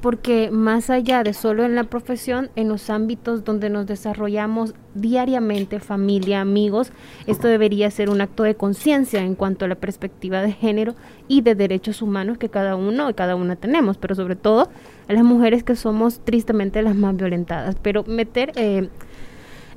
porque 0.00 0.50
más 0.50 0.90
allá 0.90 1.22
de 1.22 1.32
solo 1.32 1.64
en 1.64 1.74
la 1.74 1.84
profesión, 1.84 2.50
en 2.56 2.68
los 2.68 2.88
ámbitos 2.90 3.44
donde 3.44 3.68
nos 3.68 3.86
desarrollamos 3.86 4.74
diariamente, 4.94 5.80
familia, 5.80 6.40
amigos, 6.40 6.92
esto 7.26 7.48
debería 7.48 7.90
ser 7.90 8.08
un 8.10 8.20
acto 8.20 8.44
de 8.44 8.54
conciencia 8.54 9.20
en 9.20 9.34
cuanto 9.34 9.64
a 9.64 9.68
la 9.68 9.74
perspectiva 9.74 10.40
de 10.42 10.52
género 10.52 10.94
y 11.26 11.40
de 11.40 11.54
derechos 11.54 12.00
humanos 12.02 12.38
que 12.38 12.48
cada 12.48 12.76
uno 12.76 13.10
y 13.10 13.14
cada 13.14 13.34
una 13.34 13.56
tenemos, 13.56 13.98
pero 13.98 14.14
sobre 14.14 14.36
todo 14.36 14.70
a 15.08 15.12
las 15.12 15.24
mujeres 15.24 15.64
que 15.64 15.74
somos 15.74 16.20
tristemente 16.20 16.82
las 16.82 16.94
más 16.94 17.16
violentadas. 17.16 17.76
Pero 17.82 18.04
meter 18.04 18.52
eh, 18.56 18.88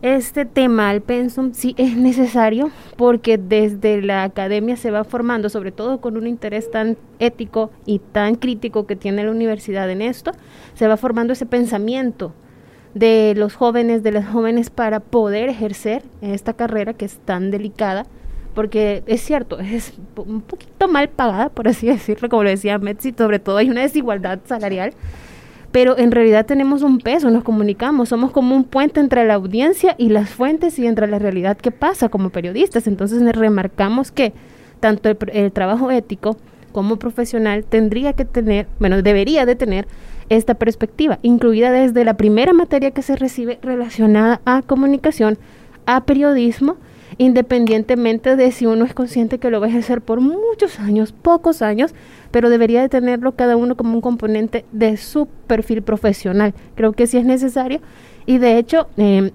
este 0.01 0.45
tema 0.45 0.89
al 0.89 1.01
pensum 1.01 1.53
sí 1.53 1.75
es 1.77 1.95
necesario 1.95 2.71
porque 2.97 3.37
desde 3.37 4.01
la 4.01 4.23
academia 4.23 4.75
se 4.75 4.89
va 4.89 5.03
formando, 5.03 5.49
sobre 5.49 5.71
todo 5.71 6.01
con 6.01 6.17
un 6.17 6.27
interés 6.27 6.71
tan 6.71 6.97
ético 7.19 7.71
y 7.85 7.99
tan 7.99 8.35
crítico 8.35 8.87
que 8.87 8.95
tiene 8.95 9.23
la 9.23 9.31
universidad 9.31 9.89
en 9.89 10.01
esto, 10.01 10.31
se 10.73 10.87
va 10.87 10.97
formando 10.97 11.33
ese 11.33 11.45
pensamiento 11.45 12.33
de 12.95 13.33
los 13.37 13.55
jóvenes, 13.55 14.03
de 14.03 14.11
las 14.11 14.27
jóvenes 14.27 14.69
para 14.69 14.99
poder 14.99 15.49
ejercer 15.49 16.03
esta 16.21 16.53
carrera 16.53 16.93
que 16.93 17.05
es 17.05 17.19
tan 17.19 17.51
delicada, 17.51 18.05
porque 18.55 19.03
es 19.05 19.21
cierto, 19.21 19.59
es 19.59 19.93
un 20.17 20.41
poquito 20.41 20.87
mal 20.87 21.09
pagada, 21.09 21.49
por 21.49 21.67
así 21.67 21.87
decirlo, 21.87 22.27
como 22.27 22.43
lo 22.43 22.49
decía 22.49 22.79
Metzi, 22.79 23.13
sobre 23.15 23.39
todo 23.39 23.57
hay 23.57 23.69
una 23.69 23.81
desigualdad 23.81 24.39
salarial 24.45 24.93
pero 25.71 25.97
en 25.97 26.11
realidad 26.11 26.45
tenemos 26.45 26.81
un 26.81 26.97
peso, 26.99 27.29
nos 27.31 27.43
comunicamos, 27.43 28.09
somos 28.09 28.31
como 28.31 28.55
un 28.55 28.65
puente 28.65 28.99
entre 28.99 29.25
la 29.25 29.35
audiencia 29.35 29.95
y 29.97 30.09
las 30.09 30.29
fuentes 30.29 30.77
y 30.79 30.85
entre 30.85 31.07
la 31.07 31.17
realidad 31.17 31.57
que 31.57 31.71
pasa 31.71 32.09
como 32.09 32.29
periodistas. 32.29 32.87
Entonces 32.87 33.21
remarcamos 33.35 34.11
que 34.11 34.33
tanto 34.81 35.09
el, 35.09 35.51
trabajo 35.51 35.89
ético 35.91 36.35
como 36.73 36.97
profesional 36.97 37.63
tendría 37.63 38.13
que 38.13 38.25
tener, 38.25 38.67
bueno, 38.79 39.01
debería 39.01 39.45
de 39.45 39.55
tener 39.55 39.87
esta 40.29 40.55
perspectiva, 40.55 41.19
incluida 41.21 41.71
desde 41.71 42.05
la 42.05 42.15
primera 42.15 42.53
materia 42.53 42.91
que 42.91 43.01
se 43.01 43.15
recibe 43.15 43.59
relacionada 43.61 44.41
a 44.45 44.61
comunicación, 44.61 45.37
a 45.85 46.05
periodismo, 46.05 46.77
independientemente 47.17 48.35
de 48.35 48.51
si 48.51 48.65
uno 48.65 48.85
es 48.85 48.93
consciente 48.93 49.37
que 49.37 49.49
lo 49.49 49.59
va 49.59 49.67
a 49.67 49.69
ejercer 49.69 50.01
por 50.01 50.21
muchos 50.21 50.79
años, 50.79 51.11
pocos 51.11 51.61
años, 51.61 51.93
pero 52.31 52.49
debería 52.49 52.81
de 52.81 52.89
tenerlo 52.89 53.33
cada 53.33 53.57
uno 53.57 53.75
como 53.75 53.93
un 53.93 54.01
componente 54.01 54.65
de 54.71 54.97
su 54.97 55.27
perfil 55.47 55.81
profesional. 55.81 56.53
Creo 56.75 56.93
que 56.93 57.07
sí 57.07 57.17
es 57.17 57.25
necesario 57.25 57.81
y 58.25 58.37
de 58.37 58.57
hecho 58.57 58.87
em, 58.97 59.31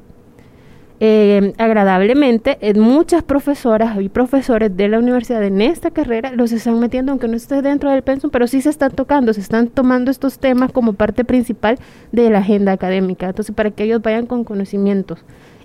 eh, 0.99 1.53
agradablemente, 1.59 2.57
eh, 2.63 2.73
muchas 2.73 3.23
profesoras 3.23 4.01
y 4.01 4.09
profesores 4.09 4.75
de 4.75 4.89
la 4.89 4.99
universidad 4.99 5.45
en 5.45 5.61
esta 5.61 5.91
carrera 5.91 6.33
los 6.33 6.53
están 6.53 6.81
metiendo, 6.81 7.13
aunque 7.13 7.29
no 7.29 7.37
esté 7.37 7.61
dentro 7.61 7.91
del 7.91 8.03
pensum, 8.03 8.31
pero 8.31 8.47
sí 8.47 8.63
se 8.63 8.71
están 8.71 8.93
tocando, 8.93 9.35
se 9.35 9.43
están 9.43 9.69
tomando 9.69 10.11
estos 10.11 10.39
temas 10.39 10.73
como 10.73 10.95
parte 10.95 11.25
principal 11.25 11.79
de 12.13 12.31
la 12.31 12.39
agenda 12.39 12.73
académica. 12.73 13.27
Entonces, 13.27 13.55
para 13.55 13.71
que 13.73 13.85
ellos 13.85 14.01
vayan 14.01 14.27
con 14.27 14.45
conocimientos 14.45 15.19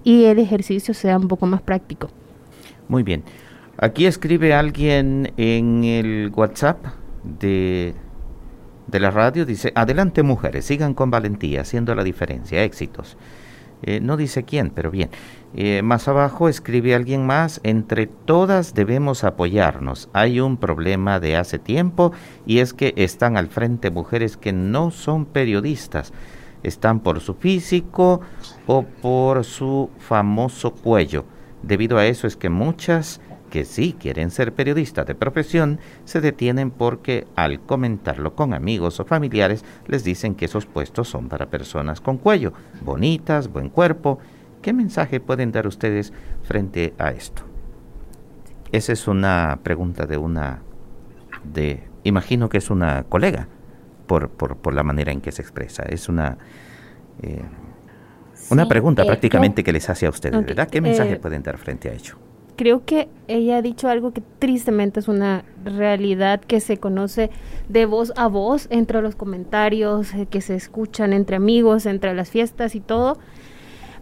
y 0.04 0.26
el 0.26 0.40
ejercicio 0.40 0.94
sea 0.94 1.18
un 1.18 1.28
poco 1.28 1.46
más 1.46 1.62
práctico. 1.62 2.10
Muy 2.88 3.04
bien. 3.04 3.24
Aquí 3.78 4.06
escribe 4.06 4.54
alguien 4.54 5.34
en 5.38 5.84
el 5.84 6.32
WhatsApp 6.36 6.86
de, 7.40 7.94
de 8.88 9.00
la 9.00 9.12
radio, 9.12 9.46
dice, 9.46 9.72
adelante 9.76 10.24
mujeres, 10.24 10.66
sigan 10.66 10.94
con 10.94 11.10
valentía, 11.10 11.62
haciendo 11.62 11.96
la 11.96 12.04
diferencia, 12.04 12.64
éxitos. 12.64 13.18
Eh, 13.84 14.00
no 14.00 14.18
dice 14.18 14.44
quién, 14.44 14.70
pero 14.70 14.92
bien. 14.92 15.10
Eh, 15.56 15.82
más 15.82 16.08
abajo 16.08 16.48
escribe 16.48 16.94
alguien 16.94 17.26
más, 17.26 17.60
entre 17.64 18.08
todas 18.08 18.74
debemos 18.74 19.24
apoyarnos. 19.24 20.10
Hay 20.14 20.40
un 20.40 20.58
problema 20.58 21.20
de 21.20 21.36
hace 21.36 21.58
tiempo 21.58 22.12
y 22.46 22.60
es 22.60 22.74
que 22.74 22.94
están 22.96 23.38
al 23.38 23.48
frente 23.48 23.90
mujeres 23.90 24.38
que 24.38 24.54
no 24.54 24.92
son 24.92 25.26
periodistas, 25.26 26.14
están 26.64 27.00
por 27.00 27.20
su 27.20 27.34
físico 27.34 28.22
o 28.68 28.84
por 28.84 29.44
su 29.44 29.90
famoso 30.00 30.72
cuello. 30.72 31.26
Debido 31.64 31.98
a 31.98 32.06
eso 32.06 32.28
es 32.28 32.36
que 32.36 32.50
muchas 32.50 33.22
que 33.52 33.66
sí 33.66 33.96
quieren 34.00 34.32
ser 34.32 34.54
periodistas 34.54 35.06
de 35.06 35.14
profesión 35.14 35.80
se 36.06 36.22
detienen 36.22 36.72
porque 36.72 37.28
al 37.36 37.60
comentarlo 37.60 38.34
con 38.34 38.54
amigos 38.54 39.00
o 39.00 39.06
familiares 39.06 39.64
les 39.88 40.04
dicen 40.04 40.36
que 40.36 40.46
esos 40.46 40.66
puestos 40.66 41.10
son 41.10 41.28
para 41.28 41.48
personas 41.48 42.02
con 42.02 42.18
cuello, 42.18 42.54
bonitas, 42.82 43.52
buen 43.52 43.70
cuerpo. 43.70 44.20
¿Qué 44.62 44.74
mensaje 44.74 45.20
pueden 45.20 45.52
dar 45.52 45.68
ustedes 45.68 46.14
frente 46.44 46.94
a 46.98 47.12
esto? 47.12 47.44
Esa 48.72 48.94
es 48.94 49.08
una 49.08 49.60
pregunta 49.62 50.06
de 50.06 50.18
una 50.18 50.62
de 51.44 51.84
imagino 52.04 52.48
que 52.50 52.58
es 52.60 52.70
una 52.70 53.04
colega 53.04 53.48
por, 54.12 54.28
por, 54.28 54.58
por 54.58 54.74
la 54.74 54.84
manera 54.84 55.14
en 55.14 55.22
que 55.22 55.32
se 55.32 55.42
expresa. 55.42 55.84
Es 55.84 56.10
una 56.10 56.38
eh, 57.22 57.42
una 58.50 58.68
pregunta 58.68 59.04
eh, 59.04 59.06
prácticamente 59.06 59.64
que 59.64 59.72
les 59.72 59.90
hace 59.90 60.06
a 60.06 60.10
ustedes, 60.10 60.46
¿verdad? 60.46 60.68
¿Qué 60.70 60.82
mensaje 60.82 61.14
eh, 61.14 61.16
pueden 61.16 61.42
dar 61.44 61.58
frente 61.58 61.90
a 61.90 61.94
ello? 61.94 62.16
creo 62.58 62.86
que 62.86 63.08
ella 63.28 63.58
ha 63.58 63.62
dicho 63.62 63.88
algo 63.88 64.12
que 64.12 64.22
tristemente 64.38 65.00
es 65.00 65.08
una 65.08 65.46
realidad 65.64 66.42
que 66.42 66.60
se 66.60 66.78
conoce 66.78 67.32
de 67.70 67.86
voz 67.86 68.12
a 68.18 68.28
voz 68.28 68.68
entre 68.70 69.02
los 69.02 69.16
comentarios 69.16 70.14
eh, 70.14 70.28
que 70.30 70.42
se 70.42 70.56
escuchan 70.56 71.14
entre 71.14 71.38
amigos, 71.38 71.86
entre 71.86 72.14
las 72.14 72.30
fiestas 72.30 72.76
y 72.76 72.82
todo. 72.82 73.18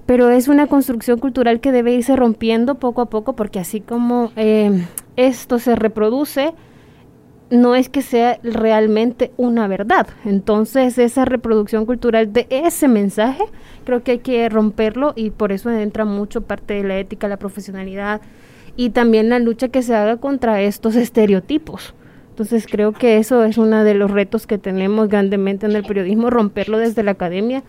Pero 0.05 0.29
es 0.29 0.47
una 0.47 0.65
construcción 0.65 1.19
cultural 1.19 1.61
que 1.61 1.71
debe 1.71 1.93
irse 1.93 2.15
rompiendo 2.15 2.75
poco 2.75 3.01
a 3.01 3.09
poco 3.09 3.33
porque 3.33 3.59
así 3.59 3.79
como 3.79 4.33
eh, 4.35 4.85
esto 5.15 5.59
se 5.59 5.77
reproduce, 5.77 6.53
no 7.49 7.75
es 7.75 7.89
que 7.89 8.01
sea 8.01 8.39
realmente 8.43 9.31
una 9.37 9.67
verdad. 9.67 10.07
Entonces, 10.25 10.97
esa 10.97 11.25
reproducción 11.25 11.85
cultural 11.85 12.31
de 12.31 12.47
ese 12.49 12.87
mensaje, 12.87 13.43
creo 13.85 14.03
que 14.03 14.11
hay 14.11 14.19
que 14.19 14.47
romperlo 14.49 15.13
y 15.15 15.31
por 15.31 15.51
eso 15.51 15.69
entra 15.69 16.05
mucho 16.05 16.41
parte 16.41 16.75
de 16.75 16.83
la 16.83 16.97
ética, 16.97 17.27
la 17.27 17.37
profesionalidad 17.37 18.21
y 18.75 18.91
también 18.91 19.29
la 19.29 19.39
lucha 19.39 19.69
que 19.69 19.81
se 19.81 19.95
haga 19.95 20.17
contra 20.17 20.61
estos 20.61 20.95
estereotipos. 20.95 21.93
Entonces, 22.29 22.67
creo 22.69 22.93
que 22.93 23.17
eso 23.17 23.43
es 23.43 23.57
uno 23.57 23.83
de 23.83 23.95
los 23.95 24.11
retos 24.11 24.47
que 24.47 24.57
tenemos 24.57 25.09
grandemente 25.09 25.65
en 25.65 25.75
el 25.75 25.83
periodismo, 25.83 26.29
romperlo 26.29 26.77
desde 26.77 27.03
la 27.03 27.11
academia 27.11 27.63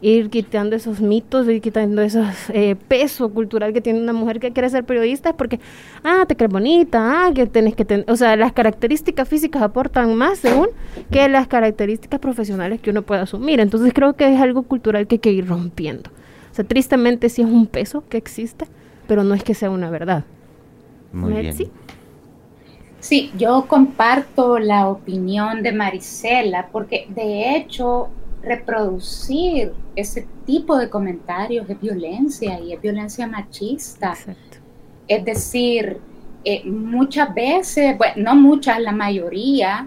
ir 0.00 0.30
quitando 0.30 0.74
esos 0.74 1.00
mitos, 1.00 1.48
ir 1.48 1.60
quitando 1.60 2.02
ese 2.02 2.76
peso 2.88 3.30
cultural 3.30 3.72
que 3.72 3.80
tiene 3.80 4.00
una 4.00 4.12
mujer 4.12 4.40
que 4.40 4.52
quiere 4.52 4.68
ser 4.68 4.84
periodista, 4.84 5.30
es 5.30 5.34
porque, 5.36 5.60
ah, 6.02 6.24
te 6.26 6.36
crees 6.36 6.50
bonita, 6.50 7.26
ah, 7.26 7.32
que 7.32 7.46
tenés 7.46 7.74
que 7.74 7.84
tener, 7.84 8.10
o 8.10 8.16
sea, 8.16 8.36
las 8.36 8.52
características 8.52 9.28
físicas 9.28 9.62
aportan 9.62 10.14
más 10.14 10.38
según 10.38 10.68
que 11.10 11.28
las 11.28 11.46
características 11.46 12.20
profesionales 12.20 12.80
que 12.80 12.90
uno 12.90 13.02
puede 13.02 13.20
asumir. 13.20 13.60
Entonces 13.60 13.92
creo 13.94 14.14
que 14.14 14.32
es 14.32 14.40
algo 14.40 14.64
cultural 14.64 15.06
que 15.06 15.16
hay 15.16 15.20
que 15.20 15.32
ir 15.32 15.46
rompiendo. 15.46 16.10
O 16.50 16.54
sea, 16.54 16.64
tristemente 16.64 17.28
sí 17.28 17.42
es 17.42 17.48
un 17.48 17.66
peso 17.66 18.04
que 18.08 18.16
existe, 18.16 18.66
pero 19.06 19.24
no 19.24 19.34
es 19.34 19.44
que 19.44 19.54
sea 19.54 19.70
una 19.70 19.88
verdad. 19.88 20.24
Muy 21.12 21.32
bien. 21.32 21.54
Sí, 23.00 23.32
yo 23.36 23.66
comparto 23.66 24.58
la 24.58 24.88
opinión 24.88 25.62
de 25.62 25.72
Marisela, 25.72 26.68
porque 26.70 27.06
de 27.08 27.56
hecho 27.56 28.08
reproducir 28.42 29.72
ese 29.94 30.26
tipo 30.44 30.76
de 30.76 30.90
comentarios 30.90 31.68
es 31.68 31.80
violencia 31.80 32.58
y 32.60 32.72
es 32.72 32.80
violencia 32.80 33.26
machista. 33.26 34.14
Es 35.06 35.24
decir, 35.24 36.00
eh, 36.44 36.64
muchas 36.64 37.32
veces, 37.34 37.96
bueno, 37.96 38.14
no 38.16 38.34
muchas, 38.34 38.80
la 38.80 38.92
mayoría, 38.92 39.86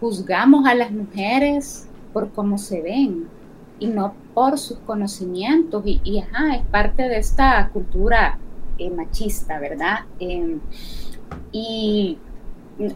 juzgamos 0.00 0.66
a 0.66 0.74
las 0.74 0.90
mujeres 0.90 1.88
por 2.12 2.30
cómo 2.32 2.58
se 2.58 2.80
ven 2.80 3.28
y 3.78 3.86
no 3.86 4.14
por 4.32 4.58
sus 4.58 4.78
conocimientos 4.78 5.82
y, 5.86 6.00
y, 6.04 6.20
ajá, 6.20 6.56
es 6.56 6.66
parte 6.66 7.02
de 7.02 7.18
esta 7.18 7.68
cultura 7.72 8.38
eh, 8.78 8.90
machista, 8.90 9.58
¿verdad? 9.58 10.00
Eh, 10.18 10.58
y 11.52 12.18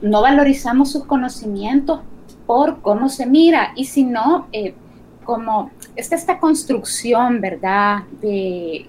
no 0.03 0.23
valorizamos 0.23 0.91
sus 0.91 1.05
conocimientos 1.05 2.01
por 2.49 2.81
cómo 2.81 3.11
se 3.11 3.27
mira 3.27 3.73
y 3.77 3.85
si 3.85 4.05
no, 4.05 4.49
eh, 4.53 4.75
como 5.23 5.71
está 5.97 6.17
esta 6.17 6.39
construcción, 6.39 7.43
¿verdad? 7.43 8.05
De 8.23 8.87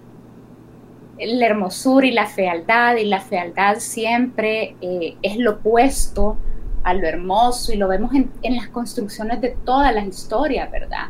la 1.20 1.46
hermosura 1.46 2.08
y 2.08 2.12
la 2.12 2.26
fealdad 2.26 2.96
y 2.96 3.04
la 3.04 3.20
fealdad 3.20 3.80
siempre 3.80 4.78
eh, 4.80 5.18
es 5.22 5.36
lo 5.36 5.56
opuesto 5.56 6.38
a 6.84 6.94
lo 6.94 7.06
hermoso 7.06 7.74
y 7.74 7.76
lo 7.76 7.90
vemos 7.90 8.12
en, 8.14 8.56
las 8.56 8.70
construcciones 8.70 9.42
de 9.42 9.58
todas 9.66 9.94
las 9.94 10.08
historias, 10.08 10.72
¿verdad? 10.72 11.08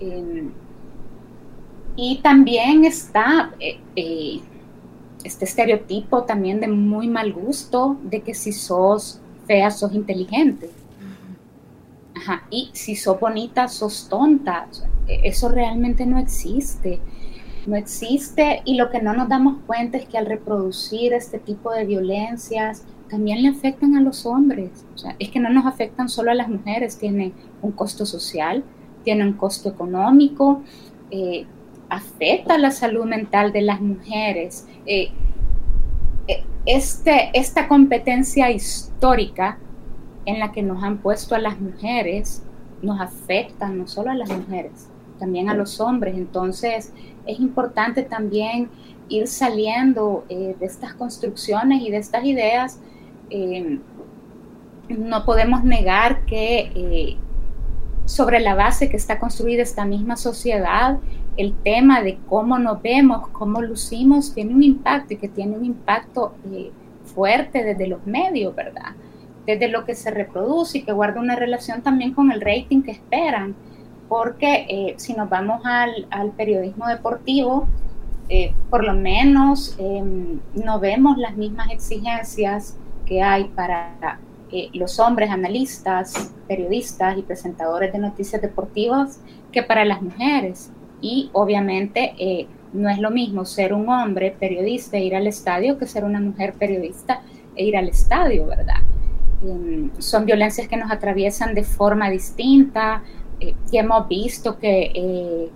Eh, 0.00 0.48
y 1.96 2.20
también 2.22 2.86
está 2.86 3.50
eh, 3.60 4.40
este 5.22 5.44
estereotipo 5.44 6.22
también 6.22 6.58
de 6.58 6.68
muy 6.68 7.06
mal 7.06 7.34
gusto 7.34 7.98
de 8.02 8.22
que 8.22 8.32
si 8.32 8.52
sos 8.52 9.20
fea 9.46 9.70
sos 9.70 9.92
inteligente. 9.92 10.70
Y 12.50 12.70
si 12.72 12.94
sos 12.96 13.18
bonita 13.18 13.68
sos 13.68 14.08
tonta. 14.08 14.68
Eso 15.08 15.48
realmente 15.48 16.06
no 16.06 16.18
existe. 16.18 17.00
No 17.66 17.76
existe 17.76 18.62
y 18.64 18.74
lo 18.74 18.90
que 18.90 19.00
no 19.00 19.14
nos 19.14 19.28
damos 19.28 19.58
cuenta 19.66 19.96
es 19.96 20.06
que 20.06 20.18
al 20.18 20.26
reproducir 20.26 21.12
este 21.12 21.38
tipo 21.38 21.70
de 21.70 21.84
violencias 21.84 22.84
también 23.08 23.42
le 23.42 23.48
afectan 23.48 23.94
a 23.94 24.00
los 24.00 24.26
hombres. 24.26 24.84
O 24.94 24.98
sea, 24.98 25.14
es 25.18 25.30
que 25.30 25.38
no 25.38 25.48
nos 25.48 25.66
afectan 25.66 26.08
solo 26.08 26.32
a 26.32 26.34
las 26.34 26.48
mujeres, 26.48 26.98
tiene 26.98 27.32
un 27.60 27.70
costo 27.72 28.04
social, 28.04 28.64
tiene 29.04 29.24
un 29.24 29.34
costo 29.34 29.68
económico, 29.68 30.62
eh, 31.10 31.46
afecta 31.88 32.58
la 32.58 32.70
salud 32.70 33.04
mental 33.04 33.52
de 33.52 33.62
las 33.62 33.80
mujeres. 33.80 34.66
Eh, 34.86 35.12
este, 36.64 37.30
esta 37.34 37.68
competencia 37.68 38.50
histórica 38.50 39.58
en 40.26 40.38
la 40.38 40.52
que 40.52 40.62
nos 40.62 40.82
han 40.82 40.98
puesto 40.98 41.34
a 41.34 41.38
las 41.38 41.60
mujeres 41.60 42.42
nos 42.82 43.00
afecta 43.00 43.68
no 43.68 43.86
solo 43.86 44.10
a 44.10 44.14
las 44.14 44.28
mujeres, 44.30 44.88
también 45.18 45.48
a 45.48 45.54
los 45.54 45.80
hombres. 45.80 46.16
Entonces 46.16 46.92
es 47.26 47.40
importante 47.40 48.02
también 48.02 48.68
ir 49.08 49.28
saliendo 49.28 50.24
eh, 50.28 50.56
de 50.58 50.66
estas 50.66 50.94
construcciones 50.94 51.82
y 51.82 51.90
de 51.90 51.96
estas 51.96 52.24
ideas. 52.24 52.80
Eh, 53.30 53.78
no 54.88 55.24
podemos 55.24 55.64
negar 55.64 56.24
que 56.26 56.72
eh, 56.74 57.16
sobre 58.04 58.40
la 58.40 58.54
base 58.54 58.90
que 58.90 58.96
está 58.96 59.18
construida 59.18 59.62
esta 59.62 59.84
misma 59.84 60.16
sociedad, 60.16 60.98
el 61.36 61.54
tema 61.62 62.02
de 62.02 62.18
cómo 62.28 62.58
nos 62.58 62.82
vemos, 62.82 63.28
cómo 63.28 63.62
lucimos, 63.62 64.34
tiene 64.34 64.54
un 64.54 64.62
impacto 64.62 65.14
y 65.14 65.16
que 65.16 65.28
tiene 65.28 65.56
un 65.56 65.64
impacto 65.64 66.34
fuerte 67.14 67.64
desde 67.64 67.86
los 67.86 68.04
medios, 68.06 68.54
¿verdad? 68.54 68.92
Desde 69.46 69.68
lo 69.68 69.84
que 69.84 69.94
se 69.94 70.10
reproduce 70.10 70.78
y 70.78 70.82
que 70.82 70.92
guarda 70.92 71.20
una 71.20 71.36
relación 71.36 71.82
también 71.82 72.14
con 72.14 72.30
el 72.30 72.40
rating 72.40 72.82
que 72.82 72.92
esperan, 72.92 73.54
porque 74.08 74.66
eh, 74.68 74.94
si 74.98 75.14
nos 75.14 75.28
vamos 75.28 75.62
al, 75.64 76.32
periodismo 76.36 76.86
deportivo, 76.86 77.66
eh, 78.28 78.54
por 78.70 78.84
lo 78.84 78.94
menos 78.94 79.76
no 80.54 80.80
vemos 80.80 81.18
las 81.18 81.36
mismas 81.36 81.70
exigencias 81.70 82.76
que 83.04 83.22
hay 83.22 83.44
para 83.44 84.18
eh, 84.54 84.68
los 84.74 85.00
hombres 85.00 85.30
analistas, 85.30 86.34
periodistas 86.46 87.16
y 87.16 87.22
presentadores 87.22 87.90
de 87.90 87.98
noticias 87.98 88.42
deportivas 88.42 89.18
que 89.50 89.62
para 89.62 89.86
las 89.86 90.02
mujeres. 90.02 90.70
Y 91.00 91.30
obviamente 91.32 92.14
eh, 92.18 92.46
no 92.74 92.90
es 92.90 92.98
lo 92.98 93.10
mismo 93.10 93.46
ser 93.46 93.72
un 93.72 93.88
hombre 93.88 94.36
periodista 94.38 94.98
e 94.98 95.04
ir 95.04 95.16
al 95.16 95.26
estadio 95.26 95.78
que 95.78 95.86
ser 95.86 96.04
una 96.04 96.20
mujer 96.20 96.52
periodista 96.52 97.22
e 97.56 97.64
ir 97.64 97.78
al 97.78 97.88
estadio, 97.88 98.44
¿verdad? 98.46 98.82
Eh, 99.44 99.90
son 99.98 100.24
violencias 100.24 100.68
que 100.68 100.76
nos 100.76 100.90
atraviesan 100.90 101.54
de 101.54 101.64
forma 101.64 102.10
distinta, 102.10 103.02
y 103.40 103.76
hemos 103.76 104.06
visto 104.06 104.56
que 104.56 105.50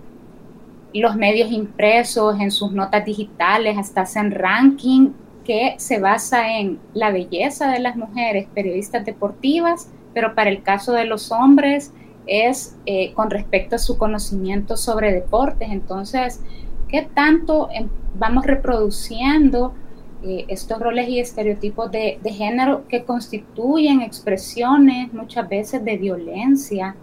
los 0.93 1.15
medios 1.15 1.53
impresos, 1.53 2.41
en 2.41 2.51
sus 2.51 2.73
notas 2.73 3.05
digitales, 3.05 3.79
hasta 3.79 4.03
hacen 4.03 4.33
ranking 4.33 5.11
que 5.45 5.77
se 5.79 6.01
basa 6.01 6.59
en 6.59 6.81
la 6.93 7.13
belleza 7.13 7.71
de 7.71 7.79
las 7.79 7.97
mujeres 7.97 8.49
periodistas 8.53 9.05
deportivas, 9.05 9.89
pero 10.13 10.35
para 10.35 10.51
el 10.51 10.63
caso 10.63 10.93
de 10.93 11.05
los 11.05 11.31
hombres 11.31 11.93
es 12.27 12.77
eh, 12.87 13.13
con 13.15 13.31
respecto 13.31 13.77
a 13.77 13.79
su 13.79 13.97
conocimiento 13.97 14.77
sobre 14.77 15.13
deportes. 15.13 15.71
Entonces, 15.71 16.41
¿qué 16.89 17.03
tanto 17.03 17.69
em, 17.73 17.89
vamos 18.19 18.45
reproduciendo 18.45 19.75
eh, 20.23 20.45
estos 20.49 20.79
roles 20.81 21.09
y 21.09 21.21
estereotipos 21.21 21.91
de, 21.91 22.19
género 22.25 22.87
que 22.89 23.05
constituyen 23.05 24.01
expresiones 24.01 25.13
muchas 25.13 25.49
veces 25.49 25.85
de 25.85 25.97
violencia 25.97 26.97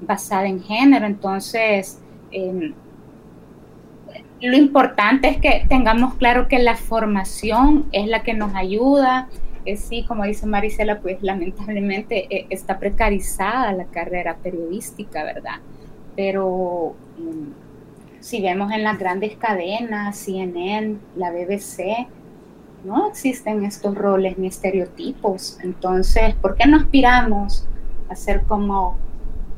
basada 0.00 0.46
en 0.46 0.62
género? 0.62 1.06
Entonces, 1.06 2.00
em, 2.30 2.74
lo 4.40 4.56
importante 4.56 5.28
es 5.28 5.38
que 5.38 5.64
tengamos 5.68 6.14
claro 6.14 6.48
que 6.48 6.58
la 6.58 6.76
formación 6.76 7.86
es 7.92 8.06
la 8.08 8.22
que 8.22 8.34
nos 8.34 8.54
ayuda. 8.54 9.28
sí, 9.76 10.04
como 10.06 10.24
dice 10.24 10.46
Marisela, 10.46 11.00
pues 11.00 11.22
lamentablemente 11.22 12.26
eh, 12.28 12.46
está 12.50 12.78
precarizada 12.78 13.72
la 13.72 13.86
carrera 13.86 14.36
periodística, 14.36 15.24
¿verdad? 15.24 15.60
Pero 16.14 16.94
mm, 17.16 17.64
si 18.20 18.40
vemos 18.40 18.72
en 18.72 18.84
las 18.84 18.98
grandes 18.98 19.36
cadenas, 19.36 20.16
CNN, 20.18 20.96
la 21.16 21.30
BBC, 21.30 22.06
no 22.84 23.08
existen 23.08 23.64
estos 23.64 23.94
roles 23.94 24.38
ni 24.38 24.46
estereotipos. 24.46 25.58
Entonces, 25.62 26.34
¿por 26.36 26.54
qué 26.54 26.66
no 26.66 26.76
aspiramos 26.76 27.66
a 28.08 28.14
ser 28.14 28.42
como 28.44 28.96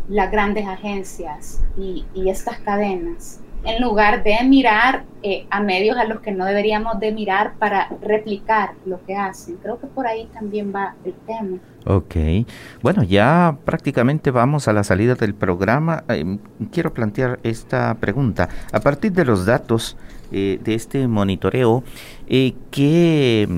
las 0.09 0.31
grandes 0.31 0.67
agencias 0.67 1.63
y 1.77 2.05
estas 2.29 2.59
cadenas? 2.59 3.41
En 3.65 3.83
lugar 3.83 4.23
de 4.23 4.37
mirar 4.45 5.05
eh, 5.23 5.47
a 5.51 5.61
medios 5.61 5.97
a 5.97 6.05
los 6.05 6.21
que 6.21 6.31
no 6.31 6.45
deberíamos 6.45 7.01
de 7.01 7.11
mirar 7.11 7.55
para 7.59 7.89
replicar 8.01 8.75
lo 8.85 9.05
que 9.05 9.17
hacen. 9.17 9.57
Creo 9.57 9.81
que 9.81 9.87
por 9.87 10.07
ahí 10.07 10.29
también 10.33 10.73
va 10.75 10.95
el 11.05 11.15
tema. 11.27 11.59
Ok, 11.85 12.17
bueno, 12.83 13.03
ya 13.03 13.57
prácticamente 13.65 14.31
vamos 14.31 14.69
a 14.69 14.73
la 14.73 14.85
salida 14.85 15.15
del 15.15 15.35
programa. 15.35 16.05
Eh, 16.09 16.39
quiero 16.71 16.93
plantear 16.93 17.39
esta 17.43 17.95
pregunta. 17.95 18.49
A 18.73 18.81
partir 18.81 19.13
de 19.13 19.25
los 19.25 19.47
datos 19.47 19.97
eh, 20.33 20.61
de 20.63 20.75
este 20.75 21.09
monitoreo, 21.09 21.83
¿qué, 22.27 23.49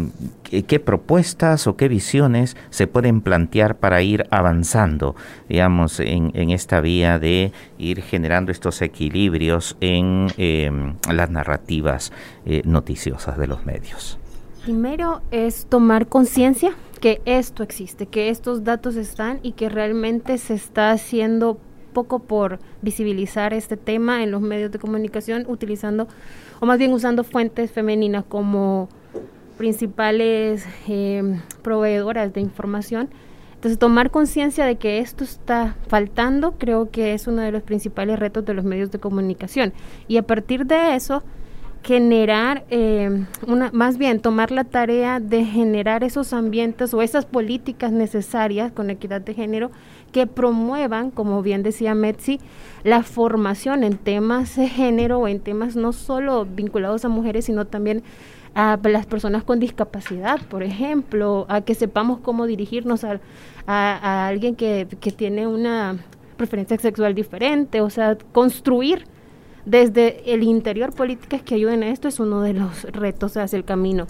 ¿qué, 0.48 0.80
propuestas 0.80 1.66
o 1.66 1.76
qué 1.76 1.88
visiones 1.88 2.56
se 2.70 2.86
pueden 2.86 3.20
plantear 3.20 3.76
para 3.76 4.02
ir 4.02 4.26
avanzando, 4.30 5.14
digamos, 5.48 6.00
en, 6.00 6.30
en 6.34 6.50
esta 6.50 6.80
vía 6.80 7.18
de 7.18 7.52
ir 7.78 8.02
generando 8.02 8.52
estos 8.52 8.82
equilibrios 8.82 9.76
en 9.80 10.28
em, 10.36 10.94
las 11.12 11.30
narrativas 11.30 12.12
eh, 12.46 12.62
noticiosas 12.64 13.38
de 13.38 13.46
los 13.46 13.64
medios? 13.66 14.18
Primero 14.64 15.22
es 15.30 15.66
tomar 15.66 16.08
conciencia 16.08 16.72
que 17.00 17.20
esto 17.24 17.62
existe, 17.62 18.06
que 18.06 18.28
estos 18.28 18.64
datos 18.64 18.96
están 18.96 19.40
y 19.42 19.52
que 19.52 19.68
realmente 19.68 20.36
se 20.38 20.54
está 20.54 20.90
haciendo 20.90 21.58
poco 21.92 22.18
por 22.18 22.58
visibilizar 22.82 23.54
este 23.54 23.76
tema 23.76 24.22
en 24.22 24.30
los 24.30 24.40
medios 24.40 24.70
de 24.70 24.78
comunicación 24.78 25.44
utilizando, 25.48 26.08
o 26.60 26.66
más 26.66 26.78
bien 26.78 26.92
usando 26.92 27.24
fuentes 27.24 27.70
femeninas 27.70 28.24
como 28.28 28.88
principales 29.58 30.64
eh, 30.88 31.38
proveedoras 31.62 32.32
de 32.32 32.40
información. 32.40 33.10
Entonces, 33.54 33.78
tomar 33.78 34.10
conciencia 34.10 34.64
de 34.64 34.76
que 34.76 35.00
esto 35.00 35.24
está 35.24 35.74
faltando 35.88 36.52
creo 36.52 36.90
que 36.90 37.12
es 37.12 37.26
uno 37.26 37.42
de 37.42 37.50
los 37.50 37.64
principales 37.64 38.18
retos 38.18 38.44
de 38.46 38.54
los 38.54 38.64
medios 38.64 38.92
de 38.92 39.00
comunicación. 39.00 39.72
Y 40.06 40.16
a 40.16 40.22
partir 40.22 40.64
de 40.64 40.94
eso, 40.94 41.24
generar, 41.82 42.64
eh, 42.70 43.24
una, 43.46 43.70
más 43.72 43.98
bien 43.98 44.20
tomar 44.20 44.50
la 44.50 44.64
tarea 44.64 45.20
de 45.20 45.44
generar 45.44 46.04
esos 46.04 46.32
ambientes 46.32 46.94
o 46.94 47.02
esas 47.02 47.24
políticas 47.24 47.92
necesarias 47.92 48.70
con 48.72 48.90
equidad 48.90 49.22
de 49.22 49.34
género 49.34 49.70
que 50.12 50.26
promuevan, 50.26 51.10
como 51.10 51.42
bien 51.42 51.62
decía 51.62 51.94
Metzi, 51.94 52.40
la 52.84 53.02
formación 53.02 53.84
en 53.84 53.96
temas 53.96 54.56
de 54.56 54.68
género 54.68 55.18
o 55.18 55.28
en 55.28 55.40
temas 55.40 55.76
no 55.76 55.92
solo 55.92 56.46
vinculados 56.46 57.04
a 57.04 57.08
mujeres, 57.08 57.46
sino 57.46 57.66
también 57.66 58.02
a 58.54 58.78
las 58.82 59.06
personas 59.06 59.44
con 59.44 59.60
discapacidad, 59.60 60.40
por 60.48 60.62
ejemplo, 60.62 61.46
a 61.48 61.60
que 61.60 61.74
sepamos 61.74 62.18
cómo 62.20 62.46
dirigirnos 62.46 63.04
a, 63.04 63.20
a 63.66 64.26
alguien 64.26 64.56
que, 64.56 64.86
que 65.00 65.12
tiene 65.12 65.46
una 65.46 65.98
preferencia 66.36 66.78
sexual 66.78 67.14
diferente, 67.14 67.80
o 67.80 67.90
sea, 67.90 68.16
construir 68.32 69.04
desde 69.64 70.32
el 70.32 70.42
interior 70.42 70.94
políticas 70.94 71.42
que 71.42 71.54
ayuden 71.54 71.82
a 71.82 71.90
esto 71.90 72.08
es 72.08 72.20
uno 72.20 72.40
de 72.40 72.54
los 72.54 72.84
retos 72.84 73.36
hacia 73.36 73.56
el 73.56 73.64
camino. 73.64 74.06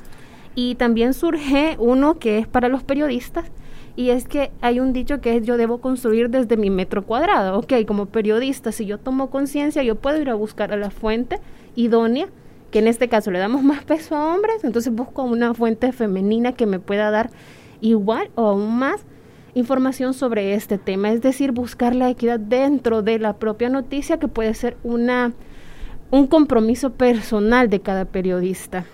Y 0.55 0.77
también 0.77 1.15
surge 1.15 1.77
uno 1.79 2.19
que 2.19 2.39
es 2.39 2.47
para 2.47 2.69
los 2.69 2.83
periodistas, 2.83 3.51
y 3.97 4.11
es 4.11 4.29
que 4.29 4.53
hay 4.61 4.79
un 4.79 4.93
dicho 4.93 5.21
que 5.21 5.37
es 5.37 5.45
yo 5.45 5.57
debo 5.57 5.81
construir 5.81 6.31
desde 6.31 6.57
mi 6.57 6.71
metro 6.71 7.05
cuadrado. 7.05 7.59
Ok, 7.59 7.73
como 7.85 8.07
periodista, 8.07 8.71
si 8.71 8.87
yo 8.87 8.99
tomo 8.99 9.29
conciencia, 9.29 9.83
yo 9.83 9.97
puedo 9.97 10.21
ir 10.21 10.31
a 10.31 10.35
buscar 10.35 10.73
a 10.73 10.77
la 10.77 10.91
fuente 10.91 11.41
idónea, 11.75 12.29
que 12.71 12.79
en 12.81 12.89
este 12.89 13.09
caso 13.09 13.31
le 13.31 13.39
damos 13.39 13.63
más 13.65 13.85
peso 13.85 14.17
a 14.17 14.35
hombres, 14.35 14.65
entonces 14.65 14.93
busco 14.93 15.23
una 15.23 15.55
fuente 15.55 15.93
femenina 15.93 16.53
que 16.53 16.67
me 16.67 16.81
pueda 16.81 17.11
dar 17.11 17.31
igual 17.81 18.31
o 18.35 18.47
aún 18.47 18.79
más 18.79 19.05
información 19.55 20.15
sobre 20.15 20.55
este 20.55 20.79
tema, 20.79 21.11
es 21.11 21.23
decir, 21.23 21.53
buscar 21.53 21.95
la 21.95 22.11
equidad 22.11 22.39
dentro 22.39 23.03
de 23.03 23.19
la 23.19 23.35
propia 23.35 23.69
noticia 23.69 24.19
que 24.19 24.29
puede 24.29 24.55
ser 24.55 24.77
una 24.85 25.33
un 26.11 26.27
compromiso 26.27 26.91
personal 26.95 27.69
de 27.69 27.81
cada 27.81 28.07
periodista. 28.07 28.87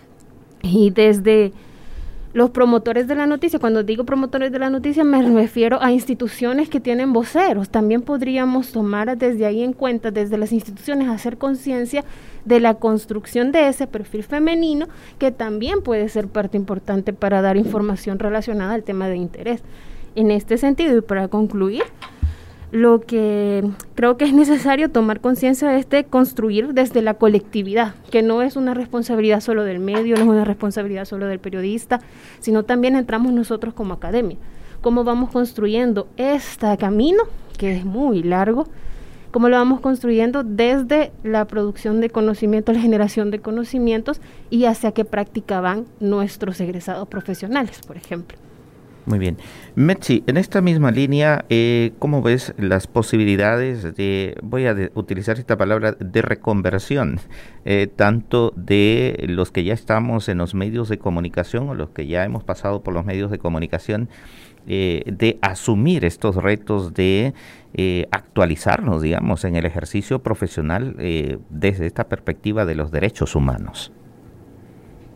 Y 0.63 0.91
desde 0.91 1.53
los 2.35 2.51
promotores 2.51 3.07
de 3.07 3.15
la 3.15 3.27
noticia, 3.27 3.61
cuando 3.61 3.85
digo 3.85 4.05
promotores 4.05 4.51
de 4.51 4.59
la 4.59 4.69
noticia 4.69 5.05
me 5.05 5.23
refiero 5.35 5.81
a 5.81 5.93
instituciones 5.93 6.69
que 6.69 6.81
tienen 6.81 7.13
voceros. 7.13 7.71
También 7.71 8.03
podríamos 8.03 8.73
tomar 8.73 9.17
desde 9.17 9.47
ahí 9.47 9.63
en 9.63 9.73
cuenta, 9.73 10.11
desde 10.11 10.37
las 10.37 10.53
instituciones, 10.53 11.09
hacer 11.09 11.39
conciencia 11.39 12.05
de 12.45 12.59
la 12.59 12.75
construcción 12.75 13.53
de 13.53 13.69
ese 13.69 13.87
perfil 13.87 14.25
femenino, 14.25 14.89
que 15.19 15.31
también 15.31 15.81
puede 15.81 16.09
ser 16.09 16.27
parte 16.27 16.57
importante 16.57 17.13
para 17.13 17.41
dar 17.41 17.57
información 17.57 18.19
relacionada 18.19 18.75
al 18.75 18.83
tema 18.83 19.09
de 19.09 19.17
interés. 19.17 19.63
En 20.17 20.33
este 20.33 20.59
sentido, 20.59 20.99
y 20.99 21.01
para 21.01 21.29
concluir, 21.29 21.85
lo 22.75 23.03
que 23.03 23.63
creo 23.95 24.17
que 24.17 24.25
es 24.25 24.33
necesario 24.33 24.91
tomar 24.91 25.21
conciencia 25.21 25.79
es 25.79 25.89
de 25.91 26.03
construir 26.03 26.75
desde 26.75 27.03
la 27.03 27.15
colectividad, 27.15 27.95
que 28.11 28.21
no 28.21 28.43
es 28.43 28.57
una 28.57 28.75
responsabilidad 28.75 29.41
solo 29.41 29.63
del 29.63 29.79
medio, 29.79 30.17
no 30.17 30.23
es 30.23 30.29
una 30.29 30.45
responsabilidad 30.45 31.05
solo 31.05 31.29
del 31.29 31.39
periodista, 31.39 32.01
sino 32.41 32.65
también 32.65 32.97
entramos 32.97 33.33
nosotros 33.33 33.75
como 33.75 33.95
academia. 33.95 34.39
Cómo 34.81 35.05
vamos 35.05 35.31
construyendo 35.31 36.09
este 36.17 36.77
camino, 36.77 37.23
que 37.59 37.77
es 37.77 37.85
muy 37.85 38.25
largo, 38.25 38.67
cómo 39.31 39.49
lo 39.49 39.57
vamos 39.57 39.79
construyendo 39.79 40.43
desde 40.43 41.13
la 41.23 41.45
producción 41.45 42.01
de 42.01 42.11
conocimiento, 42.11 42.73
la 42.73 42.81
generación 42.81 43.31
de 43.31 43.39
conocimientos 43.39 44.21
y 44.51 44.65
hacia 44.65 44.91
qué 44.91 45.05
práctica 45.05 45.61
van 45.61 45.87
nuestros 46.01 46.61
egresados 46.61 47.07
profesionales, 47.07 47.83
por 47.87 47.97
ejemplo. 47.97 48.44
Muy 49.07 49.19
bien. 49.19 49.37
Metsi, 49.75 50.25
en 50.27 50.39
esta 50.39 50.63
misma 50.63 50.91
línea, 50.91 51.45
eh, 51.51 51.93
¿cómo 51.99 52.23
ves 52.23 52.55
las 52.57 52.87
posibilidades 52.87 53.95
de, 53.95 54.35
voy 54.43 54.67
a 54.67 54.75
utilizar 54.95 55.39
esta 55.39 55.59
palabra, 55.59 55.93
de 55.93 56.23
reconversión, 56.23 57.21
eh, 57.67 57.87
tanto 57.95 58.55
de 58.57 59.27
los 59.29 59.51
que 59.51 59.63
ya 59.63 59.75
estamos 59.75 60.31
en 60.31 60.39
los 60.39 60.55
medios 60.55 60.89
de 60.89 60.99
comunicación 60.99 61.69
o 61.69 61.75
los 61.75 61.91
que 61.91 62.07
ya 62.07 62.25
hemos 62.25 62.45
pasado 62.45 62.83
por 62.83 62.95
los 62.95 63.05
medios 63.05 63.31
de 63.31 63.39
comunicación, 63.39 64.09
eh, 64.67 65.03
de 65.07 65.39
asumir 65.43 66.07
estos 66.07 66.37
retos 66.37 66.95
de 66.95 67.35
eh, 67.75 68.07
actualizarnos, 68.11 69.03
digamos, 69.03 69.45
en 69.45 69.57
el 69.57 69.67
ejercicio 69.67 70.23
profesional 70.23 70.97
desde 71.51 71.87
esta 71.87 72.09
perspectiva 72.09 72.65
de 72.65 72.75
los 72.75 72.91
derechos 72.91 73.35
humanos? 73.37 73.93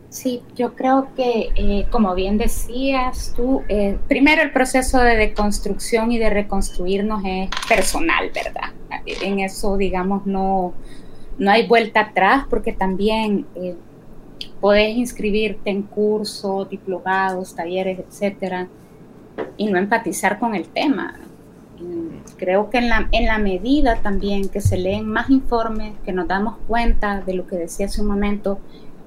Sí, 0.09 0.41
yo 0.55 0.73
creo 0.73 1.09
que, 1.15 1.51
eh, 1.55 1.85
como 1.91 2.15
bien 2.15 2.39
decías 2.39 3.31
tú, 3.35 3.61
eh, 3.69 3.99
primero 4.07 4.41
el 4.41 4.51
proceso 4.51 4.97
de 4.99 5.15
deconstrucción 5.15 6.11
y 6.11 6.17
de 6.17 6.31
reconstruirnos 6.31 7.21
es 7.23 7.49
personal, 7.67 8.31
¿verdad? 8.33 8.71
En 9.21 9.39
eso, 9.39 9.77
digamos, 9.77 10.25
no, 10.25 10.73
no 11.37 11.51
hay 11.51 11.67
vuelta 11.67 12.01
atrás 12.01 12.45
porque 12.49 12.73
también 12.73 13.45
eh, 13.53 13.75
podés 14.59 14.97
inscribirte 14.97 15.69
en 15.69 15.83
cursos, 15.83 16.67
diplomados, 16.67 17.53
talleres, 17.53 17.99
etcétera, 17.99 18.67
y 19.57 19.67
no 19.67 19.77
empatizar 19.77 20.39
con 20.39 20.55
el 20.55 20.67
tema. 20.69 21.19
Creo 22.37 22.69
que 22.71 22.79
en 22.79 22.89
la, 22.89 23.07
en 23.11 23.25
la 23.27 23.37
medida 23.37 24.01
también 24.01 24.49
que 24.49 24.59
se 24.59 24.77
leen 24.77 25.07
más 25.07 25.29
informes, 25.29 25.93
que 26.03 26.11
nos 26.13 26.27
damos 26.27 26.57
cuenta 26.67 27.21
de 27.21 27.35
lo 27.35 27.45
que 27.45 27.57
decía 27.57 27.85
hace 27.85 28.01
un 28.01 28.07
momento, 28.07 28.59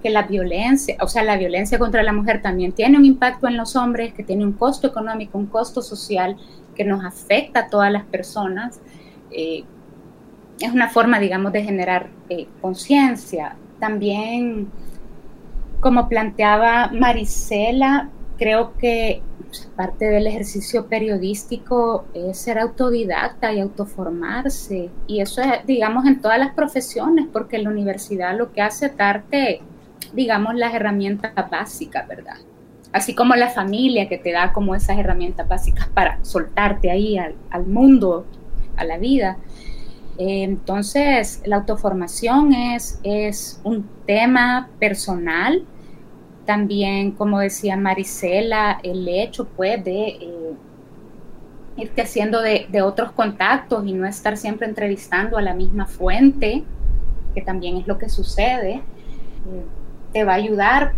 que 0.02 0.10
la 0.10 0.22
violencia, 0.22 0.96
o 1.00 1.08
sea, 1.08 1.22
la 1.22 1.36
violencia 1.36 1.78
contra 1.78 2.02
la 2.02 2.12
mujer 2.12 2.42
también 2.42 2.72
tiene 2.72 2.98
un 2.98 3.04
impacto 3.04 3.46
en 3.46 3.56
los 3.56 3.76
hombres, 3.76 4.12
que 4.12 4.22
tiene 4.22 4.44
un 4.44 4.52
costo 4.52 4.86
económico, 4.86 5.38
un 5.38 5.46
costo 5.46 5.80
social 5.80 6.36
que 6.74 6.84
nos 6.84 7.04
afecta 7.04 7.60
a 7.60 7.68
todas 7.68 7.92
las 7.92 8.04
personas. 8.04 8.80
Eh, 9.30 9.64
es 10.60 10.72
una 10.72 10.88
forma, 10.88 11.18
digamos, 11.18 11.52
de 11.52 11.62
generar 11.62 12.08
eh, 12.28 12.46
conciencia. 12.60 13.56
También, 13.78 14.68
como 15.80 16.08
planteaba 16.08 16.90
Marisela, 16.92 18.10
creo 18.38 18.76
que 18.76 19.22
parte 19.76 20.06
del 20.06 20.26
ejercicio 20.26 20.86
periodístico 20.86 22.04
es 22.14 22.38
ser 22.38 22.58
autodidacta 22.58 23.52
y 23.52 23.60
autoformarse. 23.60 24.90
Y 25.06 25.20
eso 25.20 25.42
es, 25.42 25.66
digamos, 25.66 26.06
en 26.06 26.20
todas 26.20 26.38
las 26.38 26.54
profesiones, 26.54 27.26
porque 27.32 27.58
la 27.58 27.70
universidad 27.70 28.36
lo 28.36 28.52
que 28.52 28.62
hace 28.62 28.86
es 28.86 28.96
darte, 28.96 29.60
digamos, 30.12 30.54
las 30.54 30.74
herramientas 30.74 31.32
básicas, 31.50 32.06
¿verdad? 32.08 32.36
Así 32.92 33.14
como 33.14 33.34
la 33.34 33.48
familia 33.48 34.08
que 34.08 34.18
te 34.18 34.32
da 34.32 34.52
como 34.52 34.74
esas 34.74 34.98
herramientas 34.98 35.48
básicas 35.48 35.88
para 35.88 36.22
soltarte 36.22 36.90
ahí 36.90 37.16
al, 37.16 37.66
mundo, 37.66 38.26
a 38.76 38.84
la 38.84 38.98
vida. 38.98 39.38
Entonces, 40.18 41.42
la 41.46 41.56
autoformación 41.56 42.52
es, 42.52 43.00
es 43.02 43.60
un 43.64 43.88
tema 44.06 44.68
personal. 44.78 45.64
También, 46.44 47.12
como 47.12 47.38
decía 47.38 47.76
Marisela, 47.76 48.78
el 48.82 49.08
hecho 49.08 49.46
pues, 49.46 49.82
de 49.82 50.08
eh, 50.08 50.52
irte 51.76 52.02
haciendo 52.02 52.42
de, 52.42 52.82
otros 52.82 53.12
contactos 53.12 53.86
y 53.86 53.92
no 53.92 54.06
estar 54.06 54.36
siempre 54.36 54.66
entrevistando 54.66 55.38
a 55.38 55.42
la 55.42 55.54
misma 55.54 55.86
fuente, 55.86 56.64
que 57.34 57.40
también 57.40 57.78
es 57.78 57.86
lo 57.86 57.98
que 57.98 58.08
sucede, 58.08 58.74
eh, 58.74 59.64
te 60.12 60.24
va 60.24 60.32
a 60.32 60.36
ayudar. 60.36 60.94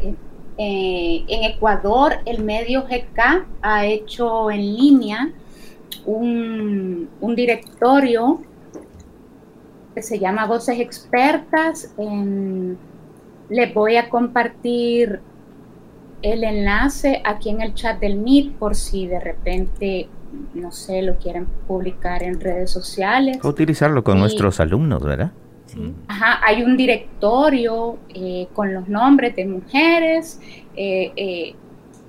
Eh, 0.57 1.25
en 1.27 1.45
Ecuador, 1.45 2.19
el 2.27 2.45
medio 2.45 2.83
GK 2.83 3.47
ha 3.63 3.87
hecho 3.87 4.51
en 4.51 4.61
línea 4.61 5.33
un, 6.07 7.09
un 7.21 7.35
directorio 7.35 8.41
que 9.95 10.03
se 10.03 10.19
llama 10.19 10.47
Voces 10.47 10.81
Expertas. 10.81 11.95
les 13.49 13.75
voy 13.75 13.97
a 13.97 14.09
compartir 14.09 15.21
el 16.23 16.43
enlace 16.43 17.21
aquí 17.25 17.51
en 17.51 17.61
el 17.61 17.75
chat 17.75 18.01
del 18.01 18.17
Meet 18.17 18.55
por 18.55 18.75
si 18.75 19.07
de 19.07 19.21
repente, 19.21 20.09
no 20.55 20.73
sé, 20.73 21.03
lo 21.03 21.17
quieren 21.17 21.47
publicar 21.69 22.23
en 22.23 22.41
redes 22.41 22.71
sociales. 22.71 23.39
O 23.43 23.49
utilizarlo 23.49 24.03
con 24.03 24.19
nuestros 24.19 24.59
alumnos, 24.59 25.03
¿verdad? 25.03 25.33
Sí. 25.75 25.95
Ajá, 26.09 26.41
hay 26.45 26.63
un 26.63 26.77
directorio 26.77 27.99
eh, 28.09 28.47
con 28.53 28.73
los 28.73 28.89
nombres 28.89 29.35
de 29.37 29.45
mujeres 29.47 30.41
eh, 30.77 31.13
eh, 31.17 31.55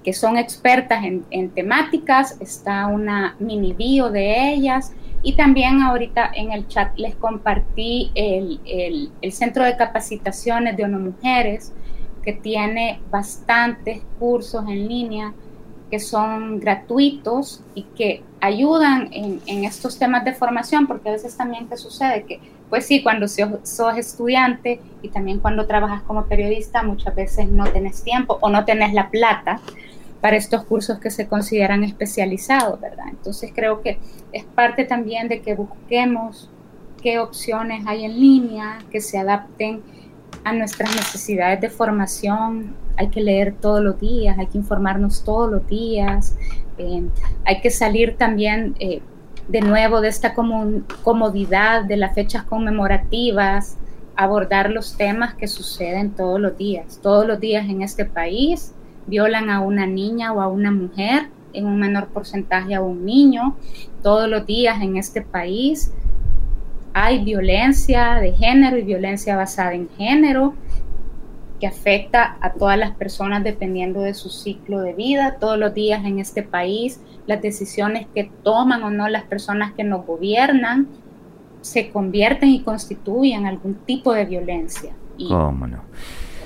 que 0.03 0.13
son 0.13 0.37
expertas 0.37 1.03
en, 1.03 1.25
en, 1.31 1.49
temáticas, 1.49 2.39
está 2.39 2.87
una 2.87 3.35
mini 3.39 3.73
bio 3.73 4.11
de 4.11 4.53
ellas 4.53 4.93
y 5.25 5.33
también 5.33 5.81
ahorita 5.81 6.31
en 6.35 6.51
el 6.51 6.67
chat 6.67 6.95
les 6.99 7.15
compartí 7.15 8.11
el, 8.13 9.09
Centro 9.31 9.65
de 9.65 9.75
Capacitaciones 9.75 10.77
de 10.77 10.83
ONU 10.83 10.99
Mujeres, 10.99 11.73
que 12.21 12.31
tiene 12.31 12.99
bastantes 13.09 14.03
cursos 14.19 14.63
en 14.69 14.87
línea 14.87 15.33
que 15.89 15.99
son 15.99 16.59
gratuitos 16.59 17.63
y 17.73 17.83
que 17.95 18.21
ayudan 18.39 19.09
en, 19.11 19.63
estos 19.63 19.97
temas 19.97 20.23
de 20.25 20.33
formación, 20.33 20.85
porque 20.85 21.09
a 21.09 21.13
veces 21.13 21.35
también 21.35 21.67
te 21.67 21.77
sucede 21.77 22.23
que, 22.25 22.39
pues 22.75 22.87
sí, 22.87 23.01
cuando 23.01 23.29
sos 23.29 23.97
estudiante 23.97 24.81
y 25.01 25.07
también 25.07 25.39
cuando 25.39 25.65
trabajas 25.65 26.01
como 26.01 26.25
periodista, 26.25 26.83
muchas 26.83 27.15
veces 27.15 27.47
no 27.47 27.63
tenés 27.71 28.03
tiempo 28.03 28.37
o 28.41 28.49
no 28.49 28.65
tenés 28.65 28.93
la 28.93 29.09
plata 29.09 29.61
para 30.19 30.35
estos 30.35 30.65
cursos 30.65 30.99
que 30.99 31.09
se 31.09 31.25
consideran 31.25 31.85
especializados, 31.85 32.81
¿verdad? 32.81 33.05
Entonces 33.11 33.53
creo 33.55 33.81
que 33.81 33.97
es 34.33 34.43
parte 34.43 34.83
también 34.83 35.29
de 35.29 35.39
que 35.39 35.55
busquemos 35.55 36.49
qué 37.01 37.19
opciones 37.19 37.87
hay 37.87 38.03
en 38.03 38.19
línea 38.19 38.79
que 38.91 38.99
se 38.99 39.17
adapten 39.19 39.81
a 40.43 40.51
nuestras 40.51 40.93
necesidades 40.93 41.61
de 41.61 41.69
formación. 41.69 42.75
Hay 42.97 43.07
que 43.07 43.21
leer 43.21 43.53
todos 43.53 43.81
los 43.81 44.01
días, 44.01 44.37
hay 44.37 44.47
que 44.47 44.57
informarnos 44.57 45.23
todos 45.23 45.49
los 45.49 45.65
días, 45.65 46.35
eh, 46.77 47.07
hay 47.45 47.61
que 47.61 47.71
salir 47.71 48.17
también 48.17 48.75
eh, 48.79 49.01
de 49.47 49.61
nuevo 49.61 50.01
de 50.01 50.07
esta 50.07 50.33
comodidad 50.33 51.83
de 51.85 51.97
las 51.97 52.15
fechas 52.15 52.43
conmemorativas, 52.43 53.77
abordar 54.15 54.71
los 54.71 54.97
temas 54.97 55.35
que 55.35 55.47
suceden 55.47 56.11
todos 56.11 56.39
los 56.39 56.57
días, 56.57 56.99
todos 57.01 57.27
los 57.27 57.39
días 57.39 57.67
en 57.69 57.81
este 57.81 58.05
país 58.05 58.73
violan 59.07 59.49
a 59.49 59.61
una 59.61 59.85
niña 59.85 60.33
o 60.33 60.41
a 60.41 60.47
una 60.47 60.71
mujer, 60.71 61.27
en 61.53 61.65
un 61.65 61.79
menor 61.79 62.07
porcentaje 62.07 62.75
a 62.75 62.81
un 62.81 63.05
niño. 63.05 63.55
Todos 64.03 64.29
los 64.29 64.45
días 64.45 64.81
en 64.81 64.97
este 64.97 65.21
país 65.21 65.91
hay 66.93 67.23
violencia 67.23 68.15
de 68.15 68.33
género 68.33 68.77
y 68.77 68.83
violencia 68.83 69.35
basada 69.35 69.73
en 69.73 69.89
género 69.97 70.53
que 71.59 71.67
afecta 71.67 72.37
a 72.41 72.53
todas 72.53 72.77
las 72.77 72.91
personas 72.91 73.43
dependiendo 73.43 74.01
de 74.01 74.13
su 74.13 74.29
ciclo 74.29 74.81
de 74.81 74.93
vida. 74.93 75.37
Todos 75.39 75.57
los 75.57 75.73
días 75.73 76.05
en 76.05 76.19
este 76.19 76.43
país 76.43 76.99
las 77.27 77.41
decisiones 77.41 78.07
que 78.13 78.29
toman 78.43 78.83
o 78.83 78.91
no 78.91 79.07
las 79.07 79.23
personas 79.23 79.73
que 79.73 79.83
nos 79.83 80.05
gobiernan 80.05 80.87
se 81.61 81.89
convierten 81.89 82.49
y 82.49 82.61
constituyen 82.61 83.45
algún 83.45 83.73
tipo 83.73 84.13
de 84.13 84.25
violencia. 84.25 84.93
¿Cómo 85.17 85.65
no? 85.65 85.81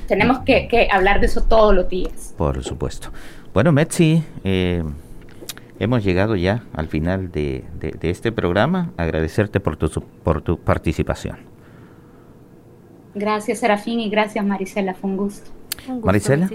tenemos 0.09 0.39
que, 0.39 0.87
hablar 0.91 1.19
de 1.19 1.27
eso 1.27 1.43
todos 1.43 1.73
los 1.73 1.87
días. 1.87 2.33
Por 2.35 2.63
supuesto. 2.63 3.09
Bueno, 3.53 3.71
Metzi, 3.71 4.23
eh, 4.43 4.83
hemos 5.79 6.03
llegado 6.03 6.35
ya 6.35 6.63
al 6.73 6.87
final 6.87 7.31
de, 7.31 7.63
este 8.01 8.31
programa. 8.31 8.91
Agradecerte 8.97 9.59
por 9.59 9.77
tu, 9.77 9.89
por 10.23 10.41
tu 10.41 10.59
participación. 10.59 11.37
Gracias, 13.15 13.59
Serafín, 13.59 13.99
y 13.99 14.09
gracias, 14.09 14.45
Marisela. 14.45 14.93
Fue 14.93 15.09
un 15.09 15.17
gusto. 15.17 15.51
Marisela, 16.03 16.49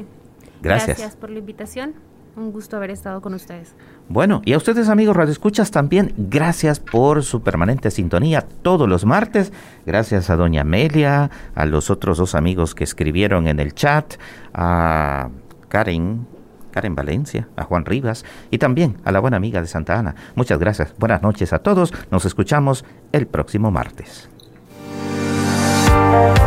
gracias. 0.62 0.98
Gracias 0.98 1.16
por 1.16 1.30
la 1.30 1.38
invitación. 1.38 1.94
Un 2.36 2.50
gusto 2.50 2.76
haber 2.76 2.90
estado 2.90 3.20
con 3.20 3.32
ustedes. 3.34 3.76
Bueno, 4.08 4.42
y 4.44 4.54
a 4.54 4.56
ustedes 4.56 4.88
amigos 4.88 5.16
radioescuchas 5.16 5.70
también, 5.70 6.12
gracias 6.16 6.80
por 6.80 7.22
su 7.22 7.42
permanente 7.42 7.92
sintonía 7.92 8.42
todos 8.42 8.88
los 8.88 9.04
martes. 9.04 9.52
Gracias 9.86 10.30
a 10.30 10.36
doña 10.36 10.62
Amelia, 10.62 11.30
a 11.54 11.64
los 11.64 11.90
otros 11.90 12.18
dos 12.18 12.34
amigos 12.34 12.74
que 12.74 12.82
escribieron 12.82 13.46
en 13.46 13.60
el 13.60 13.72
chat, 13.72 14.14
a 14.52 15.28
Karen, 15.68 16.26
Karen 16.72 16.96
Valencia, 16.96 17.48
a 17.54 17.62
Juan 17.62 17.84
Rivas 17.84 18.24
y 18.50 18.58
también 18.58 18.96
a 19.04 19.12
la 19.12 19.20
buena 19.20 19.36
amiga 19.36 19.60
de 19.60 19.68
Santa 19.68 19.96
Ana. 19.96 20.16
Muchas 20.34 20.58
gracias. 20.58 20.92
Buenas 20.98 21.22
noches 21.22 21.52
a 21.52 21.60
todos. 21.60 21.92
Nos 22.10 22.24
escuchamos 22.24 22.84
el 23.12 23.28
próximo 23.28 23.70
martes. 23.70 24.28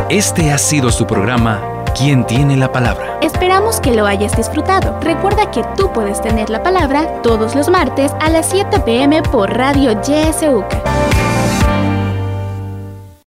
Este 0.08 0.52
ha 0.52 0.58
sido 0.58 0.90
su 0.90 1.06
programa 1.06 1.78
¿Quién 1.98 2.24
tiene 2.24 2.56
la 2.56 2.70
palabra? 2.70 3.18
Esperamos 3.22 3.80
que 3.80 3.92
lo 3.92 4.06
hayas 4.06 4.36
disfrutado. 4.36 5.00
Recuerda 5.00 5.50
que 5.50 5.64
tú 5.76 5.92
puedes 5.92 6.20
tener 6.22 6.48
la 6.48 6.62
palabra 6.62 7.22
todos 7.22 7.56
los 7.56 7.68
martes 7.68 8.12
a 8.20 8.30
las 8.30 8.48
7 8.50 8.78
pm 8.80 9.20
por 9.24 9.50
Radio 9.50 9.90
YSUCA. 10.00 11.27